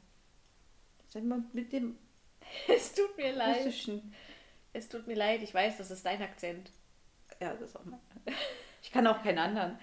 Sag 1.09 1.23
mal 1.23 1.43
mit 1.51 1.73
dem 1.73 1.97
Es 2.67 2.93
tut 2.93 3.17
mir 3.17 3.33
leid. 3.33 3.57
russischen. 3.57 4.13
Es 4.71 4.87
tut 4.87 5.07
mir 5.07 5.15
leid, 5.15 5.41
ich 5.41 5.53
weiß, 5.53 5.77
das 5.77 5.91
ist 5.91 6.05
dein 6.05 6.21
Akzent. 6.21 6.71
Ja, 7.41 7.51
das 7.53 7.69
ist 7.69 7.75
auch 7.75 7.83
mein. 7.85 7.99
Ich 8.81 8.91
kann 8.91 9.07
auch 9.07 9.21
keinen 9.21 9.39
anderen. 9.39 9.77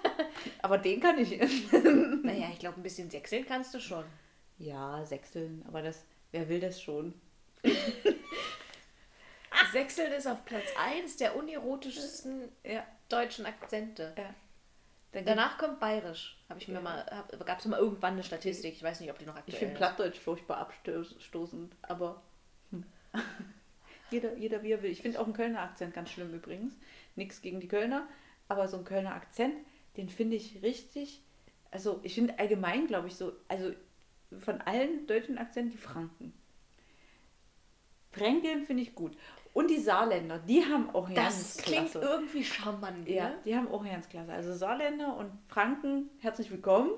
Aber 0.62 0.78
den 0.78 1.00
kann 1.00 1.18
ich. 1.18 1.38
Naja, 2.22 2.48
ich 2.52 2.58
glaube, 2.58 2.80
ein 2.80 2.82
bisschen 2.82 3.10
sechseln 3.10 3.44
kannst 3.46 3.74
du 3.74 3.80
schon. 3.80 4.04
Ja, 4.58 5.04
sechseln, 5.04 5.62
aber 5.68 5.82
das, 5.82 6.04
wer 6.32 6.48
will 6.48 6.60
das 6.60 6.82
schon? 6.82 7.14
Sechseln 9.72 10.12
ist 10.12 10.26
auf 10.26 10.44
Platz 10.44 10.66
1 10.76 11.16
der 11.16 11.36
unerotischsten 11.36 12.48
Ja, 12.64 12.86
deutschen 13.08 13.46
Akzente. 13.46 14.14
ja. 14.16 14.34
Dann 15.12 15.24
Danach 15.24 15.56
kommt 15.56 15.80
Bayerisch. 15.80 16.36
Habe 16.50 16.60
ich 16.60 16.68
mir 16.68 16.74
Ja. 16.74 16.80
mal, 16.82 17.24
gab 17.46 17.58
es 17.58 17.64
mal 17.64 17.78
irgendwann 17.78 18.12
eine 18.12 18.22
Statistik. 18.22 18.74
Ich 18.74 18.82
weiß 18.82 19.00
nicht, 19.00 19.10
ob 19.10 19.18
die 19.18 19.24
noch 19.24 19.36
aktuell 19.36 19.54
Ich 19.54 19.58
finde. 19.58 19.74
Plattdeutsch 19.74 20.18
furchtbar 20.18 20.58
abstoßend, 20.58 21.74
aber 21.80 22.22
hm. 22.70 22.84
jeder, 24.10 24.36
jeder 24.36 24.62
wie 24.62 24.72
er 24.72 24.82
will. 24.82 24.90
Ich 24.90 25.00
finde 25.00 25.18
auch 25.18 25.24
einen 25.24 25.32
Kölner 25.32 25.62
Akzent 25.62 25.94
ganz 25.94 26.10
schlimm 26.10 26.34
übrigens. 26.34 26.74
Nichts 27.16 27.40
gegen 27.40 27.58
die 27.58 27.68
Kölner, 27.68 28.06
aber 28.48 28.68
so 28.68 28.76
ein 28.76 28.84
Kölner 28.84 29.14
Akzent, 29.14 29.54
den 29.96 30.10
finde 30.10 30.36
ich 30.36 30.62
richtig. 30.62 31.22
Also 31.70 32.00
ich 32.02 32.14
finde 32.14 32.38
allgemein, 32.38 32.86
glaube 32.86 33.08
ich, 33.08 33.16
so, 33.16 33.32
also 33.48 33.72
von 34.40 34.60
allen 34.60 35.06
deutschen 35.06 35.38
Akzenten 35.38 35.70
die 35.72 35.78
Franken. 35.78 36.34
Fränkeln 38.12 38.64
finde 38.64 38.82
ich 38.82 38.94
gut. 38.94 39.16
Und 39.52 39.68
die 39.70 39.78
Saarländer, 39.78 40.38
die 40.38 40.64
haben 40.64 40.90
auch 40.94 41.08
Das 41.10 41.56
klingt 41.56 41.94
irgendwie 41.94 42.44
charmant. 42.44 43.08
Ja, 43.08 43.30
Ne? 43.30 43.38
die 43.44 43.56
haben 43.56 43.68
auch 43.68 43.84
ganz 43.84 44.08
klasse. 44.08 44.32
Also 44.32 44.54
Saarländer 44.54 45.16
und 45.16 45.30
Franken, 45.48 46.10
herzlich 46.20 46.50
willkommen. 46.50 46.90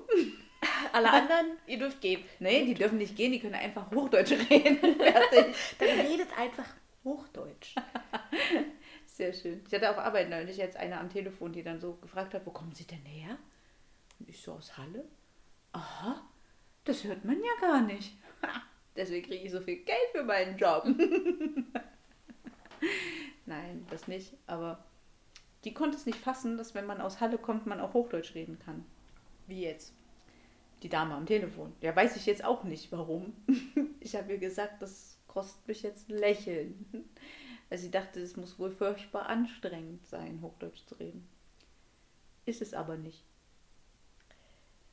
Alle 0.93 1.09
anderen, 1.09 1.57
ihr 1.65 1.79
dürft 1.79 2.01
gehen. 2.01 2.23
Nee, 2.39 2.65
die 2.65 2.75
dürfen 2.75 2.97
nicht 2.99 3.15
gehen, 3.15 3.31
die 3.31 3.39
können 3.39 3.55
einfach 3.55 3.89
Hochdeutsch 3.91 4.31
reden. 4.49 4.77
Fertig. 4.95 5.55
Dann 5.79 5.99
redet 6.01 6.27
einfach 6.37 6.67
Hochdeutsch. 7.03 7.75
Sehr 9.05 9.33
schön. 9.33 9.63
Ich 9.67 9.73
hatte 9.73 9.89
auf 9.89 9.97
Arbeit 9.97 10.29
neulich 10.29 10.57
jetzt 10.57 10.77
eine 10.77 10.99
am 10.99 11.09
Telefon, 11.09 11.51
die 11.51 11.63
dann 11.63 11.79
so 11.79 11.93
gefragt 11.95 12.33
hat, 12.35 12.45
wo 12.45 12.51
kommen 12.51 12.73
Sie 12.73 12.85
denn 12.85 13.03
her? 13.05 13.37
Und 14.19 14.29
ich 14.29 14.39
so 14.41 14.53
aus 14.53 14.77
Halle. 14.77 15.05
Aha, 15.73 16.21
das 16.83 17.03
hört 17.05 17.25
man 17.25 17.37
ja 17.39 17.67
gar 17.67 17.81
nicht. 17.81 18.15
Deswegen 18.95 19.25
kriege 19.25 19.45
ich 19.45 19.51
so 19.51 19.61
viel 19.61 19.77
Geld 19.77 19.97
für 20.11 20.23
meinen 20.23 20.57
Job. 20.57 20.85
Nein, 23.45 23.85
das 23.89 24.07
nicht. 24.07 24.33
Aber 24.47 24.83
die 25.63 25.73
konnte 25.73 25.97
es 25.97 26.05
nicht 26.05 26.17
fassen, 26.17 26.57
dass 26.57 26.75
wenn 26.75 26.85
man 26.85 27.01
aus 27.01 27.19
Halle 27.19 27.37
kommt, 27.37 27.65
man 27.65 27.79
auch 27.79 27.93
Hochdeutsch 27.93 28.35
reden 28.35 28.59
kann. 28.59 28.85
Wie 29.47 29.61
jetzt? 29.61 29.93
Die 30.83 30.89
Dame 30.89 31.13
am 31.13 31.25
Telefon. 31.25 31.73
Ja, 31.81 31.95
weiß 31.95 32.15
ich 32.15 32.25
jetzt 32.25 32.43
auch 32.43 32.63
nicht, 32.63 32.91
warum. 32.91 33.33
Ich 34.03 34.15
habe 34.15 34.31
ihr 34.31 34.39
gesagt, 34.39 34.81
das 34.81 35.19
kostet 35.27 35.67
mich 35.67 35.83
jetzt 35.83 36.09
ein 36.09 36.17
Lächeln. 36.17 36.85
Weil 37.69 37.77
sie 37.77 37.91
dachte, 37.91 38.19
es 38.19 38.35
muss 38.35 38.57
wohl 38.57 38.71
furchtbar 38.71 39.27
anstrengend 39.27 40.05
sein, 40.07 40.39
Hochdeutsch 40.41 40.83
zu 40.87 40.95
reden. 40.95 41.27
Ist 42.45 42.63
es 42.63 42.73
aber 42.73 42.97
nicht. 42.97 43.23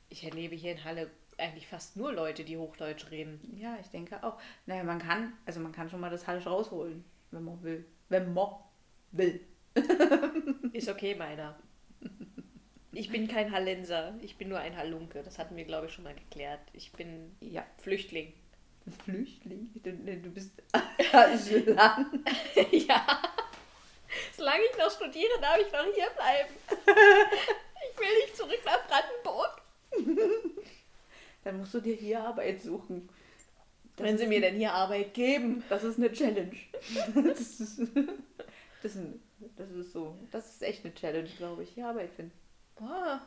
Ich 0.09 0.23
erlebe 0.23 0.55
hier 0.55 0.73
in 0.73 0.83
Halle 0.83 1.09
eigentlich 1.39 1.67
fast 1.67 1.97
nur 1.97 2.13
Leute, 2.13 2.43
die 2.43 2.57
Hochdeutsch 2.57 3.09
reden. 3.11 3.57
Ja, 3.57 3.77
ich 3.81 3.87
denke 3.87 4.23
auch. 4.23 4.39
Naja, 4.65 4.83
man 4.83 4.99
kann, 4.99 5.33
also 5.45 5.59
man 5.59 5.71
kann 5.71 5.89
schon 5.89 5.99
mal 5.99 6.09
das 6.09 6.27
Hallisch 6.27 6.45
rausholen, 6.45 7.03
wenn 7.31 7.43
man 7.43 7.61
will. 7.63 7.85
Wenn 8.09 8.33
man 8.33 8.55
will. 9.11 9.41
Ist 10.73 10.89
okay, 10.89 11.15
meiner. 11.15 11.59
Ich 12.91 13.09
bin 13.09 13.27
kein 13.27 13.51
Hallenser, 13.51 14.15
ich 14.21 14.37
bin 14.37 14.49
nur 14.49 14.59
ein 14.59 14.75
Halunke. 14.75 15.21
Das 15.23 15.37
hatten 15.37 15.55
wir, 15.55 15.63
glaube 15.65 15.87
ich, 15.87 15.93
schon 15.93 16.03
mal 16.03 16.15
geklärt. 16.15 16.61
Ich 16.73 16.91
bin 16.91 17.35
Ja, 17.39 17.65
Flüchtling. 17.77 18.33
Flüchtling. 19.03 19.69
Du, 19.83 19.91
du 19.93 20.29
bist 20.31 20.61
Asylant. 21.13 22.07
ja. 22.71 23.21
Solange 24.35 24.63
ich 24.71 24.77
noch 24.77 24.89
studiere, 24.89 25.39
darf 25.39 25.59
ich 25.59 25.71
noch 25.71 25.85
hier 25.93 26.09
bleiben. 26.15 26.53
Ich 27.91 27.99
will 27.99 28.15
nicht 28.23 28.35
zurück 28.35 28.59
nach 28.65 28.87
Brandenburg. 28.87 29.61
Dann 31.43 31.57
musst 31.57 31.73
du 31.75 31.79
dir 31.79 31.95
hier 31.95 32.21
Arbeit 32.21 32.61
suchen. 32.61 33.09
Das 33.99 34.07
Wenn 34.07 34.17
sie 34.17 34.27
mir 34.27 34.39
denn 34.39 34.55
hier 34.55 34.73
Arbeit 34.73 35.13
geben. 35.13 35.61
Das 35.67 35.83
ist 35.83 35.97
eine 35.97 36.11
Challenge. 36.11 36.55
Das 37.13 37.59
ist, 37.59 37.81
das 38.81 38.95
ist, 38.95 39.07
das 39.57 39.71
ist 39.71 39.91
so. 39.91 40.15
Das 40.31 40.49
ist 40.49 40.63
echt 40.63 40.85
eine 40.85 40.93
Challenge, 40.93 41.27
glaube 41.37 41.63
ich. 41.63 41.75
Ja, 41.75 41.89
Arbeit 41.89 42.11
finden. 42.13 42.31
Boah. 42.77 43.21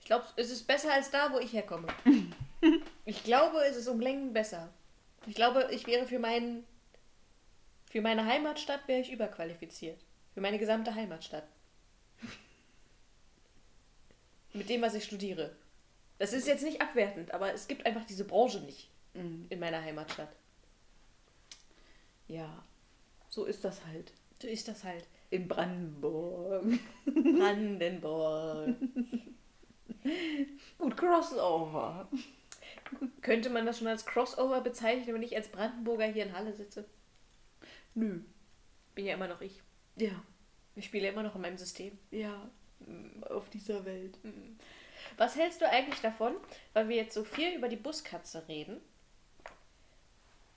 Ich 0.00 0.06
glaube, 0.06 0.24
es 0.36 0.50
ist 0.50 0.66
besser 0.66 0.90
als 0.94 1.10
da, 1.10 1.32
wo 1.32 1.38
ich 1.38 1.52
herkomme. 1.52 1.88
Ich 3.04 3.24
glaube, 3.24 3.58
es 3.64 3.76
ist 3.76 3.88
um 3.88 3.98
Längen 3.98 4.32
besser. 4.32 4.68
Ich 5.26 5.34
glaube, 5.34 5.68
ich 5.72 5.88
wäre 5.88 6.06
für 6.06 6.20
meinen 6.20 6.64
für 7.90 8.00
meine 8.00 8.24
Heimatstadt 8.24 8.86
wäre 8.86 9.00
ich 9.00 9.10
überqualifiziert. 9.10 9.98
Für 10.32 10.40
meine 10.40 10.60
gesamte 10.60 10.94
Heimatstadt. 10.94 11.48
Mit 14.52 14.68
dem, 14.68 14.80
was 14.80 14.94
ich 14.94 15.02
studiere. 15.02 15.56
Das 16.18 16.32
ist 16.32 16.46
jetzt 16.46 16.62
nicht 16.62 16.80
abwertend, 16.80 17.34
aber 17.34 17.52
es 17.52 17.66
gibt 17.66 17.84
einfach 17.84 18.04
diese 18.04 18.24
Branche 18.24 18.60
nicht 18.60 18.91
Mhm. 19.14 19.46
in 19.50 19.58
meiner 19.60 19.82
Heimatstadt. 19.82 20.34
Ja, 22.28 22.64
so 23.28 23.44
ist 23.44 23.64
das 23.64 23.84
halt. 23.86 24.12
So 24.40 24.48
ist 24.48 24.68
das 24.68 24.84
halt. 24.84 25.06
In 25.30 25.48
Brandenburg. 25.48 26.64
Brandenburg. 27.06 28.76
Gut, 30.78 30.96
Crossover. 30.96 32.08
Könnte 33.20 33.50
man 33.50 33.64
das 33.66 33.78
schon 33.78 33.86
als 33.88 34.04
Crossover 34.04 34.60
bezeichnen, 34.60 35.14
wenn 35.14 35.22
ich 35.22 35.36
als 35.36 35.48
Brandenburger 35.48 36.06
hier 36.06 36.24
in 36.26 36.32
Halle 36.32 36.52
sitze? 36.54 36.84
Nö. 37.94 38.20
Bin 38.94 39.06
ja 39.06 39.14
immer 39.14 39.28
noch 39.28 39.40
ich. 39.40 39.60
Ja, 39.96 40.22
Ich 40.74 40.86
spiele 40.86 41.08
immer 41.08 41.22
noch 41.22 41.34
in 41.34 41.40
meinem 41.42 41.58
System. 41.58 41.98
ja. 42.10 42.50
Auf 43.30 43.48
dieser 43.48 43.84
Welt. 43.84 44.18
Was 45.16 45.36
hältst 45.36 45.60
du 45.60 45.68
eigentlich 45.68 46.00
davon, 46.00 46.34
weil 46.72 46.88
wir 46.88 46.96
jetzt 46.96 47.14
so 47.14 47.22
viel 47.22 47.54
über 47.54 47.68
die 47.68 47.76
Buskatze 47.76 48.48
reden, 48.48 48.80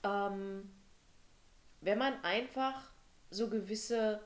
ähm, 0.06 0.70
wenn 1.80 1.98
man 1.98 2.14
einfach 2.22 2.90
so 3.30 3.48
gewisse 3.50 4.20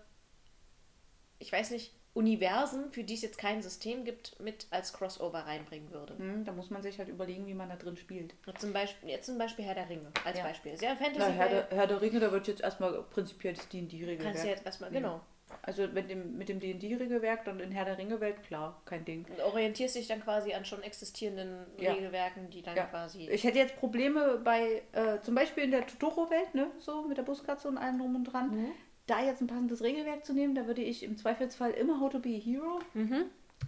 ich 1.41 1.51
weiß 1.53 1.71
nicht, 1.71 1.95
Universen, 2.13 2.91
für 2.93 3.03
die 3.03 3.15
es 3.15 3.23
jetzt 3.23 3.39
kein 3.39 3.63
System 3.63 4.05
gibt, 4.05 4.39
mit 4.41 4.67
als 4.71 4.93
Crossover 4.93 5.39
reinbringen 5.47 5.91
würde. 5.91 6.19
Hm, 6.19 6.45
da 6.45 6.53
muss 6.53 6.69
man 6.71 6.83
sich 6.83 6.99
halt 6.99 7.09
überlegen, 7.09 7.47
wie 7.47 7.55
man 7.55 7.69
da 7.69 7.77
drin 7.77 7.97
spielt. 7.97 8.35
Zum 8.59 8.73
Beispiel, 8.73 9.09
jetzt 9.09 9.27
zum 9.27 9.39
Beispiel 9.39 9.65
Herr 9.65 9.75
der 9.75 9.89
Ringe 9.89 10.13
als 10.25 10.39
Ja. 10.39 10.45
Beispiel. 10.45 10.77
Sehr 10.77 10.97
Fantasy. 10.97 11.19
Na, 11.19 11.29
Herr, 11.29 11.49
der, 11.49 11.69
Herr 11.71 11.87
der 11.87 12.01
Ringe, 12.01 12.21
da 12.21 12.31
wird 12.31 12.47
jetzt 12.49 12.61
erstmal 12.61 12.93
prinzipiell 13.05 13.55
das 13.55 13.69
D&D-Regelwerk. 13.69 14.23
kannst 14.23 14.45
du 14.45 14.49
jetzt 14.49 14.67
erstmal, 14.67 14.93
Ja. 14.95 15.21
Also 15.63 15.87
mit 15.89 16.09
dem, 16.11 16.39
mit 16.39 16.49
dem 16.49 16.59
D&D-Regelwerk 16.59 17.47
und 17.47 17.61
in 17.61 17.71
Herr 17.71 17.85
der 17.85 17.99
Ringe-Welt, 17.99 18.43
klar, 18.45 18.81
kein 18.87 19.05
Ding. 19.05 19.27
Und 19.31 19.41
orientierst 19.43 19.95
dich 19.95 20.09
dann 20.09 20.23
quasi 20.23 20.55
an 20.55 20.65
schon 20.65 20.83
existierenden 20.83 21.67
Ja. 21.79 21.93
Regelwerken, 21.93 22.49
die 22.51 22.63
dann 22.63 22.77
Ja. 22.77 22.85
quasi. 22.87 23.29
Ich 23.29 23.45
hätte 23.45 23.59
jetzt 23.59 23.77
Probleme 23.77 24.41
bei, 24.43 24.83
äh, 24.93 25.21
zum 25.21 25.35
Beispiel 25.35 25.65
in 25.65 25.71
der 25.71 25.87
Totoro-Welt, 25.87 26.55
ne, 26.55 26.71
so 26.79 27.03
mit 27.03 27.19
der 27.19 27.25
Buskatze 27.25 27.69
und 27.69 27.77
allem 27.77 27.99
drum 27.99 28.15
und 28.17 28.25
dran, 28.25 28.51
Mhm. 28.51 28.71
da 29.07 29.23
jetzt 29.23 29.43
ein 29.43 29.49
passendes 29.49 29.83
Regelwerk 29.83 30.25
zu 30.25 30.33
nehmen, 30.33 30.55
da 30.55 30.67
würde 30.67 30.81
ich 30.83 31.03
im 31.03 31.17
Zweifelsfall 31.19 31.73
immer 31.73 32.01
How 32.01 32.11
to 32.11 32.21
be 32.21 32.31
a 32.31 32.41
Hero, 32.41 32.79
Mhm. 32.95 33.25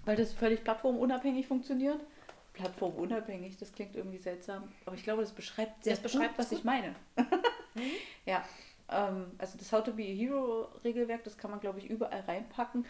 weil 0.07 0.16
das 0.16 0.32
völlig 0.32 0.64
plattformunabhängig 0.64 1.47
funktioniert. 1.47 2.01
Plattformunabhängig, 2.55 3.57
das 3.59 3.72
klingt 3.72 3.97
irgendwie 3.97 4.18
seltsam, 4.18 4.72
aber 4.86 4.95
ich 4.97 5.03
glaube, 5.05 5.22
das 5.22 5.32
beschreibt 5.32 5.84
sehr 5.84 5.95
Das 5.95 6.03
beschreibt 6.03 6.36
gut, 6.36 6.38
was 6.38 6.53
es 6.53 6.59
ich 6.59 6.64
meine. 6.64 6.95
Ja, 8.26 8.45
ähm, 8.93 9.32
also 9.38 9.59
das 9.59 9.72
How 9.72 9.82
to 9.82 9.93
be 9.93 10.03
a 10.03 10.07
Hero 10.07 10.68
Regelwerk, 10.84 11.24
das 11.24 11.36
kann 11.38 11.51
man, 11.51 11.61
glaube 11.61 11.78
ich, 11.78 11.86
überall 11.88 12.20
reinpacken. 12.20 12.86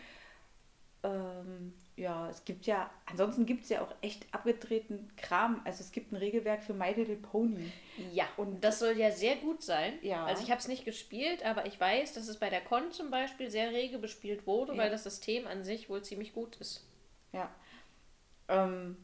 Ähm, 1.04 1.74
ja, 1.96 2.28
es 2.30 2.44
gibt 2.44 2.64
ja, 2.66 2.88
ansonsten 3.06 3.44
gibt 3.44 3.64
es 3.64 3.70
ja 3.70 3.82
auch 3.82 3.92
echt 4.02 4.24
abgedrehten 4.32 5.10
Kram. 5.16 5.60
Also 5.64 5.82
es 5.82 5.90
gibt 5.90 6.12
ein 6.12 6.16
Regelwerk 6.16 6.62
für 6.62 6.74
My 6.74 6.92
Little 6.92 7.16
Pony. 7.16 7.72
Ja, 8.12 8.24
und 8.36 8.62
das 8.62 8.78
soll 8.78 8.96
ja 8.96 9.10
sehr 9.10 9.36
gut 9.36 9.62
sein. 9.62 9.94
Ja. 10.02 10.24
Also 10.24 10.44
ich 10.44 10.50
habe 10.50 10.60
es 10.60 10.68
nicht 10.68 10.84
gespielt, 10.84 11.44
aber 11.44 11.66
ich 11.66 11.80
weiß, 11.80 12.12
dass 12.12 12.28
es 12.28 12.38
bei 12.38 12.50
der 12.50 12.60
Con 12.60 12.92
zum 12.92 13.10
Beispiel 13.10 13.50
sehr 13.50 13.70
rege 13.72 13.98
bespielt 13.98 14.46
wurde, 14.46 14.72
Ja. 14.72 14.78
weil 14.78 14.90
das 14.90 15.02
System 15.02 15.46
an 15.48 15.64
sich 15.64 15.90
wohl 15.90 16.02
ziemlich 16.02 16.32
gut 16.34 16.56
ist. 16.56 16.86
Ja. 17.32 17.50
Ähm, 18.48 18.96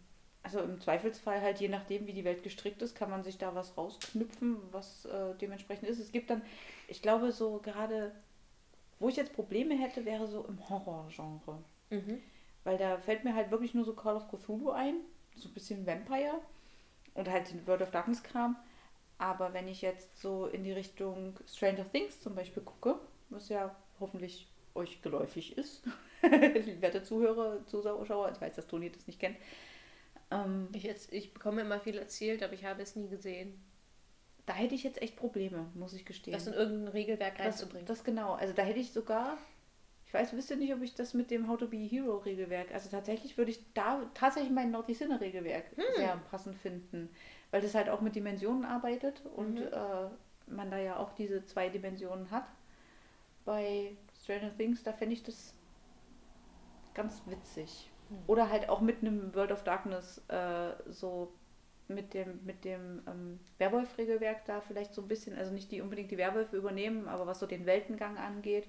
also 0.45 0.61
im 0.61 0.81
Zweifelsfall 0.81 1.41
halt, 1.43 1.61
je 1.61 1.69
nachdem, 1.69 2.07
wie 2.07 2.13
die 2.13 2.25
Welt 2.25 2.45
gestrickt 2.45 2.81
ist, 2.81 2.95
kann 2.95 3.11
man 3.11 3.25
sich 3.25 3.39
da 3.39 3.55
was 3.57 3.77
rausknüpfen, 3.77 4.57
was 4.71 5.05
äh, 5.07 5.35
dementsprechend 5.41 5.89
ist. 5.89 5.99
Es 5.99 6.13
gibt 6.13 6.31
dann, 6.31 6.43
ich 6.89 7.03
glaube, 7.03 7.31
so 7.33 7.59
gerade, 7.59 8.13
wo 8.99 9.09
ich 9.09 9.17
jetzt 9.17 9.35
Probleme 9.35 9.77
hätte, 9.77 10.05
wäre 10.05 10.27
so 10.27 10.45
im 10.45 10.69
Horrorgenre. 10.69 11.63
Mhm. 11.91 12.21
Weil 12.65 12.79
da 12.79 12.99
fällt 12.99 13.25
mir 13.25 13.35
halt 13.35 13.51
wirklich 13.51 13.75
nur 13.75 13.85
so 13.85 13.95
Call 13.95 14.17
of 14.17 14.29
Cthulhu 14.29 14.71
ein, 14.71 14.97
so 15.37 15.49
ein 15.49 15.55
bisschen 15.55 15.87
Vampire 15.87 16.41
und 17.15 17.29
halt 17.31 17.51
den 17.51 17.67
World 17.67 17.83
of 17.83 17.91
Darkness 17.91 18.23
Kram. 18.23 18.57
Aber 19.19 19.53
wenn 19.53 19.69
ich 19.69 19.83
jetzt 19.83 20.21
so 20.21 20.47
in 20.47 20.65
die 20.65 20.73
Richtung 20.73 21.39
Stranger 21.47 21.91
Things 21.91 22.21
zum 22.21 22.35
Beispiel 22.35 22.63
gucke, 22.63 22.99
was 23.31 23.49
ja 23.49 23.75
hoffentlich 24.01 24.49
euch 24.75 25.03
geläufig 25.03 25.57
ist, 25.59 25.83
werte 26.23 27.03
Zuhörer, 27.03 27.65
Zuschauer, 27.67 28.33
ich 28.33 28.41
weiß, 28.41 28.55
dass 28.55 28.67
Toni 28.67 28.91
das 28.91 29.07
nicht 29.07 29.19
kennt, 29.21 29.37
ähm, 30.31 30.69
Ich, 30.73 30.83
jetzt, 30.83 31.13
ich 31.13 31.33
bekomme 31.33 31.63
immer 31.63 31.81
viel 31.81 31.99
erzählt, 31.99 32.43
aber 32.43 32.53
ich 32.53 32.65
habe 32.65 32.83
es 32.83 32.97
nie 32.97 33.09
gesehen. 33.09 33.61
Da 34.49 34.55
hätte 34.55 34.75
ich 34.75 34.83
jetzt 34.83 35.01
echt 35.03 35.17
Probleme, 35.17 35.67
muss 35.75 35.93
ich 35.93 36.05
gestehen. 36.05 36.33
Das 36.33 36.47
in 36.47 36.55
irgendein 36.55 36.89
Regelwerk 36.89 37.37
das, 37.37 37.47
reinzubringen. 37.47 37.87
das 37.87 38.03
genau, 38.05 38.33
also 38.35 38.55
da 38.55 38.63
hätte 38.63 38.81
ich 38.81 38.93
sogar, 38.93 39.37
ich 40.07 40.15
weiß, 40.15 40.33
wisst 40.33 40.51
ihr 40.51 40.57
nicht, 40.57 40.73
ob 40.75 40.83
ich 40.83 40.95
das 40.95 41.15
mit 41.15 41.31
dem 41.31 41.49
How 41.49 41.59
to 41.59 41.69
be 41.69 41.77
a 41.77 41.81
Hero 41.89 42.17
Regelwerk, 42.17 42.73
also 42.73 42.89
tatsächlich 42.89 43.37
würde 43.37 43.51
ich 43.51 43.61
da 43.75 44.01
tatsächlich 44.15 44.51
mein 44.53 44.71
Naughty 44.71 44.95
Sinne 44.95 45.21
Regelwerk 45.21 45.67
sehr 45.97 46.17
passend 46.31 46.57
finden, 46.57 47.11
weil 47.51 47.61
das 47.61 47.75
halt 47.75 47.89
auch 47.89 48.01
mit 48.01 48.15
Dimensionen 48.17 48.65
arbeitet 48.65 49.23
und 49.37 49.57
Mhm. 49.57 49.67
äh, 49.67 50.09
man 50.51 50.71
da 50.71 50.79
ja 50.79 50.97
auch 50.97 51.13
diese 51.13 51.45
zwei 51.45 51.69
Dimensionen 51.69 52.31
hat. 52.31 52.47
Bei 53.45 53.93
Stranger 54.23 54.57
Things, 54.57 54.83
da 54.83 54.93
fände 54.95 55.13
ich 55.15 55.23
das 55.23 55.55
ganz 56.95 57.23
witzig. 57.27 57.91
Oder 58.27 58.49
halt 58.51 58.71
auch 58.71 58.81
mit 58.81 59.03
einem 59.03 59.35
World 59.35 59.53
of 59.53 59.65
Darkness, 59.65 60.23
äh, 60.29 60.71
so 60.91 61.31
mit 61.89 62.15
dem, 62.15 62.45
mit 62.45 62.65
dem 62.65 63.03
ähm, 63.07 63.41
Werwolf-Regelwerk 63.59 64.45
da 64.45 64.61
vielleicht 64.61 64.95
so 64.95 65.03
ein 65.03 65.09
bisschen, 65.09 65.37
also 65.37 65.53
nicht 65.53 65.71
die 65.71 65.81
unbedingt 65.81 66.11
die 66.11 66.19
Werwölfe 66.19 66.57
übernehmen, 66.57 67.09
aber 67.09 67.27
was 67.27 67.41
so 67.41 67.47
den 67.47 67.67
Weltengang 67.67 68.17
angeht, 68.19 68.69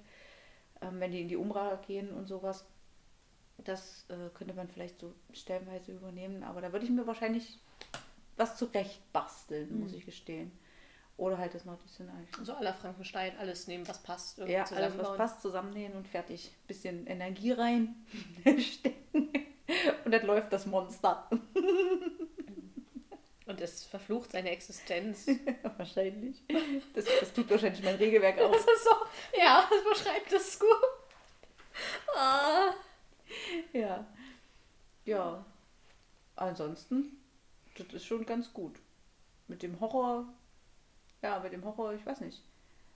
ähm, 0.82 1.00
wenn 1.00 1.12
die 1.12 1.22
in 1.22 1.28
die 1.28 1.36
Umbra 1.36 1.76
gehen 1.88 2.12
und 2.14 2.28
sowas, 2.28 2.66
das 3.58 4.06
äh, 4.10 4.30
könnte 4.34 4.54
man 4.54 4.70
vielleicht 4.70 5.00
so 5.00 5.14
stellenweise 5.34 5.92
übernehmen, 5.92 6.44
aber 6.44 6.62
da 6.62 6.72
würde 6.72 6.86
ich 6.86 6.92
mir 6.92 7.06
wahrscheinlich 7.06 7.60
was 8.38 8.58
zurecht 8.58 9.02
basteln, 9.12 9.80
muss 9.82 9.92
Mhm. 9.92 9.98
ich 9.98 10.06
gestehen. 10.06 10.52
Oder 11.18 11.38
halt 11.38 11.54
das 11.54 11.66
Nordisonal. 11.66 12.24
so 12.44 12.54
aller 12.54 12.74
Frankenstein, 12.74 13.34
alles 13.38 13.68
nehmen, 13.68 13.86
was 13.90 14.02
passt. 14.02 14.38
Ja, 14.38 14.64
alles 14.72 14.98
was 14.98 15.18
passt, 15.18 15.42
zusammennähen 15.42 15.92
und 15.98 16.08
fertig. 16.08 16.50
Bisschen 16.66 17.06
Energie 17.08 17.52
rein, 17.52 17.94
stecken 18.58 19.28
und 20.06 20.12
dann 20.14 20.26
läuft 20.26 20.54
das 20.54 20.66
Monster. 20.66 21.30
Und 23.50 23.60
es 23.62 23.84
verflucht 23.84 24.32
seine 24.32 24.52
Existenz. 24.52 25.26
wahrscheinlich. 25.78 26.44
Das, 26.94 27.06
das 27.20 27.34
tut 27.34 27.50
wahrscheinlich 27.50 27.84
mein 27.84 27.96
Regelwerk 27.96 28.38
Das 28.38 28.46
aus. 28.46 28.58
ist 28.58 28.84
so, 28.84 28.92
ja, 29.36 29.68
das 29.68 29.84
beschreibt 29.84 30.32
es 30.32 30.60
gut. 30.60 30.70
Ah. 32.16 32.72
Ja. 33.74 34.06
Ja. 35.04 35.44
Ansonsten, 36.36 37.18
das 37.76 37.88
ist 37.92 38.06
schon 38.06 38.24
ganz 38.24 38.54
gut. 38.54 38.76
Mit 39.48 39.64
dem 39.64 39.80
Horror, 39.80 40.32
ja, 41.24 41.40
mit 41.40 41.52
dem 41.52 41.66
Horror, 41.66 41.94
ich 41.94 42.06
weiß 42.06 42.22
nicht. 42.22 42.44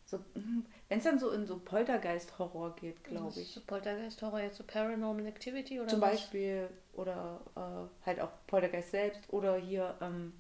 So, 0.06 0.20
wenn 0.90 1.00
es 1.00 1.04
dann 1.04 1.18
so 1.18 1.32
in 1.32 1.48
so 1.48 1.58
Poltergeist-Horror 1.58 2.76
geht, 2.76 3.04
glaube 3.04 3.40
ich. 3.40 3.50
So 3.54 3.62
Poltergeist-Horror 3.62 4.42
jetzt 4.42 4.58
so 4.58 4.64
Paranormal 4.66 5.26
Activity 5.26 5.80
oder 5.80 5.90
Zum 5.90 6.02
was? 6.02 6.12
Beispiel, 6.12 6.70
oder 6.94 7.42
äh, 7.56 8.06
halt 8.06 8.20
auch 8.20 8.30
Poltergeist 8.46 8.92
selbst, 8.92 9.22
oder 9.34 9.56
hier, 9.58 9.98
ähm, 10.00 10.34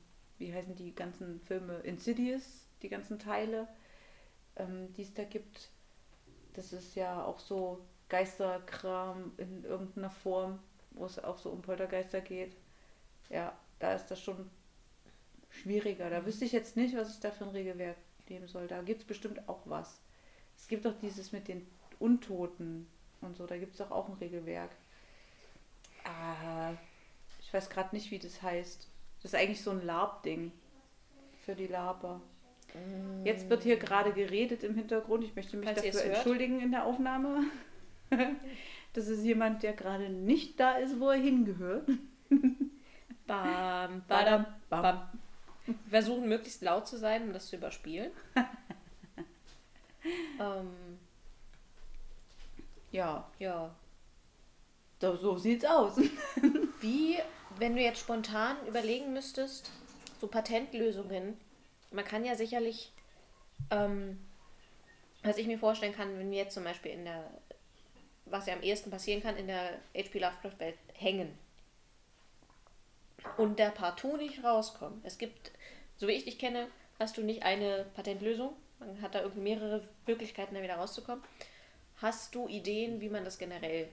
wie 0.43 0.53
heißen 0.53 0.75
die 0.75 0.93
ganzen 0.93 1.39
Filme? 1.39 1.79
Insidious, 1.79 2.65
die 2.81 2.89
ganzen 2.89 3.17
Teile, 3.17 3.67
ähm, 4.57 4.93
die 4.95 5.03
es 5.03 5.13
da 5.13 5.23
gibt. 5.23 5.69
Das 6.53 6.73
ist 6.73 6.95
ja 6.95 7.23
auch 7.23 7.39
so 7.39 7.79
Geisterkram 8.09 9.31
in 9.37 9.63
irgendeiner 9.63 10.09
Form, 10.09 10.59
wo 10.91 11.05
es 11.05 11.23
auch 11.23 11.37
so 11.37 11.49
um 11.49 11.61
Poltergeister 11.61 12.19
geht. 12.19 12.55
Ja, 13.29 13.57
da 13.79 13.93
ist 13.93 14.07
das 14.07 14.21
schon 14.21 14.49
schwieriger. 15.49 16.09
Da 16.09 16.25
wüsste 16.25 16.43
ich 16.43 16.51
jetzt 16.51 16.75
nicht, 16.75 16.95
was 16.97 17.13
ich 17.13 17.21
da 17.21 17.31
für 17.31 17.45
ein 17.45 17.51
Regelwerk 17.51 17.97
nehmen 18.27 18.47
soll. 18.47 18.67
Da 18.67 18.81
gibt 18.81 19.01
es 19.01 19.07
bestimmt 19.07 19.47
auch 19.47 19.61
was. 19.65 20.01
Es 20.57 20.67
gibt 20.67 20.83
doch 20.83 20.99
dieses 21.01 21.31
mit 21.31 21.47
den 21.47 21.65
Untoten 21.99 22.87
und 23.21 23.37
so, 23.37 23.47
da 23.47 23.57
gibt 23.57 23.71
es 23.71 23.77
doch 23.77 23.91
auch 23.91 24.09
ein 24.09 24.15
Regelwerk. 24.15 24.71
Ah, 26.03 26.73
ich 27.39 27.53
weiß 27.53 27.69
gerade 27.69 27.95
nicht, 27.95 28.11
wie 28.11 28.19
das 28.19 28.41
heißt. 28.41 28.89
Das 29.23 29.33
ist 29.33 29.39
eigentlich 29.39 29.61
so 29.61 29.71
ein 29.71 29.85
Lab-Ding 29.85 30.51
für 31.45 31.55
die 31.55 31.67
Laber. 31.67 32.21
Jetzt 33.23 33.49
wird 33.49 33.63
hier 33.63 33.77
gerade 33.77 34.11
geredet 34.11 34.63
im 34.63 34.75
Hintergrund. 34.75 35.23
Ich 35.23 35.35
möchte 35.35 35.57
mich 35.57 35.65
Falls 35.65 35.81
dafür 35.81 36.03
entschuldigen 36.03 36.59
in 36.59 36.71
der 36.71 36.85
Aufnahme. 36.85 37.43
Das 38.95 39.07
ist 39.07 39.23
jemand, 39.23 39.63
der 39.63 39.73
gerade 39.73 40.07
nicht 40.07 40.59
da 40.59 40.73
ist, 40.77 40.99
wo 40.99 41.09
er 41.09 41.19
hingehört. 41.19 41.89
Bam, 43.25 44.03
badam, 44.07 44.45
bam. 44.69 45.09
Wir 45.65 45.75
versuchen 45.89 46.29
möglichst 46.29 46.61
laut 46.61 46.87
zu 46.87 46.97
sein, 46.97 47.23
um 47.23 47.33
das 47.33 47.47
zu 47.47 47.55
überspielen. 47.55 48.11
ähm, 50.39 50.99
Ja, 52.91 53.27
ja. 53.39 53.73
so, 55.01 55.15
so 55.15 55.37
sieht's 55.37 55.65
aus. 55.65 55.97
Wie, 56.81 57.17
wenn 57.57 57.75
du 57.75 57.81
jetzt 57.81 57.99
spontan 57.99 58.57
überlegen 58.67 59.13
müsstest, 59.13 59.71
so 60.19 60.27
Patentlösungen, 60.27 61.37
man 61.91 62.05
kann 62.05 62.25
ja 62.25 62.35
sicherlich, 62.35 62.91
ähm, 63.69 64.19
was 65.23 65.37
ich 65.37 65.47
mir 65.47 65.59
vorstellen 65.59 65.95
kann, 65.95 66.17
wenn 66.17 66.31
wir 66.31 66.37
jetzt 66.37 66.53
zum 66.53 66.63
Beispiel 66.63 66.91
in 66.91 67.05
der, 67.05 67.23
was 68.25 68.45
ja 68.45 68.53
am 68.53 68.63
ehesten 68.63 68.91
passieren 68.91 69.21
kann, 69.21 69.37
in 69.37 69.47
der 69.47 69.79
HP 69.95 70.19
Lovecraft-Welt 70.19 70.77
hängen 70.93 71.37
und 73.37 73.59
der 73.59 73.69
partout 73.69 74.17
nicht 74.17 74.43
rauskommen. 74.43 75.01
Es 75.03 75.17
gibt, 75.17 75.51
so 75.97 76.07
wie 76.07 76.13
ich 76.13 76.25
dich 76.25 76.39
kenne, 76.39 76.67
hast 76.99 77.17
du 77.17 77.21
nicht 77.21 77.43
eine 77.43 77.85
Patentlösung. 77.95 78.53
Man 78.79 79.01
hat 79.01 79.15
da 79.15 79.21
irgendwie 79.21 79.41
mehrere 79.41 79.87
Möglichkeiten, 80.07 80.55
da 80.55 80.61
wieder 80.61 80.75
rauszukommen. 80.75 81.23
Hast 81.97 82.35
du 82.35 82.47
Ideen, 82.47 83.01
wie 83.01 83.09
man 83.09 83.23
das 83.23 83.37
generell 83.37 83.87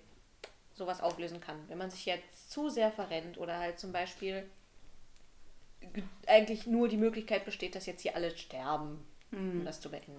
sowas 0.74 1.00
auflösen 1.02 1.40
kann? 1.40 1.56
Wenn 1.68 1.78
man 1.78 1.90
sich 1.90 2.06
jetzt 2.06 2.50
zu 2.50 2.68
sehr 2.68 2.90
verrennt 2.90 3.38
oder 3.38 3.58
halt 3.58 3.78
zum 3.78 3.92
Beispiel 3.92 4.44
ge- 5.92 6.04
eigentlich 6.26 6.66
nur 6.66 6.88
die 6.88 6.96
Möglichkeit 6.96 7.44
besteht, 7.44 7.74
dass 7.74 7.86
jetzt 7.86 8.02
hier 8.02 8.14
alle 8.16 8.36
sterben, 8.36 9.04
um 9.32 9.64
das 9.64 9.80
zu 9.80 9.90
beenden. 9.90 10.16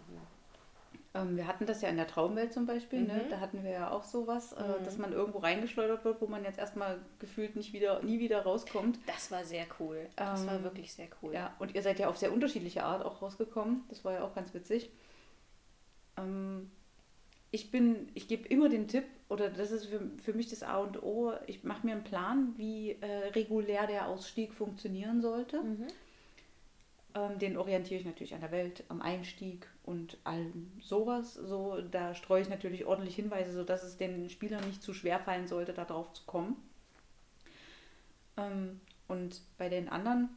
Ähm, 1.13 1.35
wir 1.35 1.45
hatten 1.45 1.65
das 1.65 1.81
ja 1.81 1.89
in 1.89 1.97
der 1.97 2.07
Traumwelt 2.07 2.53
zum 2.53 2.65
Beispiel, 2.65 3.01
ne? 3.01 3.23
Mhm. 3.25 3.29
da 3.29 3.39
hatten 3.41 3.63
wir 3.65 3.71
ja 3.71 3.91
auch 3.91 4.03
sowas, 4.05 4.53
äh, 4.53 4.61
Mhm. 4.63 4.85
dass 4.85 4.97
man 4.97 5.11
irgendwo 5.11 5.39
reingeschleudert 5.39 6.05
wird, 6.05 6.21
wo 6.21 6.27
man 6.27 6.45
jetzt 6.45 6.57
erstmal 6.57 6.99
gefühlt 7.19 7.57
nicht 7.57 7.73
wieder, 7.73 8.01
nie 8.01 8.19
wieder 8.19 8.43
rauskommt. 8.43 8.97
Das 9.07 9.29
war 9.29 9.43
sehr 9.43 9.65
cool. 9.79 10.07
Das 10.15 10.45
war 10.47 10.55
Ähm, 10.55 10.63
wirklich 10.63 10.93
sehr 10.93 11.07
cool. 11.21 11.33
Ja, 11.33 11.53
und 11.59 11.75
ihr 11.75 11.81
seid 11.81 11.99
ja 11.99 12.07
auf 12.07 12.17
sehr 12.17 12.31
unterschiedliche 12.31 12.83
Art 12.83 13.03
auch 13.03 13.21
rausgekommen. 13.21 13.83
Das 13.89 14.05
war 14.05 14.13
ja 14.13 14.23
auch 14.23 14.33
ganz 14.33 14.53
witzig. 14.53 14.89
Ähm, 16.17 16.71
ich 17.51 17.69
bin, 17.69 18.09
ich 18.13 18.27
gebe 18.27 18.47
immer 18.47 18.69
den 18.69 18.87
Tipp, 18.87 19.03
oder 19.29 19.49
das 19.49 19.71
ist 19.71 19.85
für, 19.85 20.01
für 20.23 20.33
mich 20.33 20.49
das 20.49 20.63
A 20.63 20.77
und 20.77 21.03
O, 21.03 21.33
ich 21.47 21.63
mache 21.63 21.85
mir 21.85 21.93
einen 21.93 22.03
Plan, 22.03 22.53
wie 22.57 22.91
äh, 23.01 23.29
regulär 23.29 23.87
der 23.87 24.07
Ausstieg 24.07 24.53
funktionieren 24.53 25.21
sollte. 25.21 25.61
Mhm. 25.61 25.87
Ähm, 27.13 27.39
den 27.39 27.57
orientiere 27.57 27.99
ich 27.99 28.05
natürlich 28.05 28.33
an 28.33 28.39
der 28.39 28.51
Welt, 28.51 28.85
am 28.87 29.01
Einstieg 29.01 29.67
und 29.83 30.17
allem 30.23 30.71
sowas. 30.81 31.33
So, 31.33 31.81
da 31.81 32.15
streue 32.15 32.41
ich 32.41 32.49
natürlich 32.49 32.85
ordentlich 32.85 33.15
Hinweise, 33.15 33.51
sodass 33.51 33.83
es 33.83 33.97
den 33.97 34.29
Spielern 34.29 34.65
nicht 34.65 34.81
zu 34.81 34.93
schwer 34.93 35.19
fallen 35.19 35.47
sollte, 35.47 35.73
da 35.73 35.83
drauf 35.83 36.13
zu 36.13 36.23
kommen. 36.25 36.55
Ähm, 38.37 38.79
und 39.09 39.41
bei 39.57 39.67
den 39.67 39.89
anderen 39.89 40.29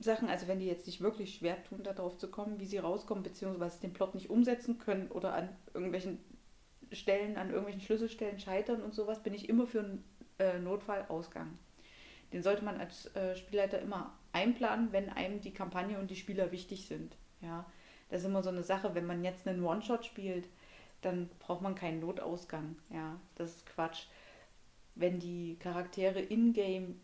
Sachen, 0.00 0.28
also 0.28 0.48
wenn 0.48 0.58
die 0.58 0.66
jetzt 0.66 0.86
sich 0.86 1.00
wirklich 1.00 1.34
schwer 1.34 1.62
tun, 1.64 1.82
da 1.82 1.92
drauf 1.92 2.16
zu 2.16 2.30
kommen, 2.30 2.58
wie 2.58 2.66
sie 2.66 2.78
rauskommen, 2.78 3.22
beziehungsweise 3.22 3.80
den 3.80 3.92
Plot 3.92 4.14
nicht 4.14 4.30
umsetzen 4.30 4.78
können 4.78 5.08
oder 5.08 5.34
an 5.34 5.50
irgendwelchen 5.74 6.18
Stellen, 6.90 7.36
an 7.36 7.48
irgendwelchen 7.48 7.82
Schlüsselstellen 7.82 8.40
scheitern 8.40 8.82
und 8.82 8.94
sowas, 8.94 9.22
bin 9.22 9.34
ich 9.34 9.48
immer 9.48 9.66
für 9.66 9.80
einen 9.80 10.04
äh, 10.38 10.58
Notfallausgang. 10.58 11.58
Den 12.32 12.42
sollte 12.42 12.64
man 12.64 12.80
als 12.80 13.14
äh, 13.14 13.36
Spielleiter 13.36 13.80
immer 13.80 14.16
einplanen, 14.32 14.92
wenn 14.92 15.10
einem 15.10 15.40
die 15.40 15.52
Kampagne 15.52 15.98
und 15.98 16.10
die 16.10 16.16
Spieler 16.16 16.50
wichtig 16.50 16.86
sind. 16.86 17.16
Ja, 17.42 17.66
das 18.08 18.20
ist 18.20 18.26
immer 18.26 18.42
so 18.42 18.50
eine 18.50 18.62
Sache, 18.62 18.94
wenn 18.94 19.06
man 19.06 19.22
jetzt 19.24 19.46
einen 19.46 19.64
One-Shot 19.64 20.04
spielt, 20.04 20.48
dann 21.02 21.28
braucht 21.38 21.62
man 21.62 21.74
keinen 21.74 22.00
Notausgang. 22.00 22.76
Ja, 22.92 23.18
das 23.36 23.56
ist 23.56 23.66
Quatsch. 23.66 24.06
Wenn 24.94 25.18
die 25.18 25.56
Charaktere 25.58 26.20
in-game 26.20 26.98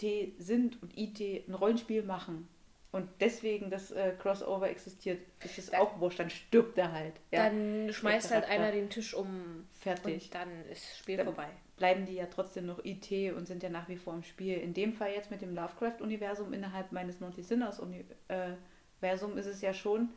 IT 0.00 0.34
sind 0.42 0.82
und 0.82 0.96
IT 0.96 1.20
ein 1.48 1.54
Rollenspiel 1.54 2.02
machen 2.02 2.48
und 2.92 3.08
deswegen 3.20 3.70
das 3.70 3.90
äh, 3.90 4.14
Crossover 4.18 4.68
existiert, 4.70 5.20
ist 5.44 5.58
es 5.58 5.72
auch 5.74 5.98
wurscht, 6.00 6.18
dann 6.18 6.30
stirbt 6.30 6.78
er 6.78 6.92
halt. 6.92 7.14
Ja? 7.30 7.44
Dann 7.48 7.92
schmeißt 7.92 8.30
halt 8.32 8.44
einer 8.48 8.72
den 8.72 8.88
Tisch 8.88 9.14
um 9.14 9.66
Fertig. 9.72 10.24
und 10.26 10.34
dann 10.34 10.48
ist 10.70 10.98
Spiel 10.98 11.16
Dann- 11.18 11.26
vorbei. 11.26 11.48
bleiben 11.76 12.06
die 12.06 12.14
ja 12.14 12.26
trotzdem 12.26 12.66
noch 12.66 12.82
IT 12.84 13.10
und 13.36 13.46
sind 13.46 13.62
ja 13.62 13.68
nach 13.68 13.88
wie 13.88 13.96
vor 13.96 14.14
im 14.14 14.22
Spiel. 14.22 14.56
In 14.58 14.72
dem 14.72 14.92
Fall 14.94 15.12
jetzt 15.12 15.30
mit 15.30 15.42
dem 15.42 15.54
Lovecraft-Universum 15.54 16.52
innerhalb 16.54 16.90
meines 16.92 17.20
Naughty 17.20 17.42
Sinners-Universum 17.42 19.36
ist 19.36 19.46
es 19.46 19.60
ja 19.60 19.74
schon 19.74 20.08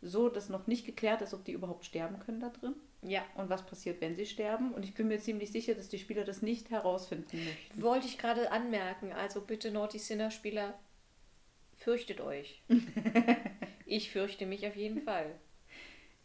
so, 0.00 0.28
dass 0.28 0.48
noch 0.48 0.66
nicht 0.66 0.86
geklärt 0.86 1.22
ist, 1.22 1.34
ob 1.34 1.44
die 1.44 1.52
überhaupt 1.52 1.84
sterben 1.84 2.18
können 2.20 2.40
da 2.40 2.48
drin 2.48 2.74
Ja. 3.02 3.24
und 3.34 3.50
was 3.50 3.66
passiert, 3.66 4.00
wenn 4.00 4.16
sie 4.16 4.26
sterben. 4.26 4.72
Und 4.72 4.84
ich 4.84 4.94
bin 4.94 5.08
mir 5.08 5.18
ziemlich 5.18 5.50
sicher, 5.50 5.74
dass 5.74 5.88
die 5.88 5.98
Spieler 5.98 6.24
das 6.24 6.42
nicht 6.42 6.70
herausfinden 6.70 7.44
möchten. 7.44 7.82
Wollte 7.82 8.06
ich 8.06 8.18
gerade 8.18 8.50
anmerken, 8.52 9.12
also 9.12 9.40
bitte 9.40 9.70
Naughty 9.70 9.98
Sinner 9.98 10.30
Spieler, 10.30 10.78
fürchtet 11.76 12.20
euch. 12.20 12.62
ich 13.86 14.10
fürchte 14.10 14.46
mich 14.46 14.66
auf 14.66 14.76
jeden 14.76 15.02
Fall. 15.02 15.34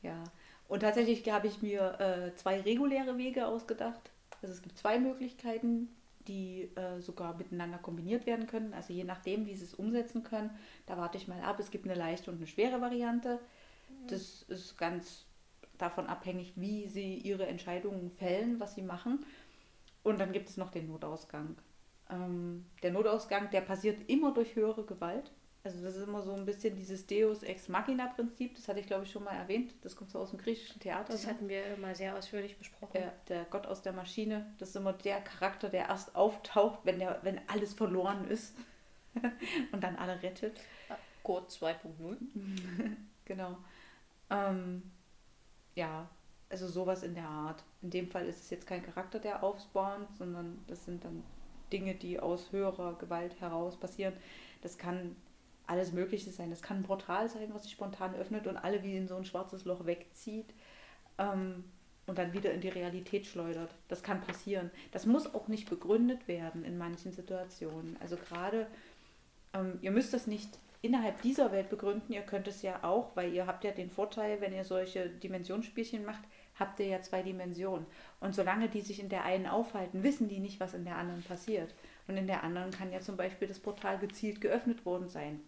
Ja. 0.04 0.24
Und 0.68 0.82
tatsächlich 0.82 1.28
habe 1.32 1.48
ich 1.48 1.62
mir 1.62 2.00
äh, 2.00 2.36
zwei 2.36 2.62
reguläre 2.62 3.18
Wege 3.18 3.48
ausgedacht. 3.48 4.12
Also 4.42 4.54
es 4.54 4.62
gibt 4.62 4.78
zwei 4.78 5.00
Möglichkeiten, 5.00 5.90
die 6.28 6.70
äh, 6.76 7.00
sogar 7.00 7.38
miteinander 7.38 7.78
kombiniert 7.78 8.26
werden 8.26 8.48
können. 8.48 8.74
Also 8.74 8.94
je 8.94 9.04
nachdem, 9.04 9.46
wie 9.46 9.56
sie 9.56 9.64
es 9.64 9.74
umsetzen 9.74 10.24
können. 10.24 10.52
Da 10.86 10.98
warte 10.98 11.18
ich 11.18 11.28
mal 11.28 11.42
ab. 11.42 11.60
Es 11.60 11.72
gibt 11.72 11.86
eine 11.86 11.96
leichte 11.96 12.32
und 12.32 12.38
eine 12.38 12.48
schwere 12.48 12.82
Variante. 12.82 13.40
Das 14.08 14.44
ist 14.44 14.78
ganz 14.78 15.27
davon 15.78 16.08
abhängig, 16.08 16.54
wie 16.56 16.88
sie 16.88 17.16
ihre 17.16 17.46
Entscheidungen 17.46 18.12
fällen, 18.12 18.60
was 18.60 18.76
sie 18.76 18.82
machen. 18.82 19.26
Und 20.04 20.20
dann 20.20 20.32
gibt 20.32 20.50
es 20.50 20.58
noch 20.58 20.72
den 20.72 20.88
Notausgang. 20.88 21.58
Ähm, 22.10 22.66
der 22.84 22.92
Notausgang, 22.92 23.50
der 23.52 23.62
passiert 23.62 24.10
immer 24.10 24.34
durch 24.34 24.56
höhere 24.56 24.86
Gewalt. 24.86 25.32
Also 25.64 25.84
das 25.84 25.98
ist 25.98 26.08
immer 26.08 26.22
so 26.22 26.34
ein 26.34 26.46
bisschen 26.46 26.78
dieses 26.78 27.08
Deus 27.08 27.44
Ex 27.44 27.68
Machina 27.68 28.08
Prinzip. 28.08 28.56
Das 28.56 28.70
hatte 28.70 28.80
ich, 28.80 28.88
glaube 28.88 29.04
ich, 29.04 29.12
schon 29.12 29.26
mal 29.26 29.36
erwähnt. 29.36 29.74
Das 29.82 29.98
kommt 29.98 30.12
so 30.12 30.20
aus 30.20 30.30
dem 30.30 30.40
griechischen 30.40 30.80
Theater. 30.80 31.12
Das 31.12 31.26
ne? 31.26 31.34
hatten 31.34 31.50
wir 31.50 31.62
mal 31.78 31.94
sehr 31.94 32.16
ausführlich 32.16 32.58
besprochen. 32.58 33.02
Ja, 33.02 33.12
der 33.28 33.44
Gott 33.46 33.68
aus 33.68 33.82
der 33.82 33.92
Maschine, 33.92 34.54
das 34.60 34.70
ist 34.70 34.76
immer 34.78 34.94
der 34.94 35.20
Charakter, 35.20 35.68
der 35.68 35.88
erst 35.90 36.16
auftaucht, 36.16 36.80
wenn, 36.84 37.00
der, 37.00 37.20
wenn 37.24 37.42
alles 37.48 37.74
verloren 37.74 38.30
ist 38.30 38.56
und 39.74 39.84
dann 39.84 39.98
alle 39.98 40.22
rettet. 40.24 40.58
Code 41.24 41.48
2.0. 41.48 42.18
Genau. 43.26 43.58
Ähm, 44.30 44.84
ja, 45.78 46.10
also 46.50 46.68
sowas 46.68 47.04
in 47.04 47.14
der 47.14 47.28
Art. 47.28 47.64
In 47.82 47.92
dem 47.92 48.08
Fall 48.08 48.26
ist 48.26 48.42
es 48.42 48.50
jetzt 48.50 48.68
kein 48.68 48.84
Charakter, 48.84 49.20
der 49.20 49.44
aufspawnt, 49.44 50.14
sondern 50.18 50.60
das 50.68 50.84
sind 50.86 51.06
dann 51.06 51.24
Dinge, 51.72 51.94
die 51.94 52.20
aus 52.20 52.52
höherer 52.52 52.98
Gewalt 52.98 53.40
heraus 53.40 53.80
passieren. 53.80 54.14
Das 54.62 54.78
kann 54.78 55.16
alles 55.68 55.92
Mögliche 55.92 56.32
sein. 56.32 56.50
Das 56.50 56.62
kann 56.62 56.78
ein 56.78 56.84
Portal 56.84 57.30
sein, 57.30 57.54
was 57.54 57.64
sich 57.64 57.74
spontan 57.74 58.16
öffnet 58.16 58.48
und 58.48 58.58
alle 58.58 58.84
wie 58.84 58.98
in 58.98 59.08
so 59.08 59.16
ein 59.16 59.26
schwarzes 59.26 59.66
Loch 59.66 59.86
wegzieht 59.86 60.52
ähm, 61.20 61.66
und 62.08 62.18
dann 62.18 62.34
wieder 62.34 62.52
in 62.54 62.62
die 62.62 62.70
Realität 62.70 63.28
schleudert. 63.28 63.76
Das 63.88 64.02
kann 64.02 64.22
passieren. 64.22 64.72
Das 64.92 65.06
muss 65.06 65.34
auch 65.36 65.48
nicht 65.48 65.70
begründet 65.70 66.28
werden 66.28 66.64
in 66.64 66.78
manchen 66.78 67.12
Situationen. 67.12 67.98
Also 68.00 68.16
gerade, 68.16 68.66
ähm, 69.54 69.78
ihr 69.82 69.92
müsst 69.92 70.14
das 70.14 70.26
nicht 70.26 70.58
innerhalb 70.88 71.22
dieser 71.22 71.52
Welt 71.52 71.70
begründen. 71.70 72.14
Ihr 72.14 72.22
könnt 72.22 72.48
es 72.48 72.62
ja 72.62 72.84
auch, 72.84 73.16
weil 73.16 73.34
ihr 73.34 73.46
habt 73.46 73.64
ja 73.64 73.72
den 73.72 73.90
Vorteil, 73.90 74.42
wenn 74.42 74.54
ihr 74.54 74.64
solche 74.64 75.10
Dimensionsspielchen 75.10 76.06
macht, 76.06 76.24
habt 76.58 76.80
ihr 76.80 76.88
ja 76.88 77.02
zwei 77.02 77.22
Dimensionen. 77.22 77.86
Und 78.20 78.34
solange 78.34 78.70
die 78.70 78.82
sich 78.82 79.00
in 79.00 79.10
der 79.10 79.24
einen 79.24 79.48
aufhalten, 79.48 80.04
wissen 80.04 80.30
die 80.30 80.40
nicht, 80.40 80.60
was 80.60 80.74
in 80.74 80.86
der 80.86 80.98
anderen 80.98 81.24
passiert. 81.24 81.74
Und 82.08 82.18
in 82.18 82.26
der 82.26 82.44
anderen 82.44 82.72
kann 82.72 82.92
ja 82.92 83.02
zum 83.02 83.18
Beispiel 83.18 83.48
das 83.48 83.60
Portal 83.60 84.00
gezielt 84.00 84.42
geöffnet 84.42 84.86
worden 84.86 85.10
sein. 85.10 85.42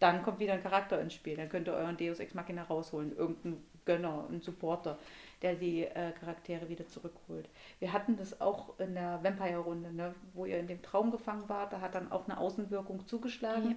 Dann 0.00 0.22
kommt 0.22 0.38
wieder 0.38 0.52
ein 0.52 0.62
Charakter 0.62 1.00
ins 1.00 1.14
Spiel. 1.14 1.36
Dann 1.36 1.48
könnt 1.48 1.66
ihr 1.66 1.74
euren 1.74 1.96
Deus 1.96 2.18
Ex 2.18 2.34
Machina 2.34 2.62
rausholen. 2.64 3.16
Irgendein 3.16 3.62
Gönner, 3.84 4.26
ein 4.30 4.40
Supporter, 4.40 4.98
der 5.42 5.54
die 5.54 5.84
äh, 5.84 6.12
Charaktere 6.12 6.68
wieder 6.68 6.86
zurückholt. 6.88 7.48
Wir 7.78 7.92
hatten 7.92 8.16
das 8.16 8.40
auch 8.40 8.78
in 8.78 8.94
der 8.94 9.22
Vampire-Runde, 9.22 9.92
ne, 9.92 10.14
wo 10.32 10.46
ihr 10.46 10.58
in 10.58 10.66
dem 10.66 10.82
Traum 10.82 11.10
gefangen 11.10 11.48
wart. 11.48 11.72
Da 11.72 11.80
hat 11.80 11.94
dann 11.94 12.10
auch 12.10 12.26
eine 12.26 12.38
Außenwirkung 12.38 13.06
zugeschlagen. 13.06 13.70
Ja. 13.70 13.76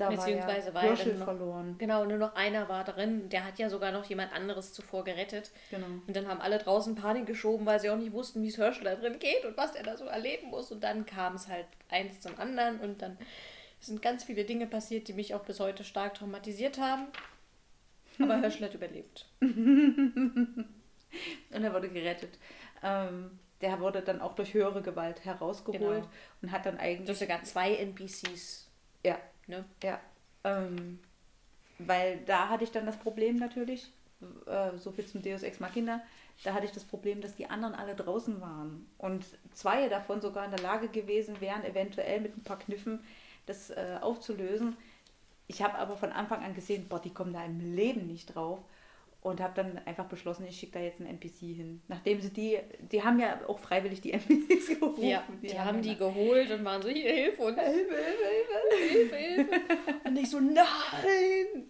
Da 0.00 0.08
Beziehungsweise 0.08 0.72
war 0.72 0.82
war 0.82 0.94
ja 0.94 1.04
dann 1.04 1.18
noch- 1.18 1.24
verloren. 1.26 1.74
Genau, 1.78 2.04
nur 2.06 2.16
noch 2.16 2.34
einer 2.34 2.68
war 2.70 2.84
drin. 2.84 3.28
Der 3.28 3.44
hat 3.44 3.58
ja 3.58 3.68
sogar 3.68 3.92
noch 3.92 4.04
jemand 4.06 4.32
anderes 4.32 4.72
zuvor 4.72 5.04
gerettet. 5.04 5.50
Genau. 5.70 5.86
Und 6.06 6.16
dann 6.16 6.26
haben 6.26 6.40
alle 6.40 6.56
draußen 6.58 6.94
Panik 6.94 7.26
geschoben, 7.26 7.66
weil 7.66 7.78
sie 7.80 7.90
auch 7.90 7.96
nicht 7.98 8.12
wussten, 8.12 8.42
wie 8.42 8.48
es 8.48 8.56
Herschel 8.56 8.84
da 8.84 8.94
drin 8.94 9.18
geht 9.18 9.44
und 9.44 9.56
was 9.58 9.74
er 9.74 9.82
da 9.82 9.96
so 9.98 10.06
erleben 10.06 10.48
muss. 10.48 10.72
Und 10.72 10.82
dann 10.82 11.04
kam 11.04 11.34
es 11.34 11.48
halt 11.48 11.66
eins 11.90 12.20
zum 12.20 12.38
anderen 12.38 12.80
und 12.80 13.02
dann 13.02 13.18
sind 13.78 14.00
ganz 14.00 14.24
viele 14.24 14.44
Dinge 14.44 14.66
passiert, 14.66 15.06
die 15.08 15.12
mich 15.12 15.34
auch 15.34 15.42
bis 15.44 15.60
heute 15.60 15.84
stark 15.84 16.14
traumatisiert 16.14 16.78
haben. 16.78 17.08
Aber 18.18 18.36
Herschel 18.40 18.66
hat 18.66 18.74
überlebt. 18.74 19.26
Und 19.40 20.66
er 21.64 21.72
wurde 21.74 21.88
gerettet. 21.88 22.38
Ähm, 22.82 23.38
der 23.60 23.80
wurde 23.80 24.00
dann 24.00 24.20
auch 24.20 24.34
durch 24.34 24.54
höhere 24.54 24.80
Gewalt 24.80 25.24
herausgeholt 25.24 25.80
Genau. 25.80 26.08
und 26.40 26.52
hat 26.52 26.64
dann 26.66 26.78
eigentlich. 26.78 27.18
sogar 27.18 27.42
zwei 27.42 27.74
NPCs. 27.74 28.68
Ja, 29.04 29.18
Ne? 29.50 29.64
ja. 29.82 30.00
Ähm, 30.44 30.98
weil 31.78 32.18
da 32.26 32.48
hatte 32.48 32.64
ich 32.64 32.72
dann 32.72 32.86
das 32.86 32.98
Problem 32.98 33.36
natürlich, 33.36 33.90
äh, 34.46 34.76
so 34.78 34.92
viel 34.92 35.06
zum 35.06 35.22
Deus 35.22 35.42
Ex 35.42 35.60
Machina, 35.60 36.02
da 36.44 36.54
hatte 36.54 36.66
ich 36.66 36.72
das 36.72 36.84
Problem, 36.84 37.20
dass 37.20 37.36
die 37.36 37.48
anderen 37.48 37.74
alle 37.74 37.94
draußen 37.94 38.40
waren. 38.40 38.86
Und 38.98 39.24
zwei 39.52 39.88
davon 39.88 40.20
sogar 40.20 40.44
in 40.44 40.50
der 40.50 40.60
Lage 40.60 40.88
gewesen 40.88 41.40
wären, 41.40 41.64
eventuell 41.64 42.20
mit 42.20 42.36
ein 42.36 42.44
paar 42.44 42.58
Kniffen 42.58 43.00
das 43.46 43.70
äh, 43.70 43.98
aufzulösen. 44.00 44.76
Ich 45.46 45.62
habe 45.62 45.76
aber 45.76 45.96
von 45.96 46.12
Anfang 46.12 46.42
an 46.44 46.54
gesehen, 46.54 46.86
boah, 46.88 47.00
die 47.00 47.12
kommen 47.12 47.32
da 47.32 47.44
im 47.44 47.74
Leben 47.74 48.06
nicht 48.06 48.34
drauf. 48.34 48.60
Und 49.22 49.40
habe 49.40 49.52
dann 49.54 49.78
einfach 49.84 50.06
beschlossen, 50.06 50.46
ich 50.46 50.58
schicke 50.58 50.78
da 50.78 50.80
jetzt 50.80 50.98
einen 50.98 51.10
NPC 51.10 51.54
hin. 51.54 51.82
Nachdem 51.88 52.22
sie 52.22 52.30
die, 52.30 52.58
die 52.90 53.02
haben 53.02 53.20
ja 53.20 53.38
auch 53.46 53.58
freiwillig 53.58 54.00
die 54.00 54.12
NPCs 54.14 54.80
gerufen. 54.80 55.04
Ja, 55.04 55.24
die, 55.42 55.58
haben 55.58 55.82
ja 55.82 55.92
die 55.92 55.96
geholt 55.96 56.50
und 56.50 56.64
waren 56.64 56.80
so, 56.80 56.88
hier, 56.88 57.12
hilf 57.12 57.38
uns. 57.38 57.58
Hilfe, 57.58 57.96
Hilfe, 57.96 58.92
Hilfe, 58.92 59.16
Hilfe. 59.16 59.50
Und 60.04 60.16
ich 60.16 60.30
so, 60.30 60.40
nein. 60.40 61.68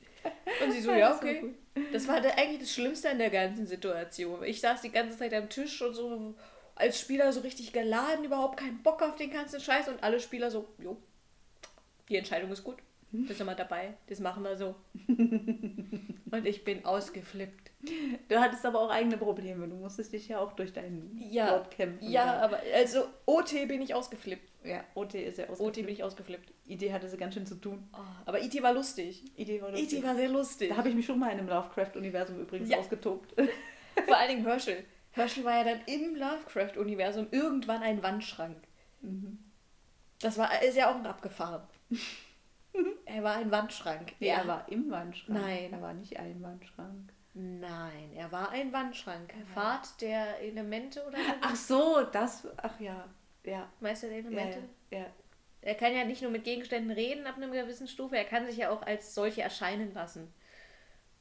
Und 0.64 0.72
sie 0.72 0.80
so, 0.80 0.92
ja, 0.92 1.16
okay. 1.16 1.54
Das 1.92 2.06
war 2.06 2.16
eigentlich 2.16 2.60
das 2.60 2.72
Schlimmste 2.72 3.10
an 3.10 3.18
der 3.18 3.30
ganzen 3.30 3.66
Situation. 3.66 4.44
Ich 4.44 4.60
saß 4.60 4.82
die 4.82 4.90
ganze 4.90 5.18
Zeit 5.18 5.34
am 5.34 5.48
Tisch 5.48 5.82
und 5.82 5.94
so 5.94 6.34
als 6.74 7.00
Spieler 7.00 7.32
so 7.32 7.40
richtig 7.40 7.72
geladen, 7.72 8.24
überhaupt 8.24 8.58
keinen 8.58 8.82
Bock 8.82 9.02
auf 9.02 9.16
den 9.16 9.30
ganzen 9.30 9.60
Scheiß 9.60 9.88
und 9.88 10.02
alle 10.02 10.18
Spieler 10.18 10.50
so, 10.50 10.66
jo, 10.78 10.96
die 12.08 12.16
Entscheidung 12.16 12.50
ist 12.50 12.64
gut. 12.64 12.76
Wir 13.12 13.34
sind 13.34 13.46
mal 13.46 13.56
dabei, 13.56 13.94
das 14.08 14.20
machen 14.20 14.42
wir 14.44 14.56
so. 14.56 14.76
Und 16.32 16.46
ich 16.46 16.64
bin 16.64 16.84
ausgeflippt. 16.84 17.70
Du 18.28 18.38
hattest 18.38 18.64
aber 18.66 18.80
auch 18.80 18.90
eigene 18.90 19.16
Probleme. 19.16 19.66
Du 19.66 19.74
musstest 19.76 20.12
dich 20.12 20.28
ja 20.28 20.38
auch 20.38 20.52
durch 20.52 20.72
deinen 20.72 21.16
Ja, 21.30 21.46
Plot 21.58 21.70
kämpfen. 21.70 22.10
Ja, 22.10 22.40
aber 22.40 22.60
also 22.74 23.04
OT 23.26 23.52
bin 23.68 23.80
ich 23.82 23.94
ausgeflippt. 23.94 24.48
ja, 24.64 24.84
OT 24.94 25.14
ist 25.14 25.38
ja 25.38 25.44
OT 25.44 25.50
ausgeflippt. 25.52 25.86
bin 25.86 25.94
ich 25.94 26.04
ausgeflippt. 26.04 26.52
Idee 26.66 26.92
hatte 26.92 27.08
sie 27.08 27.16
ganz 27.16 27.34
schön 27.34 27.46
zu 27.46 27.54
tun. 27.56 27.88
Oh, 27.92 27.98
aber 28.26 28.42
IT 28.42 28.62
war 28.62 28.72
lustig. 28.74 29.24
Idee 29.36 29.60
war 29.62 29.70
IT 29.72 29.78
lustig. 29.80 30.02
war 30.04 30.14
sehr 30.14 30.28
lustig. 30.28 30.68
Da 30.70 30.76
habe 30.76 30.88
ich 30.90 30.94
mich 30.94 31.06
schon 31.06 31.18
mal 31.18 31.30
in 31.32 31.38
einem 31.38 31.48
Lovecraft-Universum 31.48 32.38
übrigens 32.40 32.68
Ja. 32.68 32.78
ausgetobt. 32.78 33.34
Vor 34.06 34.16
allen 34.16 34.28
Dingen 34.28 34.44
Herschel. 34.44 34.84
Herschel 35.12 35.44
war 35.44 35.56
ja 35.56 35.64
dann 35.64 35.80
im 35.86 36.14
Lovecraft-Universum 36.16 37.28
irgendwann 37.32 37.82
ein 37.82 38.02
Wandschrank. 38.02 38.56
Das 40.20 40.36
war, 40.38 40.62
ist 40.62 40.76
ja 40.76 40.90
auch 40.94 41.04
abgefahren. 41.04 41.62
er 43.04 43.22
war 43.22 43.36
ein 43.36 43.50
Wandschrank. 43.50 44.12
Nee, 44.20 44.28
er 44.28 44.46
war 44.46 44.66
im 44.68 44.90
Wandschrank. 44.90 45.38
Nein. 45.40 45.72
Er 45.72 45.82
war 45.82 45.92
nicht 45.94 46.16
ein 46.18 46.42
Wandschrank. 46.42 47.12
Nein, 47.34 48.10
er 48.16 48.30
war 48.32 48.50
ein 48.50 48.72
Wandschrank. 48.72 49.32
Fahrt 49.54 50.00
der 50.00 50.40
Elemente 50.40 51.04
oder 51.06 51.18
so? 51.18 51.32
Ach 51.40 51.56
so, 51.56 52.02
das. 52.12 52.46
Ach 52.56 52.78
ja. 52.80 53.06
Ja. 53.44 53.68
Meister 53.80 54.08
der 54.08 54.18
Ja, 54.20 54.26
Elemente? 54.26 54.58
ja. 54.90 55.06
Er 55.62 55.74
kann 55.74 55.92
ja 55.94 56.04
nicht 56.04 56.22
nur 56.22 56.30
mit 56.30 56.44
Gegenständen 56.44 56.90
reden 56.90 57.26
ab 57.26 57.36
einer 57.36 57.48
gewissen 57.48 57.86
Stufe, 57.86 58.16
er 58.16 58.24
kann 58.24 58.46
sich 58.46 58.56
ja 58.56 58.70
auch 58.70 58.82
als 58.82 59.14
solche 59.14 59.42
erscheinen 59.42 59.92
lassen. 59.92 60.22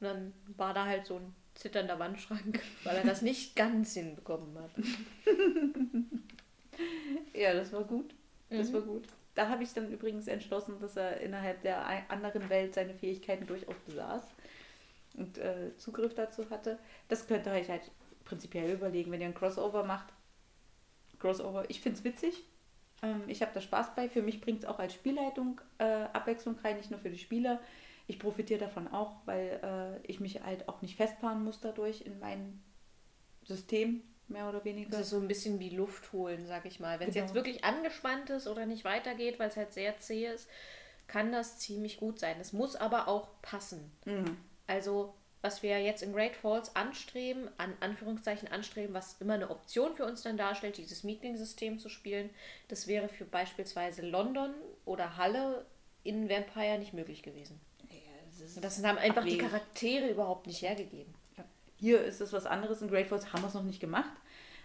Und 0.00 0.06
dann 0.06 0.32
war 0.56 0.72
da 0.72 0.86
halt 0.86 1.04
so 1.06 1.16
ein 1.16 1.34
zitternder 1.54 1.98
Wandschrank, 1.98 2.60
weil 2.84 2.96
er 2.96 3.04
das 3.04 3.20
nicht 3.22 3.54
ganz 3.56 3.94
hinbekommen 3.94 4.58
hat. 4.58 4.70
Ja, 7.34 7.52
das 7.54 7.72
war 7.72 7.84
gut. 7.84 8.14
Das 8.48 8.68
Mhm. 8.70 8.72
war 8.74 8.80
gut. 8.82 9.08
Da 9.34 9.48
habe 9.48 9.62
ich 9.62 9.72
dann 9.72 9.90
übrigens 9.90 10.26
entschlossen, 10.26 10.80
dass 10.80 10.96
er 10.96 11.20
innerhalb 11.20 11.62
der 11.62 11.86
anderen 12.10 12.48
Welt 12.48 12.74
seine 12.74 12.94
Fähigkeiten 12.94 13.46
durchaus 13.46 13.78
besaß 13.86 14.22
und 15.16 15.38
äh, 15.38 15.76
Zugriff 15.76 16.14
dazu 16.14 16.48
hatte. 16.50 16.78
Das 17.08 17.26
könnte 17.26 17.56
ich 17.58 17.68
halt 17.68 17.90
prinzipiell 18.24 18.72
überlegen, 18.72 19.10
wenn 19.12 19.20
ihr 19.20 19.28
ein 19.28 19.34
Crossover 19.34 19.84
macht. 19.84 20.12
Crossover, 21.18 21.64
ich 21.68 21.80
finde 21.80 21.98
es 21.98 22.04
witzig. 22.04 22.44
Ähm, 23.02 23.22
ich 23.28 23.42
habe 23.42 23.52
da 23.54 23.60
Spaß 23.60 23.94
bei. 23.94 24.08
Für 24.08 24.22
mich 24.22 24.40
bringt 24.40 24.60
es 24.60 24.68
auch 24.68 24.78
als 24.78 24.94
Spielleitung 24.94 25.60
äh, 25.78 25.84
Abwechslung 25.84 26.58
rein, 26.58 26.76
nicht 26.76 26.90
nur 26.90 27.00
für 27.00 27.10
die 27.10 27.18
Spieler. 27.18 27.60
Ich 28.06 28.18
profitiere 28.18 28.60
davon 28.60 28.88
auch, 28.88 29.16
weil 29.26 29.60
äh, 29.62 30.06
ich 30.06 30.20
mich 30.20 30.42
halt 30.42 30.68
auch 30.68 30.82
nicht 30.82 30.96
festfahren 30.96 31.44
muss 31.44 31.60
dadurch 31.60 32.02
in 32.02 32.18
mein 32.18 32.60
System, 33.44 34.02
mehr 34.30 34.48
oder 34.48 34.64
weniger. 34.64 34.90
Das 34.90 35.00
ist 35.02 35.10
so 35.10 35.16
ein 35.18 35.28
bisschen 35.28 35.58
wie 35.60 35.70
Luft 35.70 36.12
holen, 36.12 36.46
sag 36.46 36.64
ich 36.66 36.80
mal. 36.80 36.98
Wenn 37.00 37.08
es 37.08 37.14
Genau. 37.14 37.26
jetzt 37.26 37.34
wirklich 37.34 37.64
angespannt 37.64 38.30
ist 38.30 38.46
oder 38.46 38.66
nicht 38.66 38.84
weitergeht, 38.84 39.38
weil 39.38 39.48
es 39.48 39.56
halt 39.56 39.72
sehr 39.72 39.98
zäh 39.98 40.26
ist, 40.26 40.48
kann 41.06 41.32
das 41.32 41.58
ziemlich 41.58 41.98
gut 41.98 42.18
sein. 42.20 42.36
Es 42.40 42.52
muss 42.52 42.76
aber 42.76 43.08
auch 43.08 43.28
passen. 43.42 43.90
Mhm. 44.04 44.36
Also, 44.66 45.12
was 45.42 45.62
wir 45.62 45.82
jetzt 45.82 46.02
in 46.02 46.12
Great 46.12 46.36
Falls 46.36 46.76
anstreben, 46.76 47.48
an 47.56 47.72
Anführungszeichen 47.80 48.46
anstreben, 48.48 48.94
was 48.94 49.16
immer 49.20 49.34
eine 49.34 49.50
Option 49.50 49.94
für 49.96 50.04
uns 50.04 50.22
dann 50.22 50.36
darstellt, 50.36 50.76
dieses 50.78 51.02
Meeting-System 51.02 51.78
zu 51.78 51.88
spielen, 51.88 52.30
das 52.68 52.86
wäre 52.86 53.08
für 53.08 53.24
beispielsweise 53.24 54.02
London 54.02 54.54
oder 54.84 55.16
Halle 55.16 55.64
in 56.04 56.28
Vampire 56.28 56.78
nicht 56.78 56.92
möglich 56.92 57.22
gewesen. 57.22 57.60
Ja, 57.90 57.96
das 58.38 58.54
das 58.60 58.84
haben 58.84 58.98
einfach 58.98 59.24
die 59.24 59.32
Abwegig. 59.32 59.50
Charaktere 59.50 60.08
überhaupt 60.08 60.46
nicht 60.46 60.62
hergegeben. 60.62 61.12
Hier 61.80 62.02
ist 62.04 62.20
es 62.20 62.32
was 62.32 62.46
anderes. 62.46 62.82
In 62.82 62.88
Great 62.88 63.08
Falls 63.08 63.32
haben 63.32 63.42
wir 63.42 63.48
es 63.48 63.54
noch 63.54 63.62
nicht 63.64 63.80
gemacht. 63.80 64.12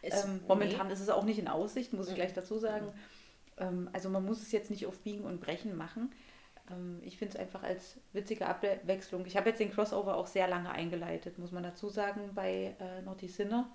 Es- 0.01 0.25
ähm, 0.25 0.41
momentan 0.47 0.89
ist 0.91 0.99
es 0.99 1.09
auch 1.09 1.23
nicht 1.23 1.39
in 1.39 1.47
Aussicht, 1.47 1.93
muss 1.93 2.07
ich 2.07 2.11
Mhm. 2.13 2.17
gleich 2.17 2.33
dazu 2.33 2.59
sagen. 2.59 2.91
Ähm, 3.57 3.89
also 3.93 4.09
man 4.09 4.23
muss 4.25 4.41
es 4.41 4.51
jetzt 4.51 4.69
nicht 4.69 4.85
auf 4.85 4.99
Biegen 4.99 5.23
und 5.23 5.39
Brechen 5.41 5.75
machen. 5.77 6.11
Ähm, 6.69 6.99
ich 7.03 7.17
finde 7.17 7.35
es 7.35 7.39
einfach 7.39 7.63
als 7.63 7.97
witzige 8.13 8.45
Abwechslung. 8.47 9.25
Ich 9.25 9.37
habe 9.37 9.49
jetzt 9.49 9.59
den 9.59 9.71
Crossover 9.71 10.17
auch 10.17 10.27
sehr 10.27 10.47
lange 10.47 10.69
eingeleitet, 10.71 11.37
muss 11.39 11.51
man 11.51 11.63
dazu 11.63 11.89
sagen, 11.89 12.31
bei 12.35 12.75
äh, 12.79 13.01
Naughty 13.03 13.27
Sinner. 13.27 13.69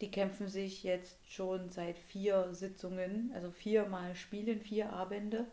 Die 0.00 0.10
kämpfen 0.10 0.48
sich 0.48 0.82
jetzt 0.82 1.16
schon 1.30 1.70
seit 1.70 1.96
vier 1.96 2.52
Sitzungen, 2.52 3.30
also 3.34 3.52
viermal 3.52 4.16
spielen, 4.16 4.60
vier 4.60 4.92
Abende, 4.92 5.46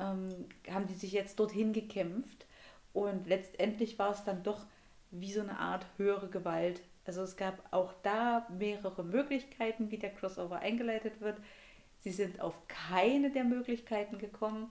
ähm, 0.00 0.28
haben 0.68 0.88
die 0.88 0.94
sich 0.94 1.12
jetzt 1.12 1.38
dorthin 1.38 1.72
gekämpft. 1.72 2.46
Und 2.92 3.28
letztendlich 3.28 3.96
war 4.00 4.10
es 4.10 4.24
dann 4.24 4.42
doch 4.42 4.66
wie 5.10 5.32
so 5.32 5.40
eine 5.40 5.58
Art 5.58 5.86
höhere 5.96 6.28
Gewalt. 6.28 6.82
Also 7.04 7.22
es 7.22 7.36
gab 7.36 7.62
auch 7.72 7.92
da 8.02 8.46
mehrere 8.50 9.04
Möglichkeiten, 9.04 9.90
wie 9.90 9.98
der 9.98 10.14
Crossover 10.14 10.58
eingeleitet 10.58 11.20
wird. 11.20 11.38
Sie 12.00 12.10
sind 12.10 12.40
auf 12.40 12.54
keine 12.68 13.30
der 13.30 13.44
Möglichkeiten 13.44 14.18
gekommen, 14.18 14.70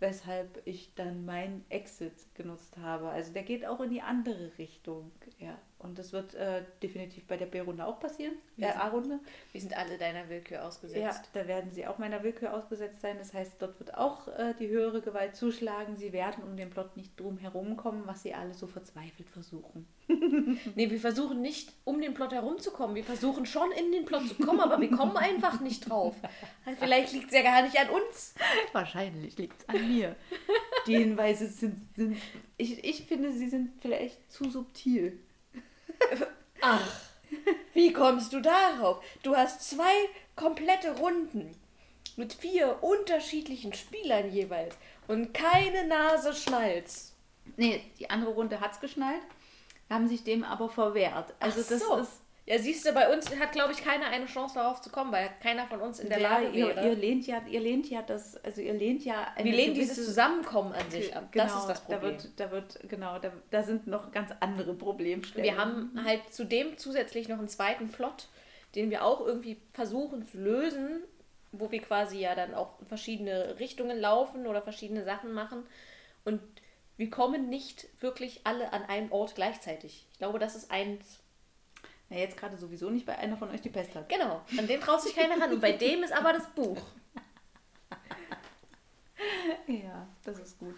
weshalb 0.00 0.62
ich 0.64 0.94
dann 0.94 1.24
meinen 1.24 1.64
Exit 1.70 2.12
genutzt 2.34 2.76
habe. 2.78 3.08
Also 3.08 3.32
der 3.32 3.42
geht 3.42 3.66
auch 3.66 3.80
in 3.80 3.90
die 3.90 4.02
andere 4.02 4.56
Richtung. 4.58 5.10
Ja. 5.38 5.58
Und 5.80 5.96
das 5.98 6.12
wird 6.12 6.34
äh, 6.34 6.62
definitiv 6.82 7.24
bei 7.28 7.36
der 7.36 7.46
B-Runde 7.46 7.86
auch 7.86 8.00
passieren. 8.00 8.34
Äh, 8.56 8.62
Ja. 8.62 8.74
A-Runde. 8.80 9.20
Wir 9.52 9.60
sind 9.60 9.76
alle 9.76 9.96
deiner 9.96 10.28
Willkür 10.28 10.64
ausgesetzt. 10.64 11.00
Ja, 11.00 11.22
da 11.34 11.46
werden 11.46 11.70
sie 11.70 11.86
auch 11.86 11.98
meiner 11.98 12.22
Willkür 12.24 12.52
ausgesetzt 12.52 13.00
sein. 13.00 13.16
Das 13.18 13.32
heißt, 13.32 13.52
dort 13.60 13.78
wird 13.78 13.94
auch 13.96 14.26
äh, 14.28 14.54
die 14.58 14.68
höhere 14.68 15.00
Gewalt 15.00 15.36
zuschlagen. 15.36 15.96
Sie 15.96 16.12
werden 16.12 16.42
um 16.42 16.56
den 16.56 16.70
Plot 16.70 16.96
nicht 16.96 17.18
drum 17.18 17.38
herum 17.38 17.76
kommen, 17.76 18.02
was 18.06 18.22
sie 18.24 18.34
alle 18.34 18.54
so 18.54 18.66
verzweifelt 18.66 19.28
versuchen. 19.30 19.86
Nee, 20.74 20.90
wir 20.90 20.98
versuchen 21.00 21.42
nicht, 21.42 21.72
um 21.84 22.00
den 22.00 22.14
Plot 22.14 22.32
herumzukommen. 22.32 22.96
Wir 22.96 23.04
versuchen 23.04 23.44
schon, 23.46 23.70
in 23.72 23.92
den 23.92 24.04
Plot 24.04 24.26
zu 24.28 24.34
kommen, 24.36 24.60
aber 24.60 24.80
wir 24.80 24.90
kommen 24.90 25.16
einfach 25.16 25.60
nicht 25.60 25.88
drauf. 25.88 26.14
Vielleicht 26.78 27.12
liegt 27.12 27.26
es 27.28 27.34
ja 27.34 27.42
gar 27.42 27.62
nicht 27.62 27.78
an 27.78 27.90
uns. 27.90 28.34
Wahrscheinlich 28.72 29.36
liegt 29.36 29.60
es 29.60 29.68
an 29.68 29.86
mir. 29.88 30.16
Die 30.86 30.96
Hinweise 30.96 31.46
sind, 31.46 31.94
sind 31.94 32.16
ich, 32.56 32.82
ich 32.84 33.02
finde, 33.04 33.32
sie 33.32 33.48
sind 33.48 33.70
vielleicht 33.80 34.30
zu 34.32 34.50
subtil. 34.50 35.18
Ach, 36.60 36.86
wie 37.74 37.92
kommst 37.92 38.32
du 38.32 38.40
darauf? 38.40 39.02
Du 39.22 39.36
hast 39.36 39.68
zwei 39.68 39.92
komplette 40.36 40.96
Runden 40.98 41.54
mit 42.16 42.32
vier 42.32 42.82
unterschiedlichen 42.82 43.72
Spielern 43.74 44.30
jeweils 44.32 44.76
und 45.06 45.32
keine 45.32 45.86
Nase 45.86 46.34
schnallt's. 46.34 47.14
Nee, 47.56 47.82
die 47.98 48.10
andere 48.10 48.32
Runde 48.32 48.60
hat 48.60 48.72
es 48.72 48.80
geschnallt, 48.80 49.22
haben 49.88 50.08
sich 50.08 50.24
dem 50.24 50.44
aber 50.44 50.68
verwehrt. 50.68 51.34
Also 51.40 51.60
Ach 51.64 51.68
das 51.68 51.80
so. 51.80 51.96
ist. 51.96 52.20
Ja, 52.48 52.58
siehst 52.58 52.86
du, 52.86 52.92
bei 52.94 53.12
uns 53.12 53.30
hat, 53.38 53.52
glaube 53.52 53.72
ich, 53.74 53.84
keiner 53.84 54.06
eine 54.06 54.24
Chance 54.24 54.54
darauf 54.54 54.80
zu 54.80 54.88
kommen, 54.88 55.12
weil 55.12 55.28
keiner 55.42 55.66
von 55.66 55.80
uns 55.82 56.00
in 56.00 56.08
der 56.08 56.18
Ja, 56.18 56.38
Lage 56.38 56.54
wäre. 56.54 56.82
ihr 56.88 56.94
lehnt 56.94 57.26
ja, 57.26 57.42
ihr 57.46 57.60
lehnt 57.60 57.90
ja 57.90 58.00
das, 58.00 58.42
also 58.42 58.62
ihr 58.62 58.72
lehnt 58.72 59.04
ja 59.04 59.26
wir 59.36 59.52
lehnen 59.52 59.74
dieses 59.74 59.96
Zusammenkommen 60.06 60.72
an 60.72 60.90
sich 60.90 61.14
ab. 61.14 61.28
Genau, 61.30 61.44
das 61.44 61.56
ist 61.56 61.66
das 61.66 61.86
Da 61.86 61.96
Problem. 61.96 62.12
wird, 62.16 62.40
da 62.40 62.50
wird, 62.50 62.78
genau, 62.88 63.18
da, 63.18 63.32
da 63.50 63.62
sind 63.62 63.86
noch 63.86 64.12
ganz 64.12 64.30
andere 64.40 64.72
Problemstellungen. 64.72 65.54
Wir 65.54 65.60
haben 65.62 66.00
halt 66.04 66.22
zudem 66.32 66.78
zusätzlich 66.78 67.28
noch 67.28 67.38
einen 67.38 67.48
zweiten 67.48 67.88
Plot, 67.90 68.28
den 68.74 68.88
wir 68.90 69.04
auch 69.04 69.20
irgendwie 69.20 69.58
versuchen 69.74 70.26
zu 70.26 70.38
lösen, 70.38 71.02
wo 71.52 71.70
wir 71.70 71.82
quasi 71.82 72.18
ja 72.18 72.34
dann 72.34 72.54
auch 72.54 72.80
in 72.80 72.86
verschiedene 72.86 73.58
Richtungen 73.58 73.98
laufen 74.00 74.46
oder 74.46 74.62
verschiedene 74.62 75.04
Sachen 75.04 75.32
machen. 75.32 75.66
Und 76.24 76.40
wir 76.96 77.10
kommen 77.10 77.50
nicht 77.50 77.88
wirklich 78.00 78.40
alle 78.44 78.72
an 78.72 78.84
einem 78.84 79.12
Ort 79.12 79.34
gleichzeitig. 79.34 80.06
Ich 80.12 80.18
glaube, 80.18 80.38
das 80.38 80.56
ist 80.56 80.70
eins. 80.70 81.20
Na, 82.08 82.16
jetzt 82.16 82.36
gerade 82.36 82.56
sowieso 82.56 82.90
nicht, 82.90 83.06
weil 83.06 83.16
einer 83.16 83.36
von 83.36 83.50
euch 83.50 83.60
die 83.60 83.68
Pest 83.68 83.94
hat. 83.94 84.08
Genau, 84.08 84.42
an 84.56 84.66
den 84.66 84.80
traut 84.80 85.02
sich 85.02 85.14
keiner 85.14 85.40
ran. 85.40 85.52
Und 85.52 85.60
bei 85.60 85.72
dem 85.72 86.02
ist 86.02 86.12
aber 86.12 86.32
das 86.32 86.48
Buch. 86.50 86.80
Ja, 89.66 90.06
das 90.24 90.38
ist 90.38 90.58
gut. 90.58 90.76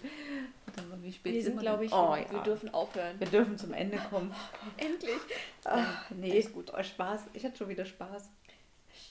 Wie 1.00 1.12
spät 1.12 1.34
Wir 1.34 1.42
sind, 1.42 1.56
wir 1.56 1.60
glaube 1.60 1.84
ich, 1.84 1.92
oh, 1.92 2.14
wir 2.14 2.26
ja. 2.32 2.42
dürfen 2.42 2.72
aufhören. 2.72 3.20
wir 3.20 3.26
dürfen 3.26 3.58
zum 3.58 3.72
Ende 3.72 3.98
kommen. 4.10 4.34
Endlich. 4.76 5.20
Ach, 5.64 6.10
nee, 6.10 6.38
ist 6.38 6.52
gut. 6.52 6.72
Oh, 6.76 6.82
Spaß. 6.82 7.26
Ich 7.34 7.44
hatte 7.44 7.58
schon 7.58 7.68
wieder 7.68 7.84
Spaß. 7.84 8.30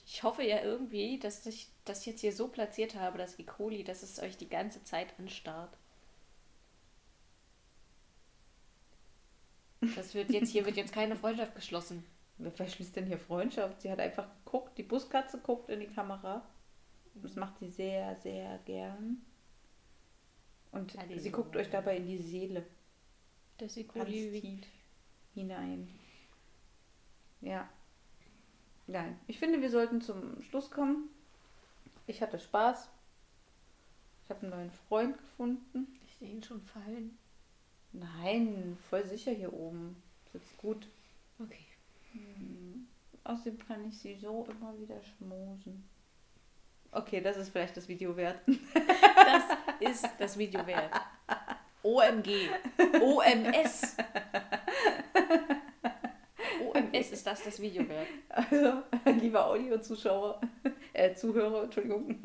Ich 0.05 0.23
hoffe 0.23 0.43
ja 0.43 0.61
irgendwie, 0.63 1.19
dass 1.19 1.45
ich 1.45 1.67
das 1.85 2.05
jetzt 2.05 2.21
hier 2.21 2.33
so 2.33 2.47
platziert 2.47 2.95
habe, 2.95 3.17
das 3.17 3.37
Vicoli, 3.37 3.83
dass 3.83 4.03
es 4.03 4.19
euch 4.19 4.37
die 4.37 4.49
ganze 4.49 4.83
Zeit 4.83 5.07
anstarrt. 5.19 5.77
Das 9.95 10.13
wird 10.13 10.29
jetzt, 10.31 10.51
hier 10.51 10.65
wird 10.65 10.77
jetzt 10.77 10.93
keine 10.93 11.15
Freundschaft 11.15 11.55
geschlossen. 11.55 12.03
Wer 12.37 12.51
verschließt 12.51 12.95
denn 12.95 13.05
hier 13.05 13.17
Freundschaft? 13.17 13.81
Sie 13.81 13.91
hat 13.91 13.99
einfach 13.99 14.27
geguckt, 14.45 14.77
die 14.77 14.83
Buskatze 14.83 15.39
guckt 15.39 15.69
in 15.69 15.79
die 15.79 15.87
Kamera. 15.87 16.45
Das 17.15 17.35
macht 17.35 17.59
sie 17.59 17.69
sehr, 17.69 18.15
sehr 18.17 18.59
gern. 18.59 19.21
Und 20.71 20.97
Hallo. 20.97 21.17
sie 21.17 21.31
guckt 21.31 21.55
euch 21.55 21.69
dabei 21.69 21.97
in 21.97 22.07
die 22.07 22.19
Seele 22.19 22.65
Das 23.57 23.75
ganz 23.75 23.87
Vicoli. 23.87 24.41
tief 24.41 24.65
hinein. 25.33 25.89
Ja. 27.41 27.67
Nein, 28.87 29.19
ich 29.27 29.39
finde, 29.39 29.61
wir 29.61 29.69
sollten 29.69 30.01
zum 30.01 30.41
Schluss 30.41 30.71
kommen. 30.71 31.09
Ich 32.07 32.21
hatte 32.21 32.39
Spaß. 32.39 32.89
Ich 34.23 34.29
habe 34.29 34.41
einen 34.41 34.51
neuen 34.51 34.71
Freund 34.71 35.17
gefunden. 35.17 35.99
Ich 36.05 36.15
sehe 36.15 36.29
ihn 36.29 36.43
schon 36.43 36.61
fallen. 36.61 37.17
Nein, 37.91 38.77
voll 38.89 39.05
sicher 39.05 39.31
hier 39.31 39.53
oben. 39.53 40.01
Sitzt 40.31 40.57
gut. 40.57 40.87
Okay. 41.39 41.65
Außerdem 43.23 43.59
kann 43.67 43.87
ich 43.87 43.97
sie 43.97 44.15
so 44.15 44.47
immer 44.49 44.77
wieder 44.79 45.01
schmusen. 45.01 45.87
Okay, 46.91 47.21
das 47.21 47.37
ist 47.37 47.49
vielleicht 47.49 47.77
das 47.77 47.87
Video 47.87 48.15
wert. 48.15 48.41
Das 49.29 49.43
ist 49.91 50.07
das 50.17 50.37
Video 50.37 50.65
wert. 50.65 50.91
OMG. 51.83 52.49
OMS. 52.99 53.95
OMS 56.65 57.11
ist 57.11 57.27
das 57.27 57.43
das 57.43 57.61
Video 57.61 57.87
wert. 57.87 58.07
Also, 58.29 58.83
liebe 59.21 59.43
Audio-Zuschauer, 59.43 60.41
äh, 60.93 61.13
Zuhörer, 61.13 61.65
Entschuldigung. 61.65 62.19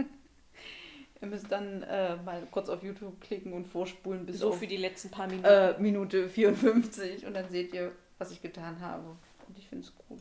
Ihr 1.24 1.30
müsst 1.30 1.50
dann 1.50 1.82
äh, 1.84 2.16
mal 2.16 2.46
kurz 2.50 2.68
auf 2.68 2.82
YouTube 2.82 3.18
klicken 3.22 3.54
und 3.54 3.66
vorspulen 3.66 4.26
bis 4.26 4.40
So 4.40 4.50
auf 4.50 4.58
für 4.58 4.66
die 4.66 4.76
letzten 4.76 5.10
paar 5.10 5.26
Minuten. 5.26 5.46
äh, 5.46 5.74
Minute 5.78 6.28
54 6.28 7.24
und 7.24 7.32
dann 7.32 7.48
seht 7.48 7.72
ihr, 7.72 7.92
was 8.18 8.30
ich 8.30 8.42
getan 8.42 8.78
habe. 8.78 9.16
Und 9.48 9.56
ich 9.56 9.66
finde 9.66 9.86
es 9.86 9.94
gut. 10.06 10.20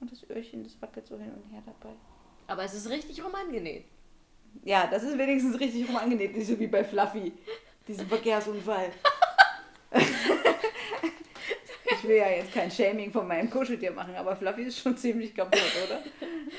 Und 0.00 0.12
das 0.12 0.28
Öhrchen, 0.28 0.64
das 0.64 0.80
wackelt 0.82 1.06
so 1.06 1.16
hin 1.16 1.32
und 1.32 1.50
her 1.50 1.62
dabei. 1.64 1.94
Aber 2.46 2.62
es 2.62 2.74
ist 2.74 2.90
richtig 2.90 3.24
romangenäht. 3.24 3.86
Ja, 4.64 4.86
das 4.86 5.02
ist 5.02 5.16
wenigstens 5.16 5.58
richtig 5.58 5.88
unangenehm, 5.88 6.32
nicht 6.32 6.46
so 6.46 6.58
wie 6.58 6.66
bei 6.66 6.84
Fluffy. 6.84 7.32
Diesen 7.88 8.06
Verkehrsunfall. 8.06 8.90
ich 11.90 12.04
will 12.04 12.16
ja 12.16 12.28
jetzt 12.28 12.52
kein 12.52 12.70
Shaming 12.70 13.10
von 13.10 13.26
meinem 13.26 13.48
Kuscheltier 13.48 13.92
machen, 13.92 14.14
aber 14.14 14.36
Fluffy 14.36 14.64
ist 14.64 14.78
schon 14.78 14.94
ziemlich 14.94 15.34
kaputt, 15.34 15.58
oder? 15.86 16.02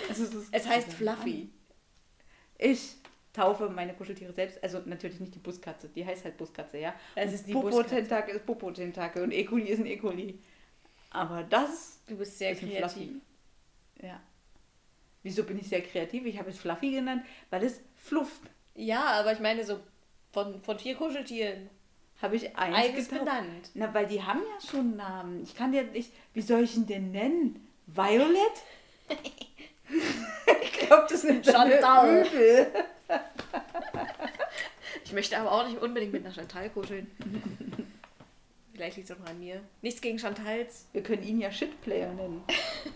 Also, 0.10 0.44
Es 0.52 0.68
heißt 0.68 0.92
Fluffy. 0.94 1.52
Ich 2.58 2.96
taufe 3.34 3.70
meine 3.70 3.94
Kuscheltiere 3.94 4.32
selbst, 4.32 4.64
also 4.64 4.82
natürlich 4.86 5.20
nicht 5.20 5.34
die 5.36 5.40
Buskatze, 5.40 5.90
die 5.90 6.06
heißt 6.06 6.24
halt 6.24 6.38
Buskatze, 6.38 6.78
ja. 6.78 6.94
Das 7.16 7.28
Und 7.28 7.34
ist 7.34 7.48
die 7.48 7.54
Popo-Tentakel 7.54 8.36
ist 8.36 8.46
Popo-Tentakel 8.46 9.24
und 9.24 9.32
Ecoli 9.32 9.70
ist 9.70 9.80
ein 9.80 9.88
Ecoli. 9.88 10.40
Aber 11.10 11.44
das 11.44 12.00
Du 12.08 12.18
bist 12.18 12.38
sehr 12.38 12.56
kreativ. 12.56 12.78
Fluffy. 12.78 13.22
Ja. 14.02 14.20
Wieso 15.24 15.44
bin 15.44 15.58
ich 15.60 15.68
sehr 15.70 15.82
kreativ? 15.82 16.26
Ich 16.26 16.38
habe 16.38 16.50
es 16.50 16.60
Fluffy 16.60 16.92
genannt, 16.92 17.24
weil 17.50 17.64
es 17.64 17.82
flufft. 17.96 18.42
Ja, 18.76 19.06
aber 19.20 19.32
ich 19.34 19.40
meine 19.40 19.64
so 19.64 19.80
von, 20.32 20.62
von 20.62 20.78
vier 20.80 20.96
Kuscheltieren. 20.96 21.70
Habe 22.22 22.36
ich 22.36 22.56
eins 22.58 23.10
getauft. 23.10 23.26
benannt. 23.26 23.70
Na, 23.74 23.94
weil 23.94 24.08
die 24.08 24.22
haben 24.22 24.42
ja 24.42 24.68
schon 24.68 24.80
einen 24.80 24.96
Namen. 24.96 25.44
Ich 25.44 25.56
kann 25.56 25.72
dir 25.72 25.84
nicht. 25.84 26.12
Wie 26.34 26.42
soll 26.42 26.64
ich 26.64 26.76
ihn 26.76 26.86
denn 26.88 27.12
nennen? 27.12 27.68
Violet? 27.88 28.38
ich 30.62 30.74
glaube, 30.74 31.06
das 31.10 31.24
nimmt 31.24 31.46
Chantal. 31.46 32.26
übel. 32.26 32.72
Ich 35.06 35.12
möchte 35.12 35.38
aber 35.38 35.52
auch 35.52 35.68
nicht 35.68 35.82
unbedingt 35.82 36.14
mit 36.14 36.26
einer 36.26 36.34
Chantal 36.34 36.70
kuscheln. 36.70 37.10
Vielleicht 38.74 38.98
liegt 38.98 39.10
es 39.10 39.16
auch 39.16 39.20
noch 39.20 39.30
an 39.30 39.40
mir. 39.40 39.62
Nichts 39.82 40.02
gegen 40.02 40.18
Chantals. 40.18 40.88
Wir 40.94 41.04
können 41.04 41.22
ihn 41.24 41.40
ja 41.40 41.52
Shitplayer 41.52 42.12
nennen. 42.14 42.44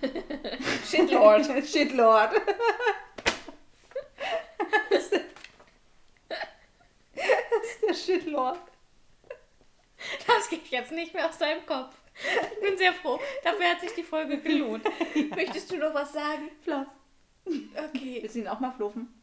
Shitlord. 0.90 1.46
Shitlord. 1.68 2.32
das 4.90 5.12
ist 5.12 5.22
der 7.88 7.94
Shitlord. 7.94 8.60
Das 10.26 10.50
geht 10.50 10.68
jetzt 10.70 10.92
nicht 10.92 11.14
mehr 11.14 11.30
aus 11.30 11.38
deinem 11.38 11.64
Kopf. 11.66 11.94
Ich 12.54 12.62
bin 12.68 12.78
sehr 12.78 12.94
froh. 12.94 13.20
Dafür 13.44 13.66
hat 13.70 13.82
sich 13.82 13.94
die 13.94 14.04
Folge 14.04 14.40
gelohnt. 14.40 14.84
Möchtest 15.36 15.72
du 15.72 15.78
noch 15.78 15.94
was 15.94 16.14
sagen? 16.14 16.50
Fluff. 16.64 16.88
Okay. 17.46 18.20
Willst 18.22 18.36
du 18.36 18.40
ihn 18.40 18.48
auch 18.48 18.60
mal 18.60 18.72
fluffen? 18.72 19.17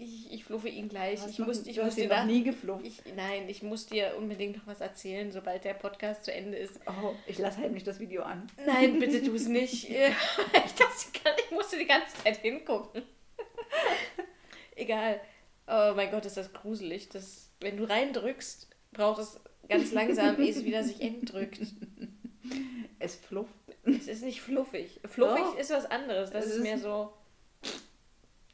Ich, 0.00 0.32
ich 0.32 0.44
fluffe 0.44 0.68
ihn 0.68 0.88
gleich. 0.88 1.18
Ich 1.28 1.38
muss, 1.40 1.66
ich 1.66 1.74
du 1.74 1.80
muss 1.82 1.90
hast 1.90 1.98
dir 1.98 2.04
ihn 2.04 2.10
noch 2.10 2.24
nie 2.24 2.44
geflufft. 2.44 2.86
Ich, 2.86 3.02
nein, 3.16 3.48
ich 3.48 3.64
muss 3.64 3.86
dir 3.86 4.14
unbedingt 4.16 4.56
noch 4.56 4.66
was 4.68 4.80
erzählen, 4.80 5.32
sobald 5.32 5.64
der 5.64 5.74
Podcast 5.74 6.24
zu 6.24 6.32
Ende 6.32 6.56
ist. 6.56 6.78
Oh, 6.86 7.14
ich 7.26 7.38
lasse 7.38 7.58
heimlich 7.58 7.82
das 7.82 7.98
Video 7.98 8.22
an. 8.22 8.46
Nein, 8.64 8.98
bitte 9.00 9.22
tu 9.22 9.34
es 9.34 9.48
nicht. 9.48 9.88
Ich, 9.90 10.74
das 10.74 11.10
ich 11.44 11.50
musste 11.50 11.76
die 11.78 11.86
ganze 11.86 12.16
Zeit 12.22 12.36
hingucken. 12.38 13.02
Egal. 14.76 15.20
Oh 15.66 15.92
mein 15.96 16.10
Gott, 16.10 16.24
ist 16.24 16.36
das 16.36 16.52
gruselig. 16.52 17.08
Das, 17.08 17.50
wenn 17.60 17.76
du 17.76 17.84
reindrückst, 17.84 18.68
braucht 18.92 19.20
es 19.20 19.40
ganz 19.68 19.92
langsam, 19.92 20.40
ehe 20.40 20.50
es 20.50 20.64
wieder 20.64 20.84
sich 20.84 21.00
entdrückt. 21.00 21.58
Es 23.00 23.16
flufft. 23.16 23.52
Es 23.84 24.06
ist 24.06 24.22
nicht 24.22 24.40
fluffig. 24.40 25.00
Fluffig 25.06 25.42
Doch. 25.44 25.58
ist 25.58 25.70
was 25.70 25.86
anderes. 25.86 26.30
Das 26.30 26.44
Es 26.44 26.50
ist 26.52 26.56
ist- 26.58 26.62
mehr 26.62 26.78
so. 26.78 27.12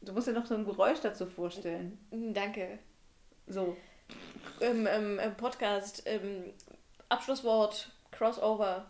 Du 0.05 0.13
musst 0.13 0.29
dir 0.29 0.33
noch 0.33 0.47
so 0.47 0.55
ein 0.55 0.65
Geräusch 0.65 1.01
dazu 1.01 1.27
vorstellen. 1.27 1.99
"Mm, 2.11 2.33
Danke. 2.33 2.79
So. 3.47 3.77
Ähm, 4.61 4.87
ähm, 4.91 5.19
Podcast, 5.37 6.03
ähm, 6.07 6.53
Abschlusswort, 7.09 7.91
Crossover. 8.11 8.87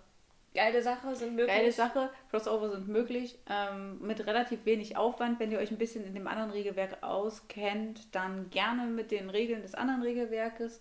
Geile 0.54 0.82
Sache 0.82 1.16
sind 1.16 1.34
möglich. 1.34 1.56
Geile 1.56 1.72
Sache. 1.72 2.10
Crossover 2.30 2.70
sind 2.70 2.86
möglich. 2.88 3.38
Ähm, 3.50 4.00
mit 4.00 4.24
relativ 4.26 4.64
wenig 4.64 4.96
Aufwand. 4.96 5.40
Wenn 5.40 5.50
ihr 5.50 5.58
euch 5.58 5.70
ein 5.72 5.78
bisschen 5.78 6.04
in 6.04 6.14
dem 6.14 6.28
anderen 6.28 6.50
Regelwerk 6.50 7.02
auskennt, 7.02 8.14
dann 8.14 8.50
gerne 8.50 8.86
mit 8.86 9.10
den 9.10 9.30
Regeln 9.30 9.62
des 9.62 9.74
anderen 9.74 10.02
Regelwerkes. 10.02 10.80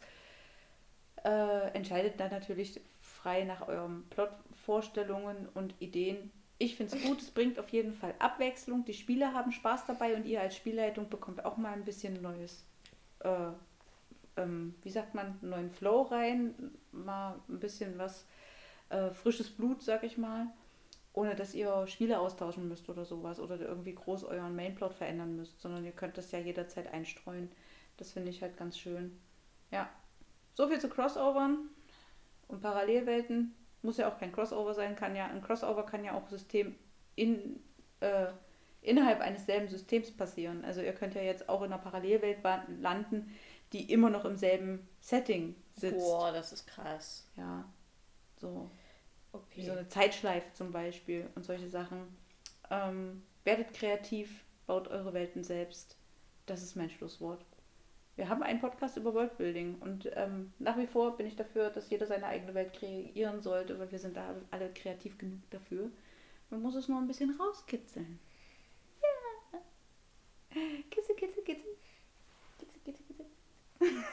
Äh, 1.23 1.69
entscheidet 1.73 2.19
dann 2.19 2.29
natürlich 2.29 2.81
frei 2.99 3.45
nach 3.45 3.67
euren 3.67 4.07
Plotvorstellungen 4.09 5.47
und 5.53 5.73
Ideen. 5.79 6.31
Ich 6.57 6.75
finde 6.75 6.95
es 6.95 7.03
gut, 7.03 7.21
es 7.21 7.31
bringt 7.31 7.59
auf 7.59 7.69
jeden 7.69 7.93
Fall 7.93 8.13
Abwechslung. 8.19 8.85
Die 8.85 8.93
Spieler 8.93 9.33
haben 9.33 9.51
Spaß 9.51 9.85
dabei 9.85 10.15
und 10.15 10.25
ihr 10.25 10.41
als 10.41 10.55
Spielleitung 10.55 11.09
bekommt 11.09 11.43
auch 11.45 11.57
mal 11.57 11.73
ein 11.73 11.83
bisschen 11.83 12.21
neues, 12.21 12.63
äh, 13.19 13.49
ähm, 14.37 14.75
wie 14.81 14.89
sagt 14.89 15.13
man, 15.15 15.37
neuen 15.41 15.71
Flow 15.71 16.03
rein, 16.03 16.53
mal 16.91 17.39
ein 17.49 17.59
bisschen 17.59 17.97
was 17.97 18.25
äh, 18.89 19.11
frisches 19.11 19.49
Blut, 19.49 19.81
sag 19.81 20.03
ich 20.03 20.17
mal, 20.17 20.47
ohne 21.13 21.35
dass 21.35 21.53
ihr 21.53 21.85
Spiele 21.87 22.19
austauschen 22.19 22.67
müsst 22.67 22.87
oder 22.89 23.05
sowas 23.05 23.39
oder 23.39 23.59
irgendwie 23.59 23.95
groß 23.95 24.23
euren 24.23 24.55
Mainplot 24.55 24.93
verändern 24.93 25.35
müsst, 25.35 25.61
sondern 25.61 25.83
ihr 25.83 25.91
könnt 25.91 26.17
das 26.17 26.31
ja 26.31 26.39
jederzeit 26.39 26.91
einstreuen. 26.93 27.51
Das 27.97 28.11
finde 28.11 28.29
ich 28.29 28.41
halt 28.41 28.57
ganz 28.57 28.77
schön. 28.77 29.19
Ja, 29.71 29.89
so 30.53 30.67
viel 30.67 30.79
zu 30.79 30.89
Crossovern 30.89 31.69
und 32.47 32.61
Parallelwelten. 32.61 33.55
Muss 33.83 33.97
ja 33.97 34.11
auch 34.11 34.19
kein 34.19 34.31
Crossover 34.33 34.73
sein, 34.73 34.95
kann 34.95 35.15
ja, 35.15 35.27
ein 35.27 35.43
Crossover 35.43 35.85
kann 35.85 36.05
ja 36.05 36.15
auch 36.15 36.27
System 36.29 36.75
in, 37.15 37.61
äh, 38.01 38.27
innerhalb 38.81 39.21
eines 39.21 39.45
selben 39.45 39.69
Systems 39.69 40.11
passieren. 40.11 40.65
Also 40.65 40.81
ihr 40.81 40.93
könnt 40.93 41.15
ja 41.15 41.21
jetzt 41.21 41.49
auch 41.49 41.61
in 41.63 41.73
einer 41.73 41.81
Parallelwelt 41.83 42.39
landen, 42.81 43.31
die 43.73 43.91
immer 43.91 44.09
noch 44.09 44.25
im 44.25 44.37
selben 44.37 44.87
Setting 45.01 45.55
sitzt. 45.75 45.97
Boah, 45.97 46.31
das 46.33 46.51
ist 46.51 46.65
krass. 46.67 47.25
Ja, 47.37 47.65
so 48.39 48.71
wie 49.55 49.63
Okay. 49.63 49.65
so 49.65 49.71
eine 49.71 49.87
Zeitschleife 49.87 50.53
zum 50.53 50.71
Beispiel 50.71 51.29
und 51.35 51.45
solche 51.45 51.69
Sachen. 51.69 52.15
Ähm, 52.71 53.23
werdet 53.43 53.73
kreativ, 53.73 54.45
baut 54.67 54.87
eure 54.89 55.13
Welten 55.13 55.43
selbst. 55.43 55.97
Das 56.45 56.63
ist 56.63 56.75
mein 56.75 56.89
Schlusswort. 56.89 57.45
Wir 58.15 58.29
haben 58.29 58.43
einen 58.43 58.59
Podcast 58.59 58.95
über 58.97 59.13
Worldbuilding 59.13 59.79
und 59.79 60.09
ähm, 60.13 60.53
nach 60.59 60.77
wie 60.77 60.85
vor 60.85 61.17
bin 61.17 61.25
ich 61.25 61.35
dafür, 61.35 61.71
dass 61.71 61.89
jeder 61.89 62.05
seine 62.05 62.27
eigene 62.27 62.53
Welt 62.53 62.73
kreieren 62.73 63.41
sollte, 63.41 63.79
weil 63.79 63.91
wir 63.91 63.97
sind 63.97 64.15
da 64.15 64.35
alle 64.51 64.71
kreativ 64.71 65.17
genug 65.17 65.39
dafür. 65.49 65.89
Man 66.51 66.61
muss 66.61 66.75
es 66.75 66.87
nur 66.87 66.99
ein 66.99 67.07
bisschen 67.07 67.35
rauskitzeln. 67.39 68.19
Ja. 69.01 69.59
Kitzel, 70.91 71.15
kitzel, 71.15 71.43
kitzel. 71.43 71.71
Kitzel, 72.59 72.79
kitzel, 72.85 73.05
kitzel. 73.07 73.25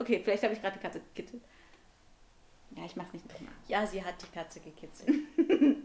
okay, 0.00 0.20
vielleicht 0.24 0.42
habe 0.42 0.54
ich 0.54 0.60
gerade 0.60 0.76
die 0.76 0.82
Katze 0.82 1.00
gekitzelt. 1.14 1.42
Ja, 2.76 2.84
ich 2.84 2.96
mach's 2.96 3.12
nicht 3.12 3.28
nochmal. 3.28 3.52
Ja, 3.68 3.86
sie 3.86 4.04
hat 4.04 4.20
die 4.20 4.34
Katze 4.34 4.60
gekitzelt. 4.60 5.16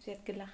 Sie 0.00 0.10
hat 0.10 0.26
gelacht. 0.26 0.52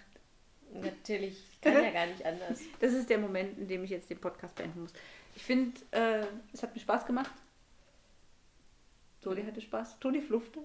Natürlich. 0.72 1.42
Ich 1.50 1.60
kann 1.60 1.82
ja 1.82 1.90
gar 1.90 2.06
nicht 2.06 2.24
anders. 2.24 2.60
Das 2.78 2.92
ist 2.92 3.10
der 3.10 3.18
Moment, 3.18 3.58
in 3.58 3.66
dem 3.66 3.82
ich 3.82 3.90
jetzt 3.90 4.08
den 4.08 4.20
Podcast 4.20 4.54
beenden 4.54 4.82
muss. 4.82 4.92
Ich 5.40 5.46
finde, 5.46 5.80
äh, 5.92 6.26
es 6.52 6.62
hat 6.62 6.74
mir 6.74 6.82
Spaß 6.82 7.06
gemacht. 7.06 7.32
Toni 9.22 9.42
hatte 9.42 9.62
Spaß. 9.62 9.98
Toni 9.98 10.20
fluffte. 10.20 10.60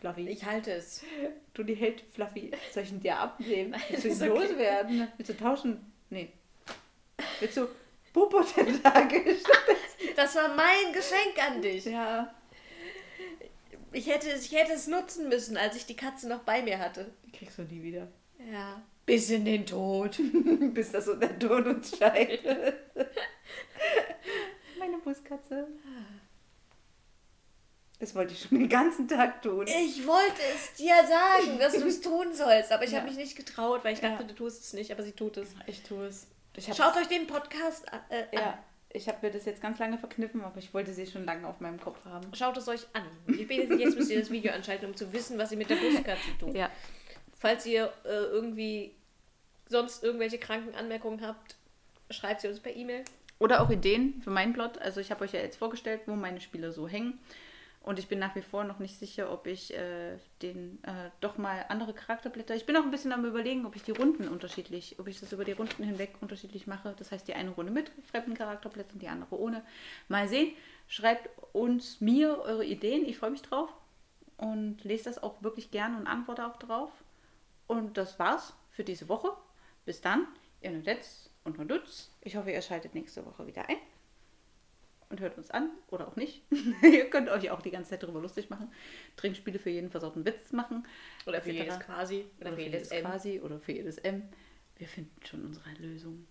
Fluffy. 0.00 0.28
Ich 0.30 0.42
halte 0.46 0.72
es. 0.72 1.02
Toni 1.52 1.76
hält 1.76 2.02
Fluffy. 2.10 2.50
Soll 2.72 2.84
ich 2.84 2.92
ihn 2.92 3.00
dir 3.00 3.18
abnehmen? 3.18 3.76
Willst 3.90 4.04
du 4.04 4.08
ihn 4.08 4.32
okay. 4.32 4.48
loswerden? 4.48 5.08
Willst 5.18 5.28
du 5.30 5.36
tauschen? 5.36 5.92
Nee. 6.08 6.32
Willst 7.38 7.58
du 7.58 7.68
Popo-Tentakel? 8.12 9.36
Das 10.16 10.36
war 10.36 10.54
mein 10.54 10.92
Geschenk 10.92 11.42
an 11.44 11.60
dich. 11.60 11.86
ja. 11.86 12.32
Ich 13.92 14.06
hätte, 14.06 14.28
ich 14.30 14.52
hätte 14.52 14.72
es 14.72 14.86
nutzen 14.86 15.28
müssen, 15.28 15.56
als 15.56 15.76
ich 15.76 15.86
die 15.86 15.96
Katze 15.96 16.28
noch 16.28 16.40
bei 16.40 16.62
mir 16.62 16.78
hatte. 16.78 17.10
Die 17.26 17.32
kriegst 17.32 17.58
du 17.58 17.62
nie 17.62 17.82
wieder. 17.82 18.06
Ja. 18.52 18.80
Bis 19.06 19.28
in 19.30 19.44
den 19.44 19.66
Tod. 19.66 20.18
Bis 20.74 20.92
das 20.92 21.06
der 21.06 21.38
Tod 21.38 21.66
uns 21.66 21.96
scheidet. 21.96 22.74
Buskatze. 25.04 25.68
Das 28.00 28.14
wollte 28.14 28.32
ich 28.32 28.42
schon 28.42 28.58
den 28.58 28.68
ganzen 28.68 29.06
Tag 29.08 29.40
tun. 29.42 29.66
Ich 29.66 30.06
wollte 30.06 30.40
es 30.54 30.74
dir 30.74 30.94
sagen, 31.06 31.58
dass 31.58 31.74
du 31.74 31.86
es 31.86 32.00
tun 32.02 32.34
sollst, 32.34 32.72
aber 32.72 32.84
ich 32.84 32.90
Ja. 32.90 32.98
habe 32.98 33.08
mich 33.08 33.16
nicht 33.16 33.36
getraut, 33.36 33.84
weil 33.84 33.94
ich 33.94 34.00
dachte, 34.00 34.22
Ja. 34.22 34.28
du 34.28 34.34
tust 34.34 34.62
es 34.64 34.72
nicht, 34.72 34.90
aber 34.90 35.02
sie 35.02 35.12
tut 35.12 35.36
es. 35.36 35.50
Ich 35.66 35.82
tue 35.82 36.06
es. 36.06 36.26
Ich 36.56 36.66
Schaut 36.74 36.96
euch 36.96 37.06
den 37.06 37.26
Podcast 37.26 37.90
an. 37.92 38.00
Äh, 38.10 38.24
Ja, 38.32 38.50
an. 38.52 38.58
ich 38.90 39.08
habe 39.08 39.18
mir 39.26 39.32
das 39.32 39.44
jetzt 39.44 39.62
ganz 39.62 39.78
lange 39.78 39.96
verkniffen, 39.98 40.42
aber 40.42 40.58
ich 40.58 40.74
wollte 40.74 40.92
sie 40.92 41.06
schon 41.06 41.24
lange 41.24 41.46
auf 41.46 41.60
meinem 41.60 41.80
Kopf 41.80 42.04
haben. 42.04 42.34
Schaut 42.34 42.56
es 42.56 42.68
euch 42.68 42.86
an. 42.92 43.04
Spätestens 43.32 43.80
jetzt 43.80 43.96
müsst 43.96 44.10
ihr 44.10 44.20
das 44.20 44.30
Video 44.30 44.52
anschalten, 44.52 44.86
um 44.88 44.96
zu 44.96 45.12
wissen, 45.12 45.38
was 45.38 45.52
ihr 45.52 45.58
mit 45.58 45.70
der 45.70 45.76
Buskatze 45.76 46.28
tut. 46.38 46.54
Ja. 46.54 46.70
Falls 47.38 47.64
ihr 47.66 47.92
äh, 48.04 48.08
irgendwie 48.08 48.94
sonst 49.68 50.02
irgendwelche 50.02 50.38
kranken 50.38 50.74
Anmerkungen 50.74 51.24
habt, 51.26 51.56
schreibt 52.10 52.40
sie 52.42 52.48
uns 52.48 52.60
per 52.60 52.74
E-Mail. 52.74 53.04
Oder 53.38 53.62
auch 53.62 53.70
Ideen 53.70 54.20
für 54.22 54.30
meinen 54.30 54.52
Plot. 54.52 54.78
Also 54.78 55.00
ich 55.00 55.10
habe 55.10 55.24
euch 55.24 55.32
ja 55.32 55.40
jetzt 55.40 55.56
vorgestellt, 55.56 56.02
wo 56.06 56.14
meine 56.14 56.40
Spiele 56.40 56.72
so 56.72 56.88
hängen. 56.88 57.18
Und 57.84 57.98
ich 57.98 58.08
bin 58.08 58.18
nach 58.18 58.34
wie 58.34 58.40
vor 58.40 58.64
noch 58.64 58.78
nicht 58.78 58.98
sicher, 58.98 59.30
ob 59.30 59.46
ich 59.46 59.74
äh, 59.74 60.16
den 60.40 60.82
äh, 60.84 61.10
doch 61.20 61.36
mal 61.36 61.66
andere 61.68 61.92
Charakterblätter. 61.92 62.54
Ich 62.54 62.64
bin 62.64 62.78
auch 62.78 62.82
ein 62.82 62.90
bisschen 62.90 63.12
am 63.12 63.26
überlegen, 63.26 63.66
ob 63.66 63.76
ich 63.76 63.82
die 63.82 63.90
Runden 63.90 64.26
unterschiedlich, 64.26 64.96
ob 64.98 65.06
ich 65.06 65.20
das 65.20 65.32
über 65.32 65.44
die 65.44 65.52
Runden 65.52 65.84
hinweg 65.84 66.14
unterschiedlich 66.22 66.66
mache. 66.66 66.94
Das 66.96 67.12
heißt, 67.12 67.28
die 67.28 67.34
eine 67.34 67.50
Runde 67.50 67.70
mit 67.70 67.92
fremden 68.10 68.32
Charakterblättern, 68.32 69.00
die 69.00 69.08
andere 69.08 69.38
ohne. 69.38 69.62
Mal 70.08 70.28
sehen. 70.28 70.54
Schreibt 70.88 71.28
uns 71.52 72.00
mir 72.00 72.40
eure 72.40 72.64
Ideen. 72.64 73.04
Ich 73.04 73.18
freue 73.18 73.30
mich 73.32 73.42
drauf. 73.42 73.68
Und 74.38 74.82
lese 74.82 75.04
das 75.04 75.22
auch 75.22 75.42
wirklich 75.42 75.70
gern 75.70 75.94
und 75.94 76.06
antworte 76.06 76.46
auch 76.46 76.56
drauf. 76.56 76.90
Und 77.66 77.98
das 77.98 78.18
war's 78.18 78.54
für 78.70 78.84
diese 78.84 79.10
Woche. 79.10 79.30
Bis 79.84 80.00
dann, 80.00 80.26
ihr 80.62 80.70
Nudetz 80.70 81.28
und 81.44 81.58
Nudutz. 81.58 82.10
Ich 82.22 82.36
hoffe, 82.36 82.50
ihr 82.50 82.62
schaltet 82.62 82.94
nächste 82.94 83.24
Woche 83.26 83.46
wieder 83.46 83.68
ein. 83.68 83.76
und 85.10 85.20
hört 85.20 85.36
uns 85.36 85.50
an 85.50 85.70
oder 85.88 86.08
auch 86.08 86.16
nicht. 86.16 86.42
Ihr 86.82 87.08
könnt 87.10 87.28
euch 87.28 87.50
auch 87.50 87.60
die 87.62 87.70
ganze 87.70 87.90
Zeit 87.90 88.02
darüber 88.02 88.20
lustig 88.20 88.50
machen. 88.50 88.72
Trinkspiele 89.16 89.58
für 89.58 89.70
jeden 89.70 89.90
versauten 89.90 90.24
Witz 90.24 90.50
machen. 90.52 90.86
Oder 91.26 91.40
für 91.40 91.50
jedes 91.52 91.78
quasi. 91.78 92.24
Oder, 92.40 92.48
Oder 92.48 92.56
für 92.56 92.62
jedes 92.62 92.88
M. 92.90 93.04
quasi 93.04 93.40
oder 93.40 93.60
für 93.60 93.72
jedes 93.72 93.98
M. 93.98 94.22
Wir 94.76 94.88
finden 94.88 95.14
schon 95.24 95.44
unsere 95.44 95.70
Lösung. 95.78 96.26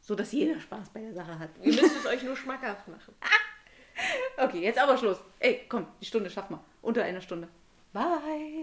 So 0.00 0.14
dass 0.16 0.32
jeder 0.32 0.58
Spaß 0.58 0.90
bei 0.90 1.00
der 1.02 1.14
Sache 1.14 1.38
hat. 1.38 1.50
Ihr 1.62 1.72
müsst 1.74 1.96
es 1.98 2.06
euch 2.06 2.22
nur 2.22 2.36
schmackhaft 2.36 2.88
machen. 2.88 3.14
Okay, 4.38 4.60
jetzt 4.62 4.78
aber 4.78 4.96
Schluss. 4.96 5.20
Ey, 5.40 5.66
komm, 5.68 5.86
die 6.00 6.06
Stunde 6.06 6.30
schaffen 6.30 6.54
wir. 6.56 6.64
Unter 6.80 7.02
einer 7.04 7.20
Stunde. 7.20 7.48
Bye. 7.92 8.59